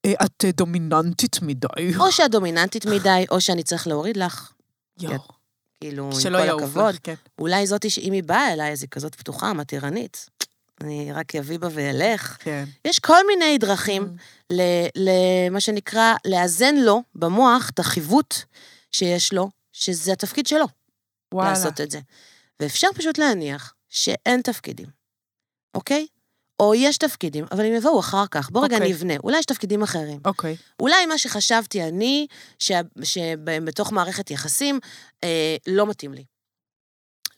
"אה, 0.05 0.14
את 0.26 0.45
אה, 0.45 0.51
דומיננטית 0.51 1.41
מדי. 1.41 1.68
או 1.97 2.12
שאת 2.12 2.32
דומיננטית 2.32 2.86
מדי, 2.86 3.26
או 3.32 3.41
שאני 3.41 3.64
צריך 3.64 3.88
להוריד 3.88 4.18
לך. 4.18 4.51
יואו, 4.99 5.18
כאילו, 5.82 6.05
עם 6.05 6.22
כל 6.22 6.49
הכבוד. 6.64 6.93
לך, 6.93 6.99
כן. 7.03 7.14
אולי 7.39 7.68
זאתי 7.68 7.89
שאם 7.89 8.12
היא 8.14 8.24
באה 8.24 8.53
אליי, 8.53 8.72
אז 8.72 8.82
היא 8.82 8.89
כזאת 8.89 9.16
פתוחה, 9.16 9.53
מתירנית. 9.53 10.30
אני 10.82 11.14
רק 11.14 11.36
אביא 11.36 11.59
בה 11.59 11.68
ואלך. 11.72 12.38
כן. 12.39 12.64
יש 12.86 12.99
כל 12.99 13.28
מיני 13.28 13.57
דרכים 13.57 14.07
למה 14.95 15.59
שנקרא, 15.59 16.14
לאזן 16.26 16.76
לו 16.76 17.03
במוח 17.16 17.70
את 17.70 17.80
החיווט 17.80 18.36
שיש 18.91 19.34
לו, 19.34 19.49
שזה 19.74 20.12
התפקיד 20.12 20.47
שלו, 20.47 20.66
וואלה. 21.34 21.49
לעשות 21.49 21.82
את 21.82 21.91
זה. 21.91 21.99
ואפשר 22.59 22.88
פשוט 22.95 23.17
להניח 23.17 23.73
שאין 23.89 24.41
תפקידים, 24.41 24.88
אוקיי? 25.75 26.07
או 26.59 26.75
יש 26.75 26.97
תפקידים, 26.97 27.45
אבל 27.51 27.65
הם 27.65 27.73
יבואו 27.73 27.99
אחר 27.99 28.23
כך. 28.32 28.49
בוא 28.49 28.63
רגע 28.65 28.75
אוקיי. 28.75 28.89
נבנה, 28.89 29.13
אולי 29.23 29.39
יש 29.39 29.45
תפקידים 29.45 29.84
אחרים. 29.84 30.19
אוקיי. 30.25 30.55
אולי 30.79 31.05
מה 31.05 31.17
שחשבתי 31.17 31.84
אני, 31.84 32.27
שה- 32.59 32.82
שבתוך 33.03 33.91
מערכת 33.91 34.32
יחסים, 34.32 34.79
אה, 35.23 35.55
לא 35.67 35.88
מתאים 35.88 36.13
לי. 36.13 36.23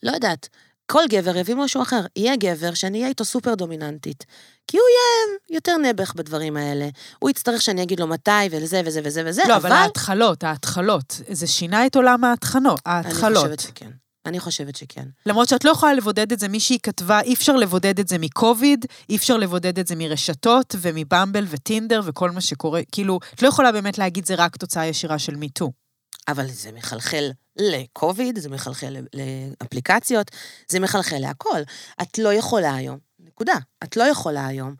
לא 0.02 0.10
יודעת. 0.12 0.48
כל 0.86 1.02
גבר 1.08 1.36
יביא 1.36 1.54
משהו 1.54 1.82
אחר. 1.82 2.00
יהיה 2.16 2.36
גבר 2.36 2.74
שאני 2.74 2.98
אהיה 2.98 3.08
איתו 3.08 3.24
סופר 3.24 3.54
דומיננטית. 3.54 4.24
כי 4.68 4.76
הוא 4.76 4.84
יהיה 4.88 5.38
יותר 5.58 5.76
נעבך 5.76 6.14
בדברים 6.14 6.56
האלה. 6.56 6.88
הוא 7.18 7.30
יצטרך 7.30 7.62
שאני 7.62 7.82
אגיד 7.82 8.00
לו 8.00 8.06
מתי 8.06 8.30
ולזה 8.50 8.82
וזה 8.84 9.00
וזה 9.04 9.22
וזה, 9.26 9.42
לא, 9.48 9.56
אבל 9.56 9.72
ההתחלות, 9.72 10.44
ההתחלות. 10.44 11.20
זה 11.30 11.46
שינה 11.46 11.86
את 11.86 11.96
עולם 11.96 12.24
ההתחלות. 12.24 12.80
אני. 12.86 13.14
חושבת 13.14 13.60
שכן. 13.60 13.90
אני 14.26 14.40
חושבת 14.40 14.76
שכן. 14.76 15.08
למרות 15.26 15.48
שאת 15.48 15.64
לא 15.64 15.70
יכולה 15.70 15.94
לבודד 15.94 16.32
את 16.32 16.38
זה, 16.38 16.48
מישהי 16.48 16.78
כתבה, 16.82 17.20
אי 17.20 17.34
אפשר 17.34 17.56
לבודד 17.56 18.00
את 18.00 18.08
זה 18.08 18.18
מקוביד, 18.18 18.86
אי 19.08 19.16
אפר 19.16 19.36
לבודד 19.36 19.78
את 19.78 19.86
זה 19.86 19.96
מרשתות 19.96 20.74
ומבמבל 20.78 21.46
וטינדר 21.48 22.00
וכל 22.04 22.30
מה 22.30 22.40
שקורה. 22.40 22.80
כאילו, 22.92 23.18
את 23.34 23.42
לא 23.42 23.48
יכולה 23.48 23.72
באמת 23.72 23.98
להגיד 23.98 24.26
זה 24.26 24.34
רק 24.34 24.56
תוצאה 24.56 24.86
ישירה 24.86 25.18
של 25.18 25.36
מיטו. 25.36 25.72
אבל 26.28 26.46
זה 26.48 26.72
מחלחל 26.72 27.30
לקוביד, 27.56 28.38
זה 28.38 28.48
מחלחל 28.48 28.96
לאפליקציות, 29.14 30.30
זה 30.68 30.80
מחלחל 30.80 31.18
להכל. 31.18 31.60
את 32.02 32.18
לא 32.18 32.34
יכולה 32.34 32.74
היום, 32.74 32.98
נקודה, 33.18 33.54
את 33.84 33.96
לא 33.96 34.04
יכולה 34.04 34.46
היום 34.46 34.74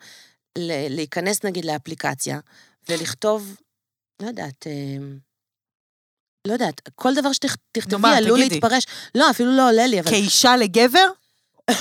להיכנס 0.59 1.45
נגיד 1.45 1.65
לאפליקציה 1.65 2.41
ולכתוב, 2.89 3.57
לא 4.23 4.27
יודעת, 4.27 4.67
אה, 4.67 4.97
לא 6.47 6.53
יודעת, 6.53 6.89
כל 6.95 7.15
דבר 7.15 7.33
שתכתבי 7.33 7.97
מה, 7.97 8.17
עלול. 8.17 8.39
להתפרש. 8.39 8.87
לא, 9.15 9.31
אפילו 9.31 9.57
לא 9.57 9.69
עולה 9.69 9.87
לי, 9.87 10.01
אבל 10.01 10.11
כאישה 10.11 10.57
לגבר? 10.57 11.07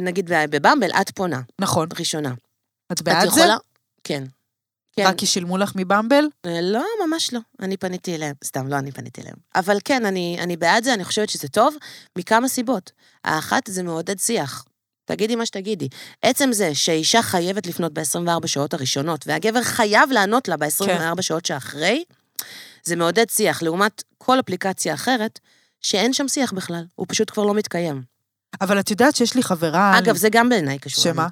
נגיד 0.00 0.30
בבמבל, 0.50 0.90
את 1.00 1.10
פונה, 1.10 1.40
נכון. 1.58 1.88
ראשונה. 1.98 2.34
את 2.92 2.98
את 2.98 3.02
בעד 3.02 3.28
זה? 3.28 3.40
יכולה... 3.40 3.56
כן. 4.04 4.24
כן. 4.96 5.06
רק 5.06 5.18
כי 5.18 5.26
שילמו 5.26 5.58
לך 5.58 5.72
מבמבל? 5.74 6.24
אה, 6.46 6.60
לא, 6.62 6.84
ממש 7.06 7.32
לא. 7.32 7.40
אני 7.60 7.76
פניתי 7.76 8.14
אליהם. 8.14 8.34
סתם, 8.44 8.68
לא 8.68 8.76
אני 8.76 8.92
פניתי 8.92 9.20
אליהם. 9.20 9.36
אבל 9.54 9.76
כן, 9.84 10.06
אני, 10.06 10.36
אני 10.40 10.56
בעד 10.56 10.84
זה, 10.84 10.94
אני 10.94 11.04
חושבת 11.04 11.28
שזה 11.28 11.48
טוב, 11.48 11.74
מכמה 12.18 12.48
סיבות. 12.48 12.92
האחת, 13.24 13.62
זה 13.66 13.82
מעודד 13.82 14.18
שיח. 14.18 14.64
תגידי 15.04 15.36
מה 15.36 15.46
שתגידי. 15.46 15.88
עצם 16.22 16.52
זה 16.52 16.74
שאישה 16.74 17.22
חייבת 17.22 17.66
לפנות 17.66 17.92
ב-24 17.92 18.46
שעות 18.46 18.74
הראשונות, 18.74 19.24
והגבר 19.26 19.62
חייב 19.62 20.10
לענות 20.12 20.48
לה 20.48 20.56
ב-24 20.56 20.86
כן. 20.86 21.22
שעות 21.22 21.46
שאחרי, 21.46 22.04
זה 22.84 22.96
מעודד 22.96 23.30
שיח, 23.30 23.62
לעומת 23.62 24.02
כל 24.18 24.40
אפליקציה 24.40 24.94
אחרת, 24.94 25.40
שאין 25.82 26.12
שם 26.12 26.28
שיח 26.28 26.52
בכלל, 26.52 26.84
הוא 26.94 27.06
פשוט 27.08 27.30
כבר 27.30 27.42
לא 27.42 27.54
מתקיים. 27.54 28.02
אבל 28.60 28.80
את 28.80 28.90
יודעת 28.90 29.16
שיש 29.16 29.34
לי 29.34 29.42
חברה... 29.42 29.98
אגב, 29.98 30.16
זה 30.16 30.28
גם 30.28 30.48
בעיניי 30.48 30.78
קשור 30.78 31.04
שמה? 31.04 31.28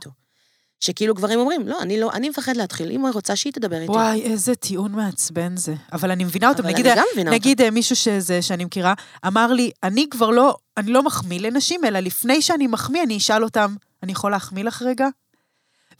שכאילו 0.82 1.14
גברים 1.14 1.38
אומרים, 1.38 1.68
לא, 1.68 1.82
אני 1.82 2.00
לא, 2.00 2.10
אני 2.12 2.28
מפחד 2.28 2.56
להתחיל, 2.56 2.90
אם 2.90 3.04
היא 3.06 3.14
רוצה 3.14 3.36
שהיא 3.36 3.52
תדבר 3.52 3.80
איתי. 3.80 3.92
וואי, 3.92 4.22
איזה 4.22 4.54
טיעון 4.54 4.92
מעצבן 4.92 5.56
זה. 5.56 5.74
אבל 5.92 6.10
אני 6.10 6.24
מבינה 6.24 6.48
אותם. 6.48 6.66
נגיד, 6.66 6.86
אני 6.86 6.96
גם 6.96 7.04
מבינה 7.12 7.30
אותם. 7.30 7.34
נגיד 7.34 7.60
אה, 7.60 7.70
מישהו 7.70 7.96
שזה, 7.96 8.42
שאני 8.42 8.64
מכירה, 8.64 8.94
אמר 9.26 9.52
לי, 9.52 9.70
אני 9.82 10.06
כבר 10.10 10.30
לא, 10.30 10.56
אני 10.76 10.90
לא 10.92 11.02
מחמיא 11.02 11.40
לנשים, 11.40 11.84
אלא 11.84 11.98
לפני 11.98 12.42
שאני 12.42 12.66
מחמיא, 12.66 13.02
אני 13.02 13.16
אשאל 13.16 13.44
אותם, 13.44 13.74
אני 14.02 14.12
יכול 14.12 14.30
להחמיא 14.30 14.64
לך 14.64 14.82
רגע? 14.82 15.08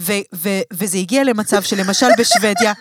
ו- 0.03 0.13
ו- 0.35 0.61
וזה 0.73 0.99
הגיע 0.99 1.25
למצב 1.25 1.63
שלמשל 1.63 2.07
בשוודיה, 2.19 2.73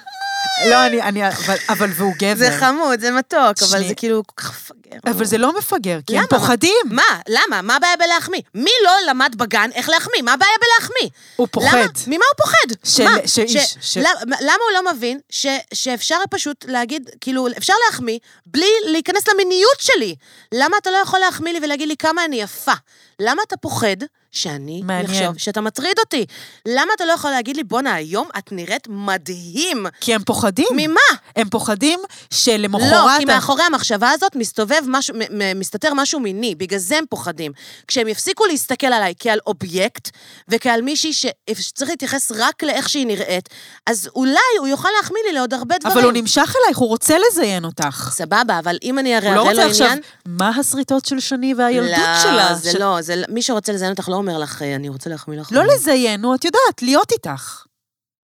לא, 0.69 0.85
אני, 0.85 1.01
אני, 1.01 1.27
אבל, 1.27 1.55
אבל 1.69 1.89
והוא 1.95 2.13
גבר. 2.17 2.35
זה 2.35 2.57
חמוד, 2.59 2.99
זה 2.99 3.11
מתוק, 3.11 3.39
אבל 3.61 3.67
שני- 3.79 3.87
זה 3.87 3.95
כאילו 3.95 4.23
כל 4.27 4.41
כך 4.41 4.51
מפגר. 4.51 4.97
אבל 5.11 5.25
זה 5.25 5.37
לא 5.37 5.57
מפגר, 5.57 5.99
כי 6.07 6.13
הם 6.13 6.19
למה? 6.19 6.27
פוחדים. 6.39 6.75
מה? 6.85 7.03
למה? 7.29 7.61
מה 7.61 7.75
הבעיה 7.75 7.95
בלהחמיא? 7.97 8.41
מי 8.55 8.69
לא 8.85 8.91
למד 9.09 9.35
בגן 9.37 9.69
איך 9.75 9.89
להחמיא? 9.89 10.21
מה 10.23 10.33
הבעיה 10.33 10.51
בלהחמיא? 10.61 11.09
הוא 11.35 11.47
פוחד. 11.51 11.77
למה? 11.77 11.85
ממה 12.07 12.15
הוא 12.31 12.45
פוחד? 12.45 12.75
של- 12.83 13.03
מה? 13.03 13.15
שאיש- 13.27 13.57
ש- 13.57 13.75
ש- 13.81 13.97
למה 13.97 14.09
למה 14.41 14.57
הוא 14.69 14.83
לא 14.85 14.93
מבין 14.93 15.19
ש- 15.29 15.45
שאפשר 15.73 16.17
פשוט 16.29 16.65
להגיד, 16.67 17.09
כאילו, 17.21 17.47
אפשר 17.57 17.73
להחמיא 17.89 18.17
בלי 18.45 18.69
להיכנס 18.85 19.27
למיניות 19.27 19.79
שלי? 19.79 20.15
למה 20.53 20.77
אתה 20.81 20.91
לא 20.91 20.97
יכול 20.97 21.19
להחמיא 21.19 21.53
לי 21.53 21.59
ולהגיד 21.63 21.87
לי 21.87 21.97
כמה 21.97 22.25
אני 22.25 22.41
יפה? 22.41 22.73
למה 23.19 23.41
אתה 23.47 23.57
פוחד 23.57 23.95
שאני 24.31 24.81
מעניין. 24.83 25.23
אחשוב 25.23 25.37
שאתה 25.37 25.61
מטריד 25.61 25.99
אותי? 25.99 26.25
למה 26.67 26.91
אתה 26.95 27.05
לא 27.05 27.11
יכול 27.11 27.31
להגיד 27.31 27.57
לי, 27.57 27.63
בואנה, 27.63 27.93
היום 27.93 28.27
את 28.37 28.51
נראית 28.51 28.87
מדהים? 28.89 29.85
כי 30.01 30.15
הם 30.15 30.23
פוחדים. 30.23 30.67
ממה? 30.75 30.99
הם 31.35 31.49
פוחדים 31.49 31.99
שלמחרת... 32.33 32.91
לא, 32.91 33.07
כי 33.19 33.25
מאחורי 33.25 33.63
המחשבה 33.63 34.09
הזאת 34.11 34.35
מסתובב 34.35 34.81
משהו, 34.87 35.15
מסתתר 35.55 35.93
משהו 35.93 36.19
מיני, 36.19 36.55
בגלל 36.55 36.79
זה 36.79 36.97
הם 36.97 37.03
פוחדים. 37.09 37.51
כשהם 37.87 38.07
יפסיקו 38.07 38.45
להסתכל 38.45 38.87
עליי 38.87 39.13
כעל 39.19 39.39
אובייקט, 39.47 40.09
וכעל 40.47 40.81
מישהי 40.81 41.13
שצריך 41.13 41.89
להתייחס 41.89 42.31
רק 42.31 42.63
לאיך 42.63 42.89
שהיא 42.89 43.07
נראית, 43.07 43.49
אז 43.87 44.09
אולי 44.15 44.37
הוא 44.59 44.67
יוכל 44.67 44.89
להחמיא 45.01 45.21
לי 45.27 45.33
לעוד 45.33 45.53
הרבה 45.53 45.77
דברים. 45.77 45.97
אבל 45.97 46.03
הוא 46.05 46.11
נמשך 46.11 46.55
אלייך, 46.63 46.77
הוא 46.77 46.87
רוצה 46.87 47.15
לזיין 47.27 47.65
אותך. 47.65 48.09
סבבה, 48.13 48.59
אבל 48.59 48.77
אם 48.83 48.99
אני 48.99 49.17
הוא 49.17 49.23
לא 49.23 49.29
אראה 49.29 49.35
לו 49.35 49.49
רוצה 49.49 49.65
עכשיו, 49.65 49.85
עניין... 49.85 50.01
מה 50.25 50.49
השריטות 50.49 51.05
של 51.05 51.19
שני 51.19 51.53
והילדות 51.53 51.97
לא, 51.97 52.19
שלה? 52.23 52.55
זה 52.55 52.71
ש- 52.71 52.75
לא, 52.75 53.01
זה, 53.01 53.23
מי 53.29 53.41
שרוצה 53.41 53.71
לזיין 53.73 53.91
אותך 53.91 54.09
לא 54.09 54.20
אומר 54.21 54.37
לך, 54.37 54.61
"אה, 54.61 54.75
אני 54.75 54.89
רוצה 54.89 55.09
להחמיא 55.09 55.39
לך. 55.39 55.51
לא 55.51 55.63
לזיין, 55.65 56.21
נו, 56.21 56.35
את 56.35 56.45
יודעת, 56.45 56.81
להיות 56.81 57.11
איתך. 57.11 57.65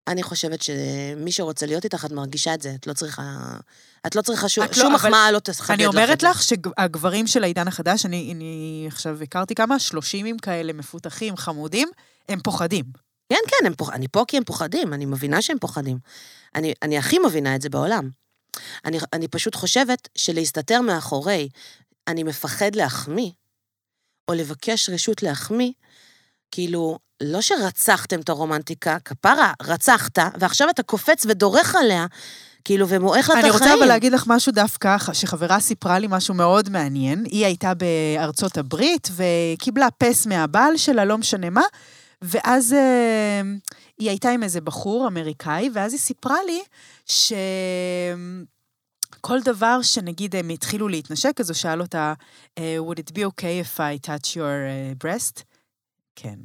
אני 0.08 0.24
חושבת 0.24 0.62
שמי 0.62 1.32
שרוצה 1.32 1.66
להיות 1.66 1.84
איתך, 1.84 2.06
את 2.06 2.12
מרגישה 2.12 2.54
את 2.54 2.62
זה, 2.62 2.76
את 2.76 2.88
לא 2.88 2.94
צריכה... 2.94 3.24
את 4.08 4.16
לא 4.16 4.22
צריכה 4.22 4.50
שום, 4.50 4.66
לא, 4.66 4.74
שום 4.74 4.86
אבל 4.86 4.96
מחמאה 4.96 5.32
לא 5.32 5.40
תחדד 5.40 5.60
לך 5.64 5.72
אני 5.72 5.86
אומרת. 5.86 6.24
לך 6.24 6.44
שהגברים 6.44 7.28
של 7.28 7.44
העידן 7.44 7.68
החדש, 7.68 8.06
אני, 8.06 8.34
אני 8.36 8.86
עכשיו 8.88 9.24
הכרתי 9.24 9.56
כמה, 9.56 9.80
שלושימים 9.80 10.38
כאלה 10.40 10.74
מפותחים, 10.74 11.38
חמודים, 11.38 11.90
הם 12.30 12.40
פוחדים. 12.40 12.86
כן, 13.30 13.40
כן, 13.48 13.66
הם 13.66 13.74
פוח... 13.74 13.90
אני 13.90 14.08
פה 14.08 14.26
כי 14.28 14.38
הם 14.38 14.44
פוחדים, 14.44 14.94
אני 14.94 15.06
מבינה 15.06 15.42
שהם 15.42 15.60
פוחדים. 15.60 15.98
אני, 16.56 16.74
אני 16.82 16.98
הכי 16.98 17.20
מבינה 17.20 17.56
את 17.56 17.62
זה 17.62 17.70
בעולם. 17.70 18.10
אני, 18.86 18.98
אני 19.14 19.28
פשוט 19.28 19.56
חושבת 19.56 20.10
שלהסתתר 20.16 20.82
מאחורי, 20.82 21.50
אני 22.08 22.24
מפחד 22.24 22.76
להחמיא, 22.76 23.32
או 24.28 24.34
לבקש 24.34 24.90
רשות 24.90 25.24
להחמיא, 25.24 25.72
כאילו, 26.52 26.98
לא 27.22 27.42
שרצחתם 27.42 28.20
את 28.20 28.30
הרומנטיקה, 28.30 28.98
כפרה, 29.06 29.54
רצחת, 29.62 30.20
ועכשיו 30.40 30.70
אתה 30.70 30.84
קופץ 30.84 31.26
ודורך 31.26 31.76
עליה, 31.76 32.06
כאילו, 32.66 32.88
ומועך 32.90 33.30
לה 33.30 33.36
את 33.36 33.40
אני 33.40 33.50
החיים. 33.50 33.64
רוצה 33.64 33.74
אבל 33.74 33.86
להגיד 33.86 34.14
לך 34.14 34.24
משהו 34.28 34.52
דווקא, 34.52 34.98
שחברה 35.14 35.60
סיפרה 35.60 36.00
לי 36.00 36.08
משהו 36.10 36.34
מאוד 36.34 36.70
מעניין. 36.70 37.26
היא 37.26 37.46
הייתה 37.46 37.74
בארצות 37.74 38.58
הברית 38.58 39.10
וקיבלה 39.16 39.88
פס 39.98 40.26
מהבעל 40.26 40.78
שלה, 40.78 41.06
לא 41.06 41.18
משנה 41.18 41.50
מה, 41.50 41.64
ואז 42.22 42.74
אה, 42.74 43.42
היא 44.00 44.10
הייתה 44.10 44.30
עם 44.30 44.44
איזה 44.44 44.62
בחור 44.62 45.08
אמריקאי, 45.08 45.70
ואז 45.74 45.94
היא 45.94 46.00
סיפרה 46.00 46.38
לי 46.48 46.62
ש... 47.06 47.34
כל 49.22 49.42
דבר 49.42 49.82
שנגיד 49.82 50.36
הם 50.36 50.50
התחילו 50.50 50.88
להתנשק, 50.88 51.40
אז 51.40 51.50
הוא 51.50 51.56
שאל 51.56 51.82
אותה, 51.82 52.14
אה, 52.58 52.78
would 52.80 53.00
it 53.00 53.12
be 53.12 53.20
okay 53.20 53.76
if 53.76 53.80
I 53.80 54.08
touch 54.08 54.36
your 54.36 54.38
uh, 54.38 55.06
breast? 55.06 55.44
כן. 56.20 56.40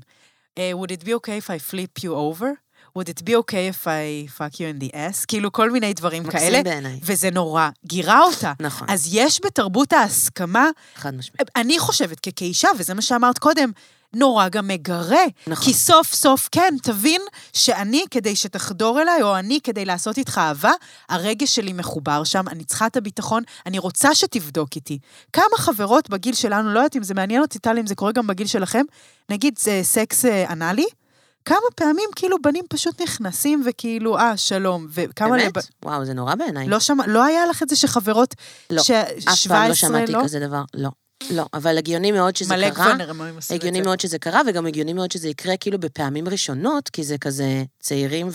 Uh, 0.59 0.77
would 0.79 0.91
it 0.91 1.05
be 1.05 1.14
okay 1.14 1.39
if 1.39 1.49
I 1.51 1.59
flip 1.59 2.05
you 2.05 2.14
over? 2.14 2.51
would 2.97 3.09
it 3.09 3.25
be 3.25 3.35
okay 3.37 3.68
if 3.68 3.87
I 3.87 4.27
fuck 4.39 4.61
you 4.61 4.66
in 4.66 4.79
the 4.79 4.95
ass? 4.95 5.25
כאילו 5.29 5.53
כל 5.53 5.70
מיני 5.70 5.95
דברים 5.95 6.25
כאלה. 6.25 6.59
מקסים 6.59 6.64
בעיניי. 6.64 7.01
וזה 7.03 7.31
נורא 7.31 7.68
גירה 7.87 8.20
אותה. 8.20 8.53
נכון, 8.61 8.91
אז 8.91 9.09
יש 9.12 9.41
בתרבות 9.45 9.93
ההסכמה, 9.93 10.68
חד 10.95 11.14
משמעית. 11.14 11.51
אני 11.57 11.79
חושבת 11.79 12.29
כאישה, 12.37 12.68
וזה 12.79 12.95
מה 12.95 13.03
שאמרת 13.03 13.39
קודם, 13.39 13.70
נורא 14.15 14.49
גם 14.49 14.69
מגרה. 14.69 15.25
נכון. 15.47 15.65
כי 15.65 15.75
סוף 15.75 16.15
סוף, 16.15 16.49
כן, 16.53 16.75
תבין 16.83 17.21
שאני, 17.53 18.05
כדי 18.11 18.37
שתחדור 18.37 19.01
אליי, 19.03 19.23
או 19.23 19.37
אני, 19.39 19.61
כדי 19.65 19.85
לעשות 19.85 20.19
איתך 20.19 20.39
אהבה, 20.39 20.73
הרגש 21.09 21.55
שלי 21.55 21.73
מחובר 21.73 22.25
שם, 22.25 22.49
אני 22.49 22.65
צריכה 22.65 22.87
את 22.87 22.97
הביטחון, 22.97 23.43
אני 23.67 23.79
רוצה 23.79 24.15
שתבדוק 24.15 24.69
איתי. 24.77 24.99
כמה 25.33 25.57
חברות 25.57 26.11
בגיל 26.11 26.35
שלנו, 26.35 26.75
לא 26.75 26.79
יודעת 26.79 26.97
אם 26.97 27.03
זה 27.03 27.15
מעניין 27.15 27.43
אותי, 27.43 27.59
טלי, 27.59 27.81
אם 27.81 27.87
זה 27.87 27.95
קורה 27.95 28.13
גם 28.13 28.27
בגיל 28.27 28.47
שלכם, 28.47 28.83
נגיד, 29.31 29.59
זה 29.59 29.81
סקס 29.83 30.25
אה, 30.25 30.53
אנאלי, 30.53 30.87
כמה 31.45 31.57
פעמים 31.75 32.09
כאילו 32.17 32.37
בנים 32.43 32.65
פשוט 32.69 33.03
נכנסים 33.03 33.63
וכאילו, 33.67 34.19
אה, 34.19 34.37
שלום, 34.37 34.87
וכמה... 34.91 35.29
באמת? 35.31 35.57
לב- 35.57 35.63
וואו, 35.85 36.05
זה 36.05 36.15
נורא 36.15 36.35
בעיניי. 36.35 36.69
לא 36.69 36.81
שמע, 36.81 37.07
לא 37.07 37.25
היה 37.25 37.47
לך 37.47 37.63
את 37.63 37.69
זה 37.69 37.77
שחברות... 37.77 38.35
לא, 38.71 38.83
ש... 38.83 38.91
אף 38.91 39.35
17, 39.35 39.49
פעם 39.59 39.69
לא 39.69 39.75
שמעתי 39.75 40.13
לא? 40.13 40.21
כזה 40.25 40.41
דבר. 40.41 40.63
לא. 40.75 40.89
לא, 41.31 41.47
אבל 41.55 41.79
הגיוני 41.79 42.12
מאוד 42.12 42.37
שזה 42.37 42.57
מלא 42.57 42.70
קרה. 42.70 42.87
גוונרים 42.93 43.20
היו 43.23 43.35
עושים 43.35 43.57
את 43.57 43.61
הגיוני 43.62 43.79
זה. 43.79 43.85
מאוד 43.85 44.01
שזה 44.01 44.18
קרה, 44.18 44.41
וגם 44.47 44.66
הגיוני 44.66 44.93
מאוד 44.93 45.12
שזה 45.12 45.29
יקרה 45.29 45.57
כאילו 45.57 45.79
בפעמים 45.81 46.29
ראשונות, 46.29 46.89
כי 46.89 47.05
זה 47.05 47.18
כזה 47.18 47.45
צעירים 47.81 48.29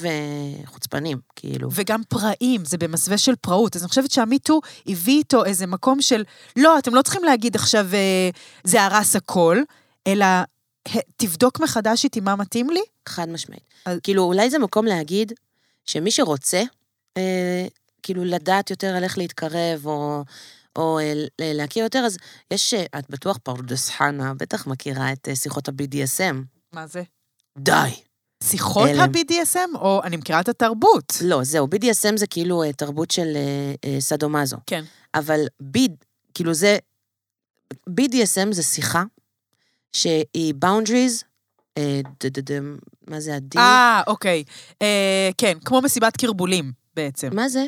וחוצפנים, 0.64 1.18
כאילו. 1.36 1.70
וגם 1.72 2.02
פראים, 2.10 2.66
זה 2.66 2.78
במסווה 2.78 3.18
של 3.18 3.36
פראות. 3.42 3.76
אז 3.76 3.82
אני 3.82 3.90
חושבת 3.90 4.12
שהמיטו 4.12 4.62
הביא 4.88 5.18
איתו 5.18 5.46
איזה 5.46 5.68
מקום 5.68 6.02
של, 6.02 6.24
לא, 6.56 6.80
אתם 6.80 6.96
לא 6.96 7.02
צריכים 7.02 7.24
להגיד 7.24 7.56
עכשיו, 7.56 7.88
אה, 7.94 8.30
זה 8.64 8.84
הרס 8.84 9.16
הכל, 9.16 9.62
אלא 10.08 10.26
"ה- 10.26 10.44
תבדוק 11.18 11.60
מחדש 11.60 12.04
איתי 12.04 12.20
מה 12.20 12.36
מתאים 12.36 12.70
לי. 12.70 12.82
חד 13.10 13.30
משמעית. 13.30 13.64
אז- 13.86 14.00
כאילו, 14.04 14.24
אולי 14.24 14.50
זה 14.50 14.60
מקום 14.60 14.86
להגיד 14.86 15.32
שמי 15.86 16.12
שרוצה, 16.12 16.64
אה, 17.18 17.68
כאילו, 18.04 18.24
לדעת 18.26 18.70
יותר 18.70 18.88
על 18.96 19.04
איך 19.04 19.18
להתקרב, 19.18 19.86
או, 19.86 20.24
או 20.78 21.00
אה, 21.00 21.14
להכיר 21.40 21.84
יותר, 21.84 22.00
אז 22.00 22.18
יש, 22.52 22.74
אה, 22.74 22.86
את 23.00 23.10
בטוח 23.10 23.38
פרדס 23.44 23.90
חנה, 23.90 24.34
בטח 24.34 24.68
מכירה 24.68 25.14
את 25.14 25.28
אה, 25.28 25.36
שיחות 25.36 25.68
ה-BDSM. 25.70 26.36
מה 26.74 26.88
זה? 26.88 27.04
די. 27.58 27.90
שיחות 28.44 28.90
הלם. 28.90 29.00
ה-BDSM, 29.00 29.78
או 29.78 30.02
אני 30.04 30.18
מכירה 30.18 30.40
את 30.40 30.50
התרבות. 30.50 31.14
לא, 31.22 31.44
זהו, 31.44 31.68
BDSM 31.76 32.18
זה 32.18 32.28
כאילו 32.28 32.64
תרבות 32.78 33.12
של 33.12 33.38
אה, 33.86 34.02
סדומזו. 34.02 34.58
כן. 34.68 34.84
אבל 35.14 35.40
ביד, 35.60 35.96
כאילו 36.34 36.54
זה, 36.54 36.78
BDSM 37.90 38.52
זה 38.52 38.64
שיחה 38.64 39.04
שהיא 39.94 40.54
boundaries, 40.66 41.24
אה, 41.78 42.02
מה 43.08 43.20
זה 43.20 43.36
ה-D? 43.36 43.60
אה, 43.60 44.02
אוקיי. 44.08 44.44
אה, 44.82 45.30
כן, 45.38 45.58
כמו 45.66 45.82
מסיבת 45.82 46.18
קרבולים 46.18 46.72
בעצם. 46.96 47.30
מה 47.36 47.50
זה? 47.50 47.66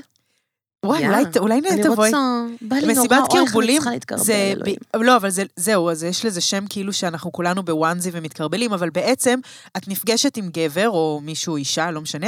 וואי. 0.86 1.08
אולי, 1.08 1.24
אולי 1.40 1.60
אני 1.70 1.84
תבואי. 1.84 2.08
רוצה, 2.08 2.18
בא 2.62 2.76
לי 2.76 2.94
נורא, 2.94 3.00
מסיבת 3.00 3.24
קרבולים, 3.32 3.82
זה... 4.16 4.54
ב... 4.66 4.98
לא, 4.98 5.16
אבל 5.16 5.30
זה, 5.30 5.44
זהו, 5.56 5.90
אז 5.90 6.04
יש 6.04 6.26
לזה 6.26 6.42
שם 6.42 6.66
כאילו 6.70 6.94
שאנחנו 6.94 7.32
כולנו 7.32 7.64
בוואנזי 7.64 8.10
ומתקרבלים, 8.14 8.74
אבל 8.74 8.90
בעצם 8.90 9.40
את 9.78 9.88
נפגשת 9.88 10.38
עם 10.38 10.50
גבר 10.54 10.90
או 10.90 11.20
מישהו, 11.24 11.56
אישה, 11.56 11.92
לא 11.92 12.02
משנה, 12.02 12.28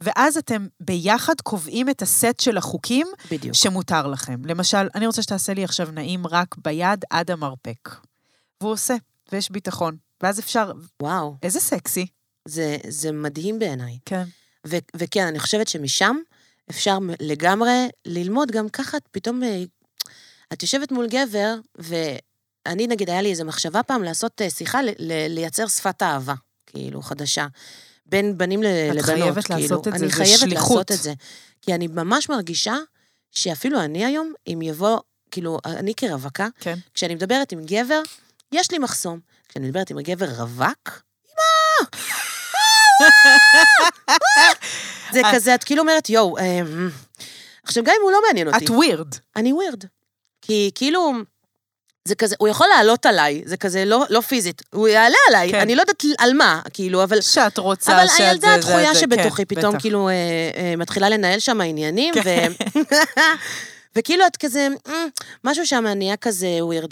ואז 0.00 0.36
אתם 0.36 0.66
ביחד 0.80 1.40
קובעים 1.42 1.88
את 1.88 2.02
הסט 2.02 2.40
של 2.40 2.56
החוקים 2.56 3.06
בדיוק. 3.30 3.54
שמותר 3.54 4.06
לכם. 4.06 4.44
למשל, 4.44 4.88
אני 4.94 5.06
רוצה 5.06 5.22
שתעשה 5.22 5.54
לי 5.54 5.64
עכשיו 5.64 5.88
נעים 5.92 6.26
רק 6.26 6.54
ביד 6.64 7.04
עד 7.10 7.30
המרפק. 7.30 7.88
והוא 8.60 8.72
עושה, 8.72 8.94
ויש 9.32 9.50
ביטחון. 9.50 9.96
ואז 10.22 10.38
אפשר, 10.40 10.72
וואו, 11.02 11.36
איזה 11.42 11.60
סקסי. 11.60 12.06
זה, 12.48 12.76
זה 12.88 13.12
מדהים 13.12 13.58
בעיניי. 13.58 13.98
כן. 14.04 14.24
ו- 14.66 14.76
וכן, 14.96 15.26
אני 15.26 15.38
חושבת 15.38 15.68
שמשם 15.68 16.16
אפשר 16.70 16.98
לגמרי 17.20 17.70
ללמוד 18.06 18.50
גם 18.50 18.68
ככה, 18.68 18.96
פתאום 19.10 19.42
אה, 19.42 19.62
את 20.52 20.62
יושבת 20.62 20.92
מול 20.92 21.06
גבר, 21.08 21.54
ואני 21.78 22.86
נגיד, 22.86 23.10
היה 23.10 23.22
לי 23.22 23.30
איזו 23.30 23.44
מחשבה 23.44 23.82
פעם 23.82 24.02
לעשות 24.02 24.42
אה, 24.42 24.50
שיחה, 24.50 24.78
לייצר 25.28 25.68
שפת 25.68 26.02
אהבה, 26.02 26.34
כאילו, 26.66 27.02
חדשה. 27.02 27.46
בין 28.06 28.38
בנים 28.38 28.62
ל- 28.62 28.66
את 28.66 28.94
לבנות, 28.96 29.04
חייבת 29.04 29.44
כאילו. 29.44 29.60
לעשות 29.60 29.88
את 29.88 29.92
זה, 29.92 29.98
אני 29.98 30.08
זה 30.08 30.14
חייבת 30.16 30.38
שליחות. 30.38 30.90
לעשות 30.90 30.92
את 30.92 31.02
זה. 31.02 31.12
כי 31.62 31.74
אני 31.74 31.86
ממש 31.86 32.28
מרגישה 32.28 32.76
שאפילו 33.30 33.80
אני 33.80 34.04
היום, 34.04 34.32
אם 34.46 34.62
יבוא, 34.62 34.98
כאילו, 35.30 35.58
אני 35.66 35.94
כרווקה, 35.94 36.48
כן. 36.60 36.78
כשאני 36.94 37.14
מדברת 37.14 37.52
עם 37.52 37.60
גבר, 37.64 38.02
יש 38.52 38.70
לי 38.70 38.78
מחסום. 38.78 39.20
כשאני 39.48 39.66
מדברת 39.66 39.90
עם 39.90 39.98
הגבר 39.98 40.26
רווק, 40.40 41.02
זה 45.12 45.20
כזה, 45.34 45.54
את 45.54 45.64
כאילו 45.64 45.82
אומרת, 45.82 46.10
יואו, 46.10 46.38
אה, 46.38 46.60
עכשיו, 47.64 47.84
גם 47.84 47.94
אם 47.98 48.02
הוא 48.02 48.12
לא 48.12 48.18
מעניין 48.26 48.48
אותי, 48.48 48.64
את 48.64 48.70
ווירד. 48.70 49.14
אני 49.36 49.52
ווירד. 49.52 49.84
כי 50.42 50.70
כאילו, 50.74 51.12
זה 52.08 52.14
כזה, 52.14 52.34
הוא 52.38 52.48
יכול 52.48 52.66
לעלות 52.76 53.06
עליי, 53.06 53.42
זה 53.46 53.56
כזה 53.56 53.84
לא, 53.84 54.04
לא 54.10 54.20
פיזית, 54.20 54.62
הוא 54.74 54.88
יעלה 54.88 55.16
עליי, 55.28 55.50
כן. 55.50 55.60
אני 55.60 55.76
לא 55.76 55.80
יודעת 55.82 56.02
על 56.18 56.34
מה, 56.34 56.60
כאילו, 56.72 57.02
אבל... 57.02 57.20
שאת 57.20 57.58
רוצה 57.58 57.96
אבל 57.96 58.06
שאת 58.08 58.20
הילדה 58.20 58.48
זה- 58.48 58.54
הדחויה 58.54 58.94
זה- 58.94 59.00
שבתוכי 59.00 59.46
כן, 59.46 59.54
פתאום 59.54 59.72
בטח. 59.74 59.82
כאילו 59.82 60.08
אה, 60.08 60.14
אה, 60.56 60.74
מתחילה 60.76 61.08
לנהל 61.08 61.38
שם 61.38 61.60
עניינים, 61.60 62.14
ו... 62.24 62.28
וכאילו 63.96 64.26
את 64.26 64.36
כזה, 64.36 64.68
משהו 65.44 65.66
שם 65.66 65.86
נהיה 65.86 66.16
כזה 66.16 66.48
ווירד. 66.60 66.90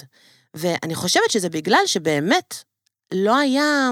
ואני 0.54 0.94
חושבת 0.94 1.30
שזה 1.30 1.48
בגלל 1.48 1.82
שבאמת 1.86 2.54
לא 3.14 3.36
היה, 3.36 3.90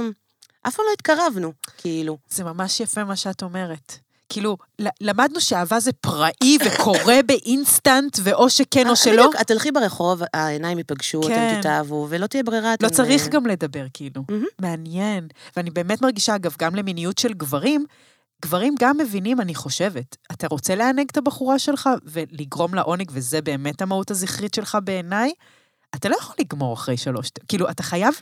אף 0.68 0.76
פעם 0.76 0.86
לא 0.88 0.92
התקרבנו, 0.92 1.52
כאילו. 1.78 2.18
זה 2.30 2.44
ממש 2.44 2.80
יפה 2.80 3.04
מה 3.04 3.16
שאת 3.16 3.42
אומרת. 3.42 3.98
כאילו, 4.28 4.56
למדנו 5.00 5.40
שאהבה 5.40 5.80
זה 5.80 5.92
פראי 5.92 6.58
וקורה 6.66 7.16
באינסטנט, 7.28 8.18
ואו 8.22 8.50
שכן 8.50 8.88
או 8.88 8.96
שלא. 8.96 9.10
אה, 9.10 9.16
בדיוק, 9.16 9.40
את 9.40 9.46
תלכי 9.46 9.72
ברחוב, 9.72 10.22
העיניים 10.34 10.78
ייפגשו, 10.78 11.22
כן. 11.22 11.48
אתם 11.50 11.60
תתאהבו, 11.60 12.06
ולא 12.10 12.26
תהיה 12.26 12.42
ברירה. 12.42 12.70
לא 12.70 12.74
אתם, 12.74 12.88
צריך 12.88 13.24
אה, 13.24 13.28
גם 13.28 13.46
לדבר, 13.46 13.86
כאילו. 13.94 14.22
מהמם. 14.28 14.44
מעניין. 14.60 15.28
ואני 15.56 15.70
באמת 15.70 16.02
מרגישה, 16.02 16.34
אגב, 16.34 16.56
גם 16.58 16.74
למיניות 16.74 17.18
של 17.18 17.32
גברים, 17.32 17.86
גברים 18.42 18.74
גם 18.80 18.98
מבינים, 18.98 19.40
אני 19.40 19.54
חושבת. 19.54 20.16
אתה 20.32 20.46
רוצה 20.50 20.74
לענג 20.74 21.06
את 21.10 21.16
הבחורה 21.16 21.58
שלך 21.58 21.90
ולגרום 22.04 22.74
לה 22.74 22.82
עונג, 22.82 23.10
וזה 23.12 23.42
באמת 23.42 23.82
המהות 23.82 24.10
הזכרית 24.10 24.54
שלך 24.54 24.78
בעיניי, 24.84 25.32
אתה 25.94 26.08
לא 26.08 26.16
יכול 26.16 26.36
לגמור 26.38 26.74
אחרי 26.74 26.96
שלוש... 26.96 27.30
כאילו, 27.48 27.70
אתה 27.70 27.82
חייב... 27.82 28.14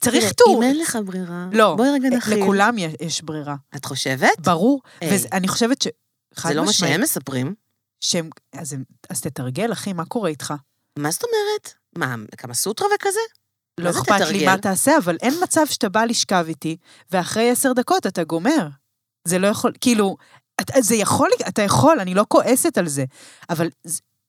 צריך 0.00 0.32
טור. 0.32 0.56
אם 0.58 0.62
אין 0.62 0.78
לך 0.78 0.98
ברירה, 1.04 1.46
לא, 1.52 1.74
בואי 1.76 1.88
רגע 1.90 2.08
נכיל. 2.08 2.42
לכולם 2.42 2.76
יש- 3.00 3.22
ברירה. 3.22 3.56
את 3.76 3.84
חושבת? 3.84 4.40
ברור. 4.40 4.80
היי. 5.00 5.18
ואני 5.32 5.48
חושבת 5.48 5.82
ש... 5.82 5.88
זה 6.42 6.54
לא 6.54 6.64
מה 6.64 6.72
שהם 6.72 7.00
מספרים. 7.00 7.54
שהם... 8.00 8.30
אז, 8.52 8.72
הם- 8.72 8.84
אז 9.10 9.20
תתרגל, 9.20 9.72
אחי, 9.72 9.92
מה 9.92 10.04
קורה 10.04 10.30
איתך? 10.30 10.54
מה 10.98 11.10
זאת 11.10 11.22
אומרת? 11.24 11.74
מה, 11.96 12.14
כמה 12.36 12.54
סוטרה 12.54 12.86
וכזה? 12.94 13.20
לא 13.80 13.90
אכפת 13.90 14.20
לי? 14.20 14.46
מה 14.46 14.58
תעשה, 14.58 14.98
אבל 14.98 15.16
אין 15.22 15.34
מצב 15.42 15.66
שאתה 15.70 15.88
בא 15.88 16.04
לשכב 16.04 16.44
איתי, 16.48 16.76
ואחרי 17.10 17.50
עשר 17.50 17.72
דקות 17.72 18.06
אתה 18.06 18.24
גומר. 18.24 18.68
זה 19.24 19.38
לא 19.38 19.46
יכול, 19.46 19.72
כאילו, 19.80 20.16
את- 20.60 20.70
זה 20.80 20.94
יכול, 20.94 21.30
אתה 21.48 21.62
יכול, 21.62 22.00
אני 22.00 22.14
לא 22.14 22.24
כועסת 22.28 22.78
על 22.78 22.88
זה, 22.88 23.04
אבל 23.50 23.68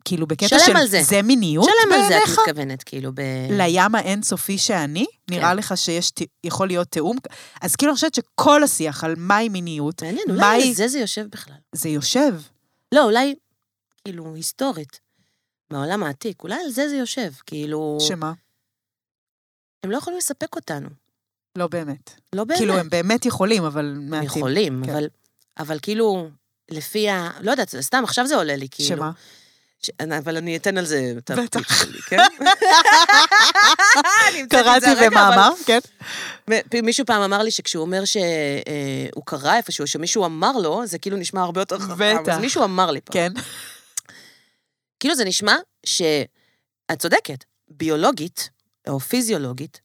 כאילו, 0.09 0.27
בקטע 0.27 0.59
של... 0.59 0.85
זה. 0.87 1.01
זה 1.03 1.21
מיניות 1.21 1.65
שלם 1.65 1.93
על 1.93 1.99
זה, 1.99 2.05
את 2.05 2.09
בעיניך? 2.11 2.39
מתכוונת, 2.39 2.83
כאילו, 2.83 3.11
ב... 3.13 3.21
לים 3.49 3.95
האינסופי 3.95 4.57
שאני? 4.57 5.05
נראה 5.29 5.49
כן. 5.51 5.57
לך 5.57 5.77
שיש, 5.77 6.11
יכול 6.43 6.67
להיות 6.67 6.87
תיאום? 6.87 7.17
אז 7.61 7.75
כאילו, 7.75 7.91
אני 7.91 7.95
חושבת 7.95 8.13
שכל 8.15 8.63
השיח 8.63 9.03
על 9.03 9.13
מהי 9.17 9.49
מיניות, 9.49 10.03
מעניין, 10.03 10.23
מה 10.27 10.33
אולי 10.33 10.61
היא- 10.61 10.69
על 10.69 10.75
זה 10.75 10.87
זה 10.87 10.99
יושב 10.99 11.25
בכלל. 11.31 11.55
זה 11.71 11.89
יושב. 11.89 12.33
לא, 12.91 13.03
אולי, 13.05 13.35
כאילו, 14.05 14.35
היסטורית, 14.35 14.99
מהעולם 15.71 16.03
העתיק, 16.03 16.43
אולי 16.43 16.55
על 16.65 16.69
זה 16.71 16.89
זה 16.89 16.95
יושב, 16.95 17.31
כאילו... 17.45 17.97
שמה? 18.01 18.33
הם 19.83 19.91
לא 19.91 19.97
יכולים 19.97 20.17
לספק 20.17 20.55
אותנו, 20.55 20.89
לא 21.57 21.67
באמת. 21.67 22.11
לא 22.33 22.43
באמת. 22.43 22.57
כאילו, 22.59 22.73
הם 22.73 22.89
באמת 22.89 23.25
יכולים, 23.25 23.63
אבל 23.63 23.97
מעטים. 24.01 24.25
יכולים, 24.27 24.81
כן. 24.85 24.91
אבל, 24.91 25.07
אבל 25.59 25.77
כאילו, 25.81 26.29
לפי 26.71 27.09
ה... 27.09 27.29
לא 27.41 27.51
יודעת, 27.51 27.75
סתם, 27.81 28.03
עכשיו 28.03 28.27
זה 28.27 28.35
עולה 28.35 28.55
לי, 28.55 28.67
כאילו. 28.71 28.89
שמה? 28.97 29.11
ש... 29.85 29.89
אבל 30.17 30.37
אני 30.37 30.57
אתן 30.57 30.77
על 30.77 30.85
זה 30.85 31.13
את. 31.17 31.31
הטיפ 31.31 31.73
שלי, 31.73 32.01
כן? 32.01 32.17
קראתי 34.49 34.85
במאמר, 35.01 35.51
כן. 35.65 35.79
מישהו 36.83 37.05
פעם 37.05 37.21
אמר 37.21 37.43
לי 37.43 37.51
שכשהוא 37.51 37.81
אומר 37.81 38.05
שהוא 38.05 39.25
קרא 39.25 39.55
איפשהו, 39.55 39.87
שמישהו 39.87 40.25
אמר 40.25 40.51
לו, 40.51 40.81
זה 40.85 40.97
כאילו 40.97 41.17
נשמע 41.17 41.41
הרבה 41.41 41.61
יותר 41.61 41.79
חכם. 41.79 42.17
בטח. 42.23 42.33
אז 42.33 42.39
מישהו 42.39 42.63
אמר 42.63 42.91
לי 42.91 43.01
פעם. 43.01 43.13
כן. 43.13 43.31
כאילו 44.99 45.15
זה 45.15 45.25
נשמע 45.25 45.55
ש... 45.85 46.01
את 46.91 46.99
צודקת, 46.99 47.43
ביולוגית, 47.67 48.49
או 48.87 48.99
פיזיולוגית, 48.99 49.81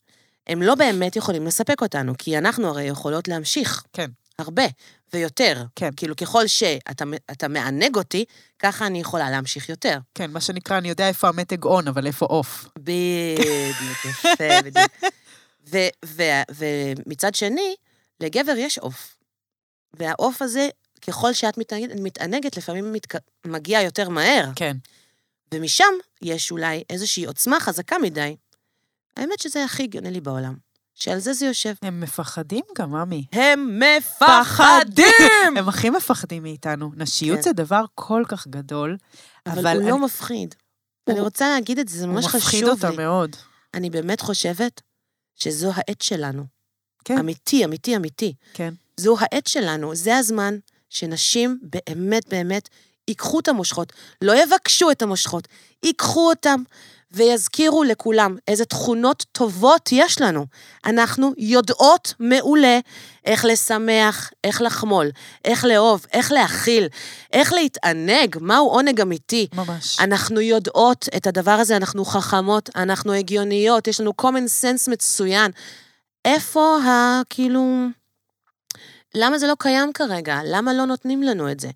הם 0.47 0.63
לא 0.63 0.75
באמת 0.75 1.17
יכולים 1.17 1.47
לספק 1.47 1.83
אותנו, 1.83 2.13
כי 2.19 2.39
אנחנו 2.39 2.69
הרי 2.69 2.83
יכולות 2.83 3.29
להמשיך. 3.29 3.85
כן. 3.93 4.11
הרבה, 4.39 4.63
ויותר. 5.13 5.65
כן. 5.77 5.91
כאילו, 5.97 6.17
ככל 6.17 6.47
שאתה 6.47 7.05
אתה 7.31 7.49
מענג 7.49 7.97
אותי, 7.97 8.25
ככה 8.59 8.87
אני 8.87 9.01
יכולה 9.01 9.31
להמשיך 9.31 9.69
יותר. 9.69 9.99
כן, 10.15 10.31
מה 10.31 10.41
שנקרא, 10.41 10.79
אני 10.79 10.89
יודע 10.89 11.09
איפה 11.09 11.29
המתג 11.29 11.65
און, 11.65 11.89
אבל 11.89 12.07
איפה 12.07 12.27
עוף. 12.27 12.69
בדיוק, 12.79 14.05
יפה, 14.05 14.61
בדיוק. 14.65 14.93
ומצד 16.51 17.35
שני, 17.35 17.75
לגבר 18.21 18.55
יש 18.57 18.79
עוף. 18.79 19.17
והעוף 19.93 20.43
הזה, 20.43 20.69
ככל 21.07 21.33
שאת 21.33 21.59
מתענגת, 21.59 21.97
מתענגת 22.01 22.57
לפעמים 22.57 22.93
מתק... 22.93 23.15
מגיע 23.47 23.83
יותר 23.83 24.09
מהר. 24.09 24.51
כן. 24.57 24.77
ומשם 25.55 25.93
יש 26.23 26.51
אולי 26.51 26.83
איזושהי 26.91 27.25
עוצמה 27.25 27.61
חזקה 27.61 27.99
מדי. 27.99 28.37
האמת 29.17 29.41
שזה 29.41 29.65
הכי 29.65 29.83
הגיוני 29.83 30.11
לי 30.11 30.21
בעולם. 30.21 30.64
שעל 30.95 31.19
זה 31.19 31.33
זה 31.33 31.47
יושב. 31.47 31.75
הם 31.83 32.01
מפחדים 32.01 32.65
גם, 32.79 32.91
ממי. 32.91 33.25
הם 33.33 33.81
מפחדים! 33.99 35.05
הם 35.57 35.69
הכי 35.69 35.91
מפחדים 35.91 36.43
מאיתנו. 36.43 36.91
נשיות 36.97 37.37
כן. 37.37 37.43
זה 37.43 37.53
דבר 37.53 37.85
כל 37.95 38.23
כך 38.29 38.47
גדול, 38.49 38.97
אבל, 39.47 39.59
אבל 39.59 39.73
הוא 39.77 39.83
אני- 39.83 39.91
לא 39.91 39.99
מפחיד. 39.99 40.55
אני 41.09 41.21
רוצה 41.21 41.49
להגיד 41.49 41.79
את 41.79 41.89
זה, 41.89 41.99
זה 41.99 42.05
הוא 42.05 42.15
ממש 42.15 42.25
מפחיד 42.25 42.65
חשוב 42.65 42.87
לי. 42.87 42.97
מאוד. 42.97 43.37
אני 43.75 43.91
באמת 43.91 44.21
חושבת 44.21 44.81
שזו 45.37 45.71
העת 45.75 46.03
שלנו. 46.03 46.45
כן, 47.05 47.19
אמיתי, 47.19 47.65
אמיתי, 47.65 47.97
אמיתי. 47.97 48.35
כן. 48.55 48.75
זו 48.97 49.17
העת 49.21 49.47
שלנו, 49.47 49.95
זה 49.95 50.17
הזמן 50.17 50.59
שנשים 50.91 51.61
באמת 51.63 52.29
באמת 52.29 52.69
ייקחו 53.09 53.41
את 53.41 53.49
המושכות, 53.49 53.93
לא 54.23 54.43
יבקשו 54.43 54.91
את 54.91 55.03
המושכות, 55.03 55.49
ייקחו 55.83 56.29
אותם 56.31 56.63
ויזכירו 57.15 57.85
לכולם 57.85 58.37
איזה 58.49 58.65
תכונות 58.65 59.25
טובות 59.33 59.89
יש 59.93 60.21
לנו. 60.21 60.47
אנחנו 60.87 61.33
יודעות 61.39 62.15
מעולה 62.21 62.79
איך 63.25 63.45
לשמח, 63.45 64.31
איך 64.45 64.63
לחמול, 64.63 65.11
איך 65.45 65.65
לאהוב, 65.65 66.07
איך 66.13 66.33
להכיל, 66.33 66.89
איך 67.33 67.53
להתענג, 67.53 68.37
מהו 68.41 68.69
עונג 68.69 69.01
אמיתי. 69.01 69.47
ממש. 69.55 70.01
אנחנו 70.01 70.41
יודעות 70.41 71.09
את 71.17 71.27
הדבר 71.27 71.51
הזה, 71.51 71.77
אנחנו 71.77 72.05
חכמות, 72.05 72.71
אנחנו 72.77 73.13
הגיוניות, 73.13 73.89
יש 73.89 74.01
לנו 74.01 74.13
common 74.23 74.63
sense 74.63 74.91
מצוין. 74.91 75.51
איפה 76.25 76.79
ה... 76.79 77.21
כאילו... 77.31 77.87
למה 79.17 79.39
זה 79.39 79.47
לא 79.47 79.55
קיים 79.59 79.93
כרגע? 79.93 80.41
למה 80.45 80.73
לא 80.73 80.85
נותנים 80.85 81.23
לנו 81.23 81.51
את 81.51 81.61
זה? 81.61 81.69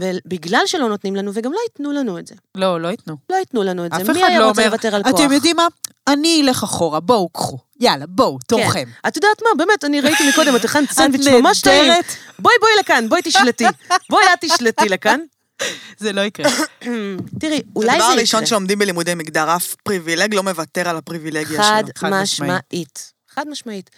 ובגלל 0.00 0.60
שלא 0.66 0.88
נותנים 0.88 1.16
לנו, 1.16 1.30
וגם 1.34 1.52
לא 1.52 1.58
ייתנו 1.68 1.92
לנו 1.92 2.18
את 2.18 2.26
זה. 2.26 2.34
לא, 2.54 2.80
לא 2.80 2.88
ייתנו. 2.88 3.16
לא 3.30 3.36
ייתנו 3.36 3.62
לנו 3.62 3.86
את 3.86 3.90
זה. 3.96 4.12
מי 4.12 4.24
היה 4.24 4.38
לא 4.38 4.48
רוצה 4.48 4.60
אומר, 4.60 4.70
לוותר 4.70 4.94
על 4.94 5.02
כוח? 5.02 5.14
אתם 5.14 5.32
יודעים 5.32 5.56
מה? 5.56 5.66
אני 6.08 6.42
אלך 6.44 6.62
אחורה, 6.62 7.00
בואו, 7.00 7.28
קחו. 7.28 7.58
יאללה, 7.80 8.06
בואו, 8.06 8.38
תורכם. 8.46 8.88
את 9.08 9.16
יודעת 9.16 9.42
מה, 9.42 9.64
באמת, 9.64 9.84
אני 9.84 10.00
ראיתי 10.00 10.28
מקודם, 10.28 10.56
את 10.56 10.64
הכנת 10.64 10.90
סנדוויץ' 10.98 11.26
ממש 11.28 11.60
טעים. 11.60 11.92
בואי, 12.38 12.54
בואי 12.60 12.72
לכאן, 12.80 13.08
בואי 13.08 13.20
תשלטי. 13.24 13.64
בואי, 14.10 14.24
את 14.32 14.44
תשלטי 14.44 14.88
לכאן. 14.88 15.20
זה 15.98 16.12
לא 16.12 16.20
יקרה. 16.20 16.50
תראי, 17.40 17.62
אולי 17.76 17.86
זה 17.86 17.92
הדבר 17.92 18.04
יקרה. 18.04 18.12
הראשון 18.12 18.46
שלומדים 18.46 18.78
בלימודי 18.78 19.14
מגדר, 19.14 19.56
אף 19.56 19.74
פריבילג 19.74 20.34
לא 20.34 20.42
מוותר 20.42 20.88
על 20.88 20.96
הפריבילגיה 20.96 21.62
שלו. 21.62 21.92
חד 21.96 22.10
משמעית. 22.10 23.12
חד 23.28 23.48
משמעית. 23.48 23.90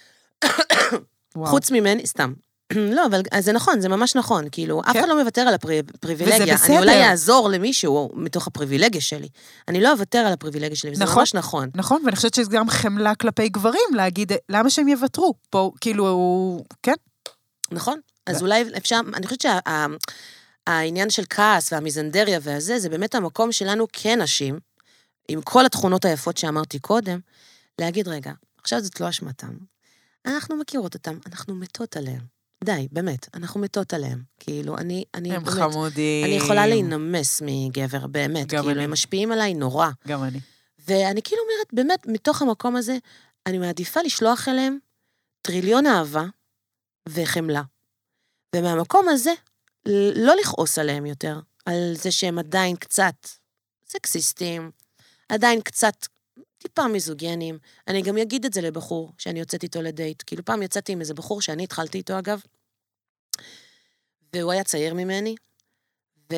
חוץ 1.44 1.70
ממני, 1.70 2.06
סתם. 2.06 2.32
לא, 2.96 3.06
אבל 3.06 3.22
זה 3.40 3.52
נכון, 3.52 3.80
זה 3.80 3.88
ממש 3.88 4.16
נכון. 4.16 4.44
כאילו, 4.52 4.80
אף 4.80 4.92
כן. 4.92 4.98
אחד 4.98 5.08
לא 5.08 5.20
מוותר 5.20 5.40
על 5.40 5.54
הפריבילגיה. 5.54 6.54
וזה 6.54 6.66
אני 6.66 6.78
אולי 6.78 6.92
בסדר. 6.92 7.10
אעזור 7.10 7.48
למישהו 7.48 8.10
מתוך 8.14 8.46
הפריבילגיה 8.46 9.00
שלי. 9.00 9.28
אני 9.68 9.80
לא 9.80 9.92
אוותר 9.92 10.18
על 10.18 10.32
הפריבילגיה 10.32 10.76
שלי, 10.76 10.90
וזה 10.90 11.04
נכון. 11.04 11.18
ממש 11.18 11.34
נכון. 11.34 11.70
נכון, 11.74 12.02
ואני 12.04 12.16
חושבת 12.16 12.34
שזה 12.34 12.50
גם 12.50 12.70
חמלה 12.70 13.14
כלפי 13.14 13.48
גברים, 13.48 13.94
להגיד, 13.94 14.32
למה 14.48 14.70
שהם 14.70 14.88
יוותרו? 14.88 15.34
פה, 15.50 15.72
כאילו, 15.80 16.64
כן, 16.82 16.94
נכון? 17.72 18.00
אז 18.26 18.42
אולי 18.42 18.64
אפשר, 18.76 19.00
אני 19.14 19.26
חושבת 19.26 19.44
שהעניין 20.66 21.10
של 21.10 21.22
כעס 21.30 21.72
והמיזנדריה 21.72 22.38
והזה, 22.42 22.78
זה 22.78 22.88
באמת 22.88 23.14
המקום 23.14 23.52
שלנו 23.52 23.86
כנשים, 23.92 24.58
עם 25.28 25.42
כל 25.42 25.66
התכונות 25.66 26.04
היפות 26.04 26.36
שאמרתי 26.36 26.78
קודם, 26.78 27.20
להגיד, 27.80 28.08
רגע, 28.08 28.32
עכשיו 28.60 28.80
זאת 28.80 29.00
לא 29.00 29.08
אשמתם. 29.08 29.52
אנחנו 30.26 30.56
מכירות 30.56 30.94
אותם, 30.94 31.18
אנחנו 31.26 31.54
מתות 31.54 31.96
עליהם. 31.96 32.37
די, 32.64 32.88
באמת, 32.92 33.28
אנחנו 33.34 33.60
מתות 33.60 33.94
עליהם. 33.94 34.22
כאילו, 34.40 34.78
אני, 34.78 35.04
אני 35.14 35.32
הם 35.32 35.44
באמת, 35.44 35.58
חמודים. 35.58 36.24
אני 36.24 36.34
יכולה 36.34 36.66
להינמס 36.66 37.42
מגבר, 37.44 38.06
באמת. 38.06 38.46
גם 38.46 38.62
כאילו, 38.62 38.74
אני. 38.74 38.84
הם 38.84 38.92
משפיעים 38.92 39.32
עליי 39.32 39.54
נורא. 39.54 39.88
גם 40.08 40.24
אני. 40.24 40.40
ואני 40.78 41.22
כאילו 41.22 41.42
אומרת, 41.42 41.66
באמת, 41.72 42.06
מתוך 42.06 42.42
המקום 42.42 42.76
הזה, 42.76 42.96
אני 43.46 43.58
מעדיפה 43.58 44.00
לשלוח 44.02 44.48
אליהם 44.48 44.78
טריליון 45.42 45.86
אהבה 45.86 46.24
וחמלה. 47.08 47.62
ומהמקום 48.56 49.08
הזה, 49.08 49.32
לא 50.14 50.36
לכעוס 50.40 50.78
עליהם 50.78 51.06
יותר, 51.06 51.40
על 51.66 51.94
זה 51.94 52.12
שהם 52.12 52.38
עדיין 52.38 52.76
קצת 52.76 53.14
סקסיסטים, 53.88 54.70
עדיין 55.28 55.60
קצת 55.60 56.06
טיפה 56.58 56.88
מיזוגנים. 56.88 57.58
אני 57.88 58.02
גם 58.02 58.16
אגיד 58.16 58.44
את 58.44 58.52
זה 58.52 58.60
לבחור 58.60 59.12
שאני 59.18 59.38
יוצאת 59.38 59.62
איתו 59.62 59.82
לדייט. 59.82 60.22
כאילו, 60.26 60.44
פעם 60.44 60.62
יצאתי 60.62 60.92
עם 60.92 61.00
איזה 61.00 61.14
בחור 61.14 61.42
שאני 61.42 61.64
התחלתי 61.64 61.98
איתו, 61.98 62.18
אגב, 62.18 62.42
והוא 64.32 64.52
היה 64.52 64.64
צעיר 64.64 64.94
ממני, 64.94 65.34
ו... 66.32 66.36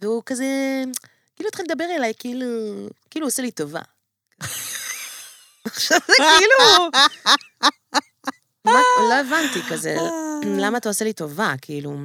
והוא 0.00 0.22
כזה, 0.26 0.46
כאילו 1.36 1.48
התחיל 1.48 1.64
לדבר 1.68 1.84
אליי, 1.84 2.12
כאילו, 2.18 2.46
כאילו 3.10 3.26
הוא 3.26 3.28
עושה 3.28 3.42
לי 3.42 3.50
טובה. 3.50 3.80
עכשיו 5.64 5.98
זה 6.06 6.12
כאילו... 6.16 6.90
מה, 8.64 8.80
לא 9.08 9.14
הבנתי 9.14 9.62
כזה, 9.70 9.96
למה 10.58 10.78
אתה 10.78 10.88
עושה 10.88 11.04
לי 11.04 11.12
טובה, 11.12 11.54
כאילו... 11.62 11.96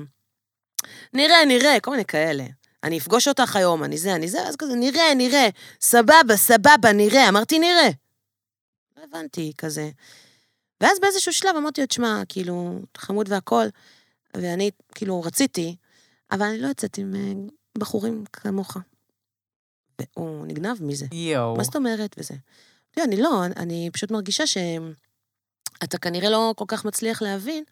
נראה, 1.13 1.45
נראה, 1.45 1.79
כל 1.79 1.91
מיני 1.91 2.05
כאלה. 2.05 2.43
אני 2.83 2.97
אפגוש 2.97 3.27
אותך 3.27 3.55
היום, 3.55 3.83
אני 3.83 3.97
זה, 3.97 4.15
אני 4.15 4.27
זה, 4.27 4.47
אז 4.47 4.55
כזה, 4.55 4.75
נראה, 4.75 5.13
נראה, 5.15 5.49
סבבה, 5.81 6.37
סבבה, 6.37 6.93
נראה. 6.93 7.29
אמרתי, 7.29 7.59
נראה. 7.59 7.89
לא 8.97 9.03
הבנתי, 9.03 9.53
כזה. 9.57 9.89
ואז 10.81 10.99
באיזשהו 10.99 11.33
שלב 11.33 11.55
אמרתי 11.55 11.81
לו, 11.81 11.87
תשמע, 11.87 12.21
כאילו, 12.29 12.79
חמוד 12.97 13.31
והכול, 13.31 13.67
ואני, 14.37 14.71
כאילו, 14.95 15.21
רציתי, 15.21 15.75
אבל 16.31 16.45
אני 16.45 16.59
לא 16.59 16.67
יוצאת 16.67 16.97
עם 16.97 17.15
אה, 17.15 17.33
בחורים 17.77 18.23
כמוך. 18.33 18.77
והוא 20.01 20.47
נגנב 20.47 20.83
מזה. 20.83 21.05
יואו. 21.11 21.55
מה 21.57 21.63
זאת 21.63 21.75
אומרת? 21.75 22.15
וזה. 22.19 22.33
תראה, 22.91 23.05
אני 23.05 23.21
לא, 23.21 23.45
אני 23.45 23.89
פשוט 23.93 24.11
מרגישה 24.11 24.47
שאתה 24.47 25.97
כנראה 26.01 26.29
לא 26.29 26.53
כל 26.57 26.65
כך 26.67 26.85
מצליח 26.85 27.21
להבין, 27.21 27.63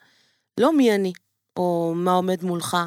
לא 0.60 0.78
מי 0.78 0.96
אני, 0.96 1.14
או 1.58 1.94
מה 1.96 2.12
עומד 2.12 2.44
מולך, 2.44 2.78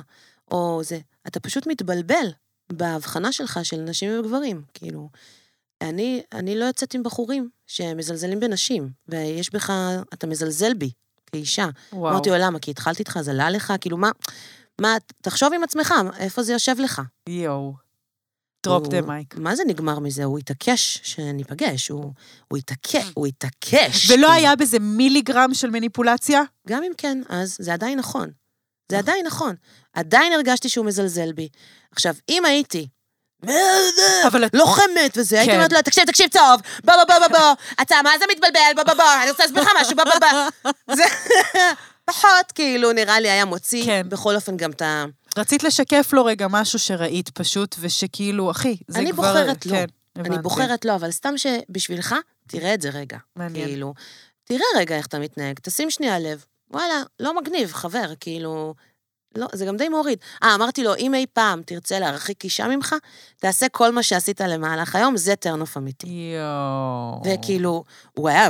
או 0.51 0.81
זה. 0.85 0.99
אתה 1.27 1.41
פשוט 1.41 1.67
מתבלבל 1.67 2.27
בהבחנה 2.73 3.33
שלך 3.33 3.61
של 3.63 3.77
נשים 3.81 4.21
וגברים. 4.21 4.63
כאילו, 4.75 5.09
אני, 5.81 6.23
אני 6.33 6.59
לא 6.59 6.65
יוצאת 6.65 6.95
עם 6.95 7.03
בחורים 7.03 7.49
שמזלזלים 7.67 8.41
בנשים, 8.41 8.91
ויש 9.09 9.53
בך, 9.53 9.73
אתה 10.15 10.27
מזלזל 10.27 10.75
בי 10.75 10.91
כאישה. 11.27 11.69
וואו. 11.93 12.13
אמרתי 12.13 12.31
לו, 12.31 12.37
למה? 12.39 12.59
כי 12.59 12.71
התחלתי 12.71 12.99
איתך, 12.99 13.19
זה 13.21 13.31
עלה 13.31 13.51
לך? 13.51 13.73
כאילו, 13.81 13.97
מה, 13.97 14.11
מה, 14.81 14.97
תחשוב 15.23 15.53
עם 15.53 15.65
עצמך, 15.65 15.95
איפה 16.19 16.43
זה 16.43 16.53
יושב 16.53 16.75
לך? 16.79 17.03
יואו. 17.29 17.85
drop 18.65 18.89
the 18.89 19.01
mic. 19.01 19.37
מה 19.37 19.57
זה 19.57 19.63
נגמר 19.67 19.99
מזה? 19.99 20.25
הוא 20.25 20.39
התעקש 20.39 21.01
שניפגש, 21.03 21.89
הוא, 21.89 22.13
הוא 22.49 22.59
התעקש, 22.59 23.11
הוא 23.15 23.27
התעקש. 23.27 24.11
ולא. 24.11 24.33
היה 24.33 24.57
בזה 24.57 24.79
מיליגרם 24.79 25.55
של 25.55 25.71
מניפולציה? 25.71 26.43
גם 26.69 26.83
אם 26.83 26.93
כן, 26.99 27.23
אז 27.29 27.57
זה 27.61 27.73
עדיין 27.73 27.99
נכון. 27.99 28.31
זה 28.89 28.99
עדיין 28.99 29.27
נכון. 29.27 29.55
עדיין 29.95 30.33
הרגשתי 30.33 30.69
שהוא 30.69 30.87
מזלזל 30.87 31.33
בי. 31.33 31.49
עכשיו, 31.93 32.15
אם 32.29 32.45
הייתי... 32.45 32.89
אבל 34.27 34.47
את- 34.47 34.55
לוחמת 34.55 35.17
וזה, 35.17 35.37
הייתי 35.39 35.51
כן. 35.53 35.57
אומרת 35.57 35.73
לו, 35.73 35.83
תקשיב, 35.83 36.05
תקשיב 36.05 36.27
טוב, 36.33 36.61
בוא, 36.85 36.95
בוא, 36.97 37.05
בוא, 37.05 37.29
בוא, 37.29 37.39
בוא, 37.39 37.53
אתה 37.83 37.95
מה 38.05 38.11
זה 38.19 38.25
מתבלבל, 38.33 38.61
בוא, 38.77 38.83
בוא, 38.85 38.95
בוא, 38.95 39.05
אני 39.23 39.31
רוצה 39.31 39.43
להסביר 39.43 39.63
לך 39.63 39.69
משהו, 39.81 39.97
בוא, 39.97 40.05
בוא, 40.05 40.13
בוא. 40.65 40.73
זה 40.97 41.03
פחות, 42.05 42.53
כאילו, 42.55 42.93
נראה 42.93 43.21
לי 43.21 43.31
היה 43.31 43.45
מוציא, 43.45 43.85
כן. 43.85 44.09
בכל 44.09 44.35
אופן 44.35 44.57
גם 44.57 44.71
את 44.71 44.83
ה... 44.83 45.05
רצית 45.39 45.63
לשקף 45.63 46.11
לו 46.13 46.25
רגע 46.25 46.47
משהו 46.51 46.79
שראית 46.79 47.29
פשוט, 47.29 47.77
ושכאילו, 47.81 48.51
אחי, 48.51 48.77
זה 48.89 48.99
אני 48.99 49.13
כבר... 49.13 49.23
בוחרת 49.23 49.67
לא. 49.67 49.73
כן, 49.73 49.85
אני. 50.17 50.39
בוחרת 50.39 50.85
לא, 50.85 50.95
אבל 50.95 51.11
סתם 51.11 51.35
שבשבילך, 51.39 52.15
תראה 52.49 52.75
את 52.75 52.81
זה 52.83 52.89
רגע. 52.89 53.19
מעניין. 53.37 53.67
כאילו, 53.67 53.95
תראה 54.45 54.67
רגע 54.77 54.97
איך 54.97 55.07
אתה 55.07 55.19
מתנהג, 55.19 55.59
תשים 55.63 55.91
שנייה 55.91 56.19
לב. 56.19 56.45
וואלה, 56.71 57.03
לא 57.21 57.37
מגניב, 57.41 57.73
חבר, 57.73 58.13
כאילו... 58.21 58.75
לא, 59.37 59.47
זה 59.53 59.67
גם 59.67 59.77
די 59.77 59.89
מוריד. 59.89 60.19
אה, 60.43 60.55
אמרתי 60.55 60.85
לו, 60.85 60.97
אם 60.97 61.15
אי 61.15 61.27
פעם 61.33 61.63
תרצה 61.67 61.99
להרחיק 61.99 62.45
אישה 62.45 62.69
ממך, 62.69 62.95
תעשה 63.37 63.69
כל 63.69 63.93
מה 63.93 64.03
שעשית 64.03 64.41
למהלך 64.41 64.97
היום, 64.97 65.17
זה 65.17 65.37
טרנוף 65.37 65.77
אמיתי. 65.77 66.35
יואו. 66.37 67.23
וכאילו, 67.25 67.85
הוא 68.13 68.29
היה, 68.29 68.49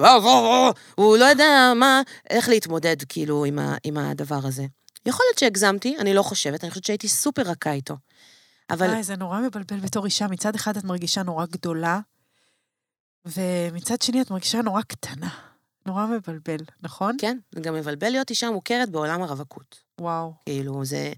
הוא 0.95 1.17
לא 1.17 1.25
יודע 1.25 1.73
מה, 1.77 2.03
איך 2.31 2.49
להתמודד, 2.49 2.97
כאילו, 3.09 3.45
עם, 3.45 3.59
ה, 3.59 3.77
עם 3.85 3.99
הדבר 3.99 4.41
הזה. 4.43 4.67
יכול 5.07 5.27
להיות 5.29 5.39
שהגזמתי, 5.39 5.97
אני 5.99 6.15
לא 6.15 6.23
חושבת, 6.23 6.65
אני 6.65 6.71
חושבת 6.71 6.85
שהייתי 6.85 7.09
סופר 7.09 7.43
רכה 7.43 7.73
איתו. 7.73 7.97
אבל 8.71 8.87
וואי, 8.87 9.03
זה 9.03 9.17
נורא 9.17 9.41
מבלבל 9.41 9.81
בתור 9.81 10.05
אישה. 10.05 10.27
מצד 10.27 10.55
אחד 10.55 10.77
את 10.77 10.85
מרגישה 10.85 11.23
נורא 11.23 11.47
גדולה, 11.47 12.01
ומצד 13.27 14.03
שני 14.03 14.21
את 14.21 14.31
מרגישה 14.31 14.63
נורא 14.63 14.83
קטנה. 14.83 15.29
נורא 15.87 16.07
מבלבל, 16.07 16.65
נכון? 16.83 17.17
כן, 17.19 17.39
זה 17.55 17.61
גם 17.61 17.75
מבלבל 17.75 18.11
להיות 18.11 18.31
אישה 18.31 18.51
מוכרת 18.51 18.91
בעולם 18.91 19.23
הרווקות. 19.23 19.84
וואו. 20.01 20.33
כאילו, 20.47 20.85
זה... 20.85 21.13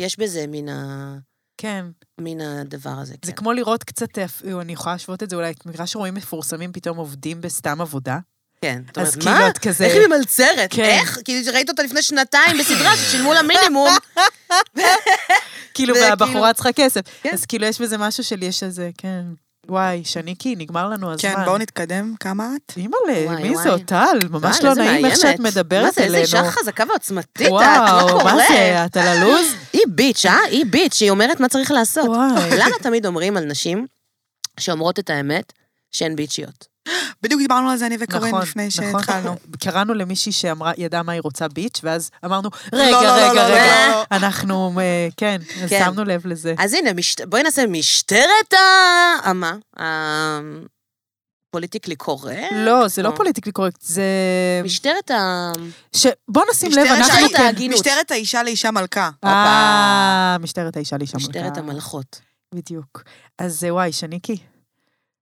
יש 0.00 0.18
בזה 0.18 0.44
מן, 0.48 0.68
ה, 0.68 1.16
כן. 1.58 1.86
מן 2.20 2.40
הדבר 2.40 2.90
הזה. 2.90 3.14
זה 3.24 3.32
כן. 3.32 3.36
כמו 3.36 3.52
לראות 3.52 3.84
קצת, 3.84 4.18
אפילו, 4.18 4.60
אני 4.60 4.72
יכולה 4.72 4.94
להשוות 4.94 5.22
את 5.22 5.30
זה 5.30 5.36
אולי, 5.36 5.52
בגלל 5.66 5.86
שרואים 5.86 6.14
מפורסמים 6.14 6.72
פתאום 6.72 6.96
עובדים 6.96 7.40
בסתם 7.40 7.80
עבודה. 7.80 8.18
כן. 8.60 8.82
את 8.90 8.98
אז 8.98 9.16
אומרת, 9.16 9.22
כאילו 9.22 9.36
מה? 9.36 9.48
את 9.48 9.58
כזה... 9.58 9.84
איך 9.84 9.94
היא 9.94 10.06
ממלצרת? 10.06 10.70
כן. 10.70 10.82
איך? 10.82 11.18
כאילו, 11.24 11.52
ראית 11.52 11.68
אותה 11.68 11.82
לפני 11.82 12.02
שנתיים 12.02 12.58
בסדרה 12.58 12.96
ששילמו 12.96 13.32
לה 13.32 13.42
מינימום. 13.42 13.90
כאילו, 15.74 15.94
והבחורה 15.94 16.52
צריכה 16.52 16.72
כסף. 16.72 17.00
כן. 17.22 17.30
אז 17.32 17.46
כאילו, 17.46 17.66
יש 17.66 17.80
בזה 17.80 17.98
משהו 17.98 18.24
של 18.24 18.42
יש 18.42 18.62
איזה, 18.62 18.90
כן. 18.98 19.24
וואי, 19.68 20.04
שניקי, 20.04 20.54
נגמר 20.56 20.88
לנו 20.88 21.12
הזמן. 21.12 21.30
כן, 21.34 21.44
בואו 21.44 21.58
נתקדם. 21.58 22.14
כמה 22.20 22.48
את? 22.56 22.72
אימא'לה, 22.76 23.36
מי 23.42 23.50
וואי. 23.50 23.62
זה 23.62 23.72
אותל? 23.72 24.18
ממש 24.30 24.56
וואי, 24.60 24.64
לא 24.64 24.74
נעים 24.74 25.04
איך 25.06 25.16
שאת. 25.16 25.40
מדברת 25.40 25.84
מה 25.84 25.90
זה, 25.90 26.00
אלינו. 26.00 26.16
איזה 26.16 26.38
אישה 26.38 26.50
חזקה 26.50 26.84
ועוצמתית 26.88 27.46
את, 27.46 27.52
מה 27.52 28.00
וואו? 28.02 28.24
מה 28.24 28.36
זה, 28.48 28.84
את 28.86 28.96
על 28.96 29.06
הלוז? 29.08 29.54
היא 29.72 29.82
ביץ', 29.88 30.26
אה? 30.26 30.38
היא 30.50 30.66
ביץ', 30.70 31.02
היא 31.02 31.10
אומרת 31.10 31.40
מה 31.40 31.48
צריך 31.48 31.70
לעשות. 31.70 32.08
וואי. 32.08 32.50
למה 32.58 32.76
תמיד 32.82 33.06
אומרים 33.06 33.36
על 33.36 33.44
נשים 33.44 33.86
שאומרות 34.60 34.98
את 34.98 35.10
האמת 35.10 35.52
שהן 35.92 36.16
ביצ'יות? 36.16 36.73
בדיוק 37.22 37.40
דיברנו 37.40 37.70
על 37.70 37.76
זה 37.76 37.86
אני 37.86 37.96
וקורין 38.00 38.28
נכון, 38.28 38.42
לפני 38.42 38.68
נכון. 38.78 39.02
שהתחלנו. 39.02 39.36
קראנו 39.64 39.94
למישהי 39.94 40.32
שאמרה, 40.32 40.72
ידעה 40.78 41.02
מה 41.02 41.12
היא 41.12 41.20
רוצה 41.24 41.48
bitch, 41.48 41.80
ואז 41.82 42.10
אמרנו, 42.24 42.50
לא, 42.72 42.78
רגע, 42.82 42.90
לא, 42.90 43.02
לא, 43.02 43.12
רגע, 43.12 43.32
לא, 43.32 43.40
רגע, 43.40 43.88
לא. 43.88 44.04
אנחנו, 44.16 44.80
אה, 44.80 45.08
כן, 45.16 45.40
כן. 45.68 45.84
שמנו 45.84 46.04
לב 46.04 46.26
לזה. 46.26 46.54
אז 46.58 46.74
הנה, 46.74 46.92
מש... 46.92 47.16
בואי 47.28 47.42
נעשה 47.42 47.66
משטרת 47.66 48.52
ה... 48.52 48.56
המה? 49.28 49.56
ה 51.50 51.54
politically 51.54 51.96
correct? 51.96 52.52
לא, 52.52 52.88
זה 52.88 53.02
לא 53.02 53.12
politically 53.16 53.52
correct, 53.52 53.80
זה... 53.80 54.02
משטרת 54.64 55.10
ה... 55.10 55.52
ש- 55.96 56.06
בוא 56.28 56.42
נשים 56.50 56.70
לב, 56.72 56.78
אנחנו... 56.78 57.14
משטרת 57.14 57.36
כן. 57.36 57.42
ההגינות. 57.42 57.80
משטרת 57.80 58.10
האישה 58.10 58.42
לאישה 58.42 58.70
מלכה. 58.70 59.10
אה, 59.24 60.36
משטרת 60.40 60.76
האישה 60.76 60.96
לאישה 60.98 61.16
מלכה. 61.16 61.28
משטרת 61.28 61.56
המלכות. 61.56 62.20
בדיוק. 62.54 63.02
אז 63.38 63.64
אה, 63.64 63.74
וואי, 63.74 63.92
שניקי. 63.92 64.36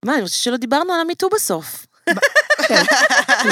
מה, 0.05 0.15
אני 0.15 0.23
חושבת 0.23 0.43
שלא 0.43 0.57
דיברנו 0.57 0.93
על 0.93 1.01
המיטו 1.01 1.29
בסוף. 1.29 1.87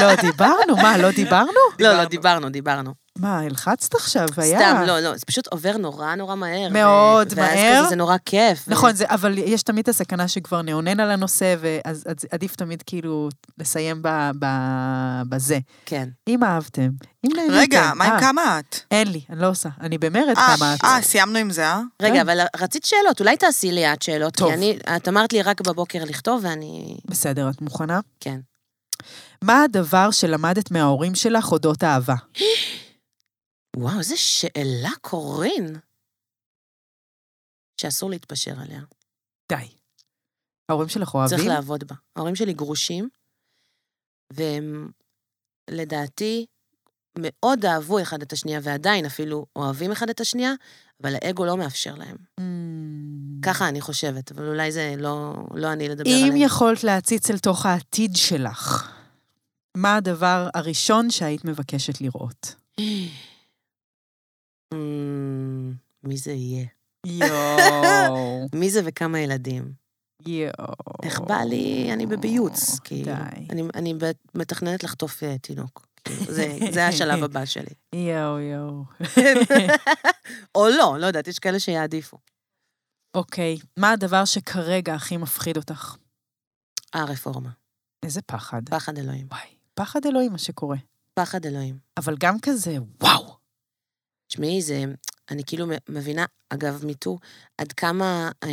לא 0.00 0.14
דיברנו, 0.14 0.76
מה, 0.82 0.98
לא 0.98 1.10
דיברנו? 1.10 1.52
לא, 1.78 1.92
לא, 1.92 2.04
דיברנו, 2.04 2.50
דיברנו. 2.50 2.94
מה, 3.20 3.38
הלחצת 3.38 3.94
עכשיו? 3.94 4.26
היה... 4.36 4.58
סתם, 4.58 4.82
לא, 4.86 5.00
לא, 5.00 5.16
זה 5.16 5.24
פשוט 5.26 5.46
עובר 5.46 5.76
נורא 5.76 6.14
נורא 6.14 6.34
מהר. 6.34 6.68
ו- 6.70 6.72
מאוד 6.72 7.32
ואז 7.36 7.54
מהר. 7.54 7.80
כזה 7.80 7.88
זה 7.88 7.96
נורא 7.96 8.16
כיף. 8.24 8.64
ו- 8.68 8.70
נכון, 8.70 8.94
זה, 8.94 9.04
אבל 9.08 9.38
יש 9.38 9.62
תמיד 9.62 9.82
את 9.82 9.88
הסכנה 9.88 10.28
שכבר 10.28 10.62
נאונן 10.62 11.00
על 11.00 11.10
הנושא, 11.10 11.54
ואז 11.60 12.04
אז 12.06 12.16
עדיף 12.30 12.56
תמיד 12.56 12.82
כאילו 12.86 13.28
לסיים 13.58 14.02
ב, 14.02 14.30
ב, 14.38 14.46
בזה. 15.28 15.58
כן. 15.86 16.08
אם 16.28 16.44
אהבתם, 16.44 16.88
אם 17.26 17.30
נהניתם. 17.36 17.54
רגע, 17.54 17.92
מה 17.94 18.04
עם 18.04 18.12
אה, 18.12 18.20
כמה 18.20 18.58
את? 18.58 18.76
אין 18.90 19.08
לי, 19.08 19.20
אני 19.30 19.40
לא 19.40 19.48
עושה. 19.48 19.68
אני 19.80 19.98
במרד 19.98 20.36
אה, 20.38 20.56
כמה 20.56 20.74
את. 20.74 20.84
אה, 20.84 21.02
סיימנו 21.02 21.38
עם 21.38 21.50
זה, 21.50 21.66
אה? 21.66 21.80
רגע, 22.02 22.14
כן. 22.14 22.20
אבל 22.20 22.40
רצית 22.56 22.84
שאלות, 22.84 23.20
אולי 23.20 23.36
תעשי 23.36 23.72
לי 23.72 23.92
את 23.92 24.02
שאלות. 24.02 24.34
טוב. 24.36 24.48
כי 24.48 24.54
אני, 24.54 24.78
את 24.96 25.08
אמרת 25.08 25.32
לי 25.32 25.42
רק 25.42 25.60
בבוקר 25.60 26.04
לכתוב, 26.04 26.40
ואני... 26.44 26.96
בסדר, 27.04 27.50
את 27.50 27.60
מוכנה? 27.62 28.00
כן. 28.20 28.40
מה 29.44 29.62
הדבר 29.62 30.10
שלמדת 30.10 30.70
מההורים 30.70 31.14
שלך 31.14 31.52
אודות 31.52 31.84
אהבה? 31.84 32.14
וואו, 33.76 33.98
איזה 33.98 34.16
שאלה, 34.16 34.90
קורין. 35.00 35.76
שאסור 37.80 38.10
להתפשר 38.10 38.60
עליה. 38.60 38.80
די. 39.52 39.68
ההורים 40.68 40.88
שלך 40.88 41.14
אוהבים? 41.14 41.38
צריך 41.38 41.48
לעבוד 41.48 41.84
בה. 41.84 41.94
ההורים 42.16 42.36
שלי 42.36 42.52
גרושים, 42.52 43.08
והם, 44.32 44.90
לדעתי, 45.70 46.46
מאוד 47.18 47.64
אהבו 47.64 48.02
אחד 48.02 48.22
את 48.22 48.32
השנייה, 48.32 48.60
ועדיין 48.62 49.06
אפילו 49.06 49.46
אוהבים 49.56 49.92
אחד 49.92 50.10
את 50.10 50.20
השנייה, 50.20 50.52
אבל 51.02 51.14
האגו 51.14 51.44
לא 51.44 51.56
מאפשר 51.56 51.94
להם. 51.94 52.16
Mm. 52.40 52.42
ככה 53.42 53.68
אני 53.68 53.80
חושבת, 53.80 54.32
אבל 54.32 54.48
אולי 54.48 54.72
זה 54.72 54.94
לא, 54.98 55.34
לא 55.54 55.72
אני 55.72 55.88
לדבר 55.88 56.10
אם 56.10 56.24
עליהם. 56.24 56.36
יכולת 56.36 56.84
להציץ 56.84 57.30
אל 57.30 57.38
תוך 57.38 57.66
העתיד 57.66 58.16
שלך, 58.16 58.92
מה 59.76 59.96
הדבר 59.96 60.48
הראשון 60.54 61.10
שהיית 61.10 61.44
מבקשת 61.44 62.00
לראות? 62.00 62.54
אמ, 64.74 65.72
מי 66.02 66.16
זה 66.16 66.32
יהיה? 66.32 66.66
יואו. 67.06 68.46
מי 68.60 68.70
זה 68.70 68.80
וכמה 68.84 69.20
ילדים? 69.20 69.72
יואו. 70.26 70.74
איך 71.02 71.20
בא 71.20 71.40
לי, 71.40 71.90
אני 71.92 72.06
בביוץ, 72.06 72.78
כאילו. 72.78 73.12
די. 73.14 73.68
אני, 73.74 73.94
מתכננת 74.34 74.84
לחטוף 74.84 75.22
אה, 75.22 75.38
תינוק. 75.38 75.86
כאילו, 76.04 76.32
זה 76.72 76.86
השלב 76.86 77.24
הבא 77.24 77.44
שלי. 77.44 77.74
יואו, 78.10 78.38
יואו. 78.38 78.84
או 80.54 80.68
לא, 80.68 80.96
לא 80.98 81.06
יודעת, 81.06 81.28
יש 81.28 81.38
כאלה 81.38 81.60
שיעדיפו. 81.60 82.18
אוקיי, 83.14 83.58
מה 83.76 83.90
הדבר 83.90 84.24
שכרגע 84.24 84.94
הכי 84.94 85.16
מפחיד 85.16 85.56
אותך? 85.56 85.96
הרפורמה. 86.92 87.50
איזה 88.02 88.22
פחד. 88.22 88.68
פחד 88.68 88.98
אלוהים. 88.98 89.26
וואי, 89.30 89.48
פחד 89.74 90.06
אלוהים 90.06 90.32
מה 90.32 90.38
שקורה. 90.38 90.76
פחד 91.14 91.46
אלוהים. 91.46 91.78
אבל 91.96 92.16
גם 92.20 92.40
כזה, 92.40 92.76
וואו. 93.00 93.39
תשמעי, 94.30 94.62
זה... 94.62 94.84
אני 95.30 95.42
כאילו 95.46 95.66
מבינה, 95.88 96.24
אגב, 96.48 96.84
מיטו, 96.84 97.18
עד 97.58 97.72
כמה 97.72 98.30
אה, 98.44 98.48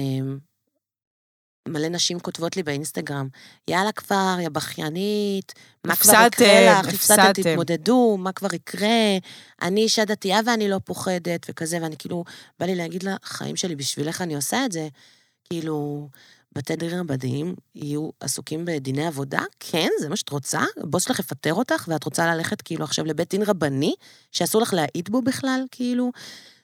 מלא 1.67 1.87
נשים 1.87 2.19
כותבות 2.19 2.57
לי 2.57 2.63
באינסטגרם, 2.63 3.27
יאללה 3.67 3.91
כבר, 3.91 4.37
יא 4.41 4.49
בכיינית, 4.49 5.53
מה 5.85 5.95
כבר 5.95 6.13
יקרה 6.27 6.79
לך, 6.79 6.87
הפסדתם." 6.87 7.31
תתמודדו, 7.33 8.17
מה 8.19 8.31
כבר 8.31 8.55
יקרה, 8.55 9.17
אני 9.61 9.81
אישה 9.81 10.05
דתייה 10.05 10.39
ואני 10.45 10.69
לא 10.69 10.79
פוחדת, 10.83 11.45
וכזה, 11.49 11.77
ואני 11.81 11.97
כאילו, 11.97 12.23
בא 12.59 12.65
לי 12.65 12.75
להגיד 12.75 13.03
לה, 13.03 13.15
חיים 13.23 13.55
שלי, 13.55 13.75
בשבילך 13.75 14.21
אני 14.21 14.35
עושה 14.35 14.65
את 14.65 14.71
זה. 14.71 14.87
כאילו, 15.43 16.09
בתי 16.57 16.75
דין 16.75 16.99
רבניים 16.99 17.55
יהיו 17.75 18.09
עסוקים 18.19 18.65
בדיני 18.65 19.07
עבודה? 19.07 19.41
כן, 19.59 19.89
זה 19.99 20.09
מה 20.09 20.15
שאת 20.15 20.29
רוצה? 20.29 20.61
הבוס 20.83 21.03
שלך 21.03 21.19
יפטר 21.19 21.53
אותך, 21.53 21.85
ואת 21.87 22.03
רוצה 22.03 22.35
ללכת 22.35 22.61
כאילו 22.61 22.83
עכשיו 22.83 23.05
לבית 23.05 23.29
דין 23.29 23.41
רבני, 23.41 23.95
שאסור 24.31 24.61
לך 24.61 24.73
להעיד 24.73 25.09
בו 25.09 25.21
בכלל, 25.21 25.65
כאילו? 25.71 26.11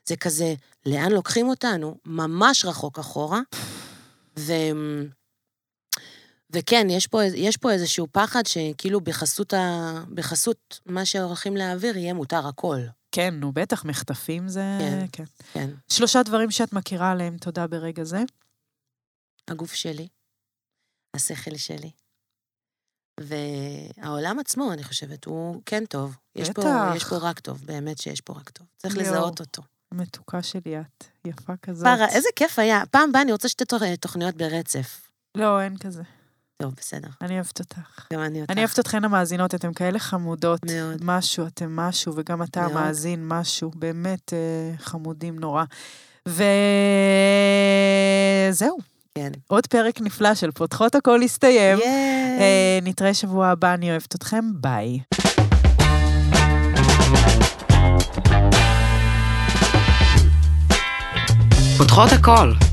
זה 0.05 0.15
כזה, 0.15 0.53
לאן 0.85 1.11
לוקחים 1.11 1.49
אותנו? 1.49 1.95
ממש 2.05 2.65
רחוק 2.65 2.99
אחורה. 2.99 3.41
ו... 4.39 4.53
וכן, 6.51 6.87
יש 6.89 7.07
פה, 7.07 7.23
יש 7.23 7.57
פה 7.57 7.71
איזשהו 7.71 8.07
פחד 8.11 8.45
שכאילו 8.45 9.01
בחסות, 9.01 9.53
ה... 9.53 9.93
בחסות 10.13 10.79
מה 10.85 11.05
שהולכים 11.05 11.57
להעביר 11.57 11.97
יהיה 11.97 12.13
מותר 12.13 12.47
הכל. 12.47 12.79
כן, 13.11 13.33
נו, 13.33 13.51
בטח, 13.51 13.85
מחטפים 13.85 14.47
זה... 14.47 14.63
כן. 14.79 15.05
כן. 15.11 15.23
כן. 15.53 15.69
שלושה 15.87 16.23
דברים 16.23 16.51
שאת 16.51 16.73
מכירה 16.73 17.11
עליהם, 17.11 17.37
תודה 17.37 17.67
ברגע 17.67 18.03
זה. 18.03 18.23
הגוף 19.49 19.73
שלי, 19.73 20.07
השכל 21.15 21.55
שלי, 21.57 21.91
והעולם 23.19 24.39
עצמו, 24.39 24.73
אני 24.73 24.83
חושבת, 24.83 25.25
הוא 25.25 25.61
כן 25.65 25.85
טוב. 25.85 26.15
יש 26.35 26.49
פה. 26.49 26.61
יש 26.95 27.03
פה 27.03 27.17
רק 27.17 27.39
טוב, 27.39 27.61
באמת 27.65 27.97
שיש 27.97 28.21
פה 28.21 28.33
רק 28.33 28.49
טוב. 28.49 28.67
צריך 28.77 28.95
יואו. 28.95 29.05
לזהות 29.07 29.39
אותו. 29.39 29.61
המתוקה 29.91 30.43
שלי 30.43 30.79
את, 30.79 31.03
יפה 31.25 31.53
כזאת. 31.61 31.83
פרה, 31.87 32.07
איזה 32.09 32.29
כיף 32.35 32.59
היה. 32.59 32.83
פעם 32.91 33.09
הבאה 33.09 33.21
אני 33.21 33.31
רוצה 33.31 33.49
שתי 33.49 33.63
תוכ- 33.65 33.95
תוכניות 33.99 34.35
ברצף. 34.35 35.01
לא, 35.35 35.61
אין 35.61 35.77
כזה. 35.77 36.03
טוב, 36.61 36.73
בסדר. 36.77 37.07
אני 37.21 37.35
אוהבת 37.35 37.59
אותך. 37.59 38.07
גם 38.13 38.19
אני 38.21 38.41
אותך. 38.41 38.51
אני 38.51 38.61
אוהבת 38.61 38.79
אתכן 38.79 39.03
המאזינות, 39.03 39.55
אתם 39.55 39.73
כאלה 39.73 39.99
חמודות. 39.99 40.59
מאוד. 40.65 40.97
משהו, 41.03 41.47
אתם 41.47 41.75
משהו, 41.75 42.13
וגם 42.15 42.43
אתה 42.43 42.61
מאוד. 42.61 42.71
המאזין 42.71 43.27
משהו. 43.27 43.71
באמת 43.75 44.33
אה, 44.33 44.37
חמודים 44.77 45.39
נורא. 45.39 45.63
וזהו, 48.49 48.77
כן. 49.17 49.31
עוד 49.47 49.67
פרק 49.67 50.01
נפלא 50.01 50.35
של 50.35 50.51
פותחות 50.51 50.95
הכל 50.95 51.21
הסתיים. 51.21 51.79
ייי. 51.79 52.39
אה, 52.39 52.79
נתראה 52.81 53.13
שבוע 53.13 53.47
הבא, 53.47 53.73
אני 53.73 53.91
אוהבת 53.91 54.15
אתכם, 54.15 54.45
ביי. 54.53 54.99
פותחות 61.77 62.11
הכל. 62.11 62.72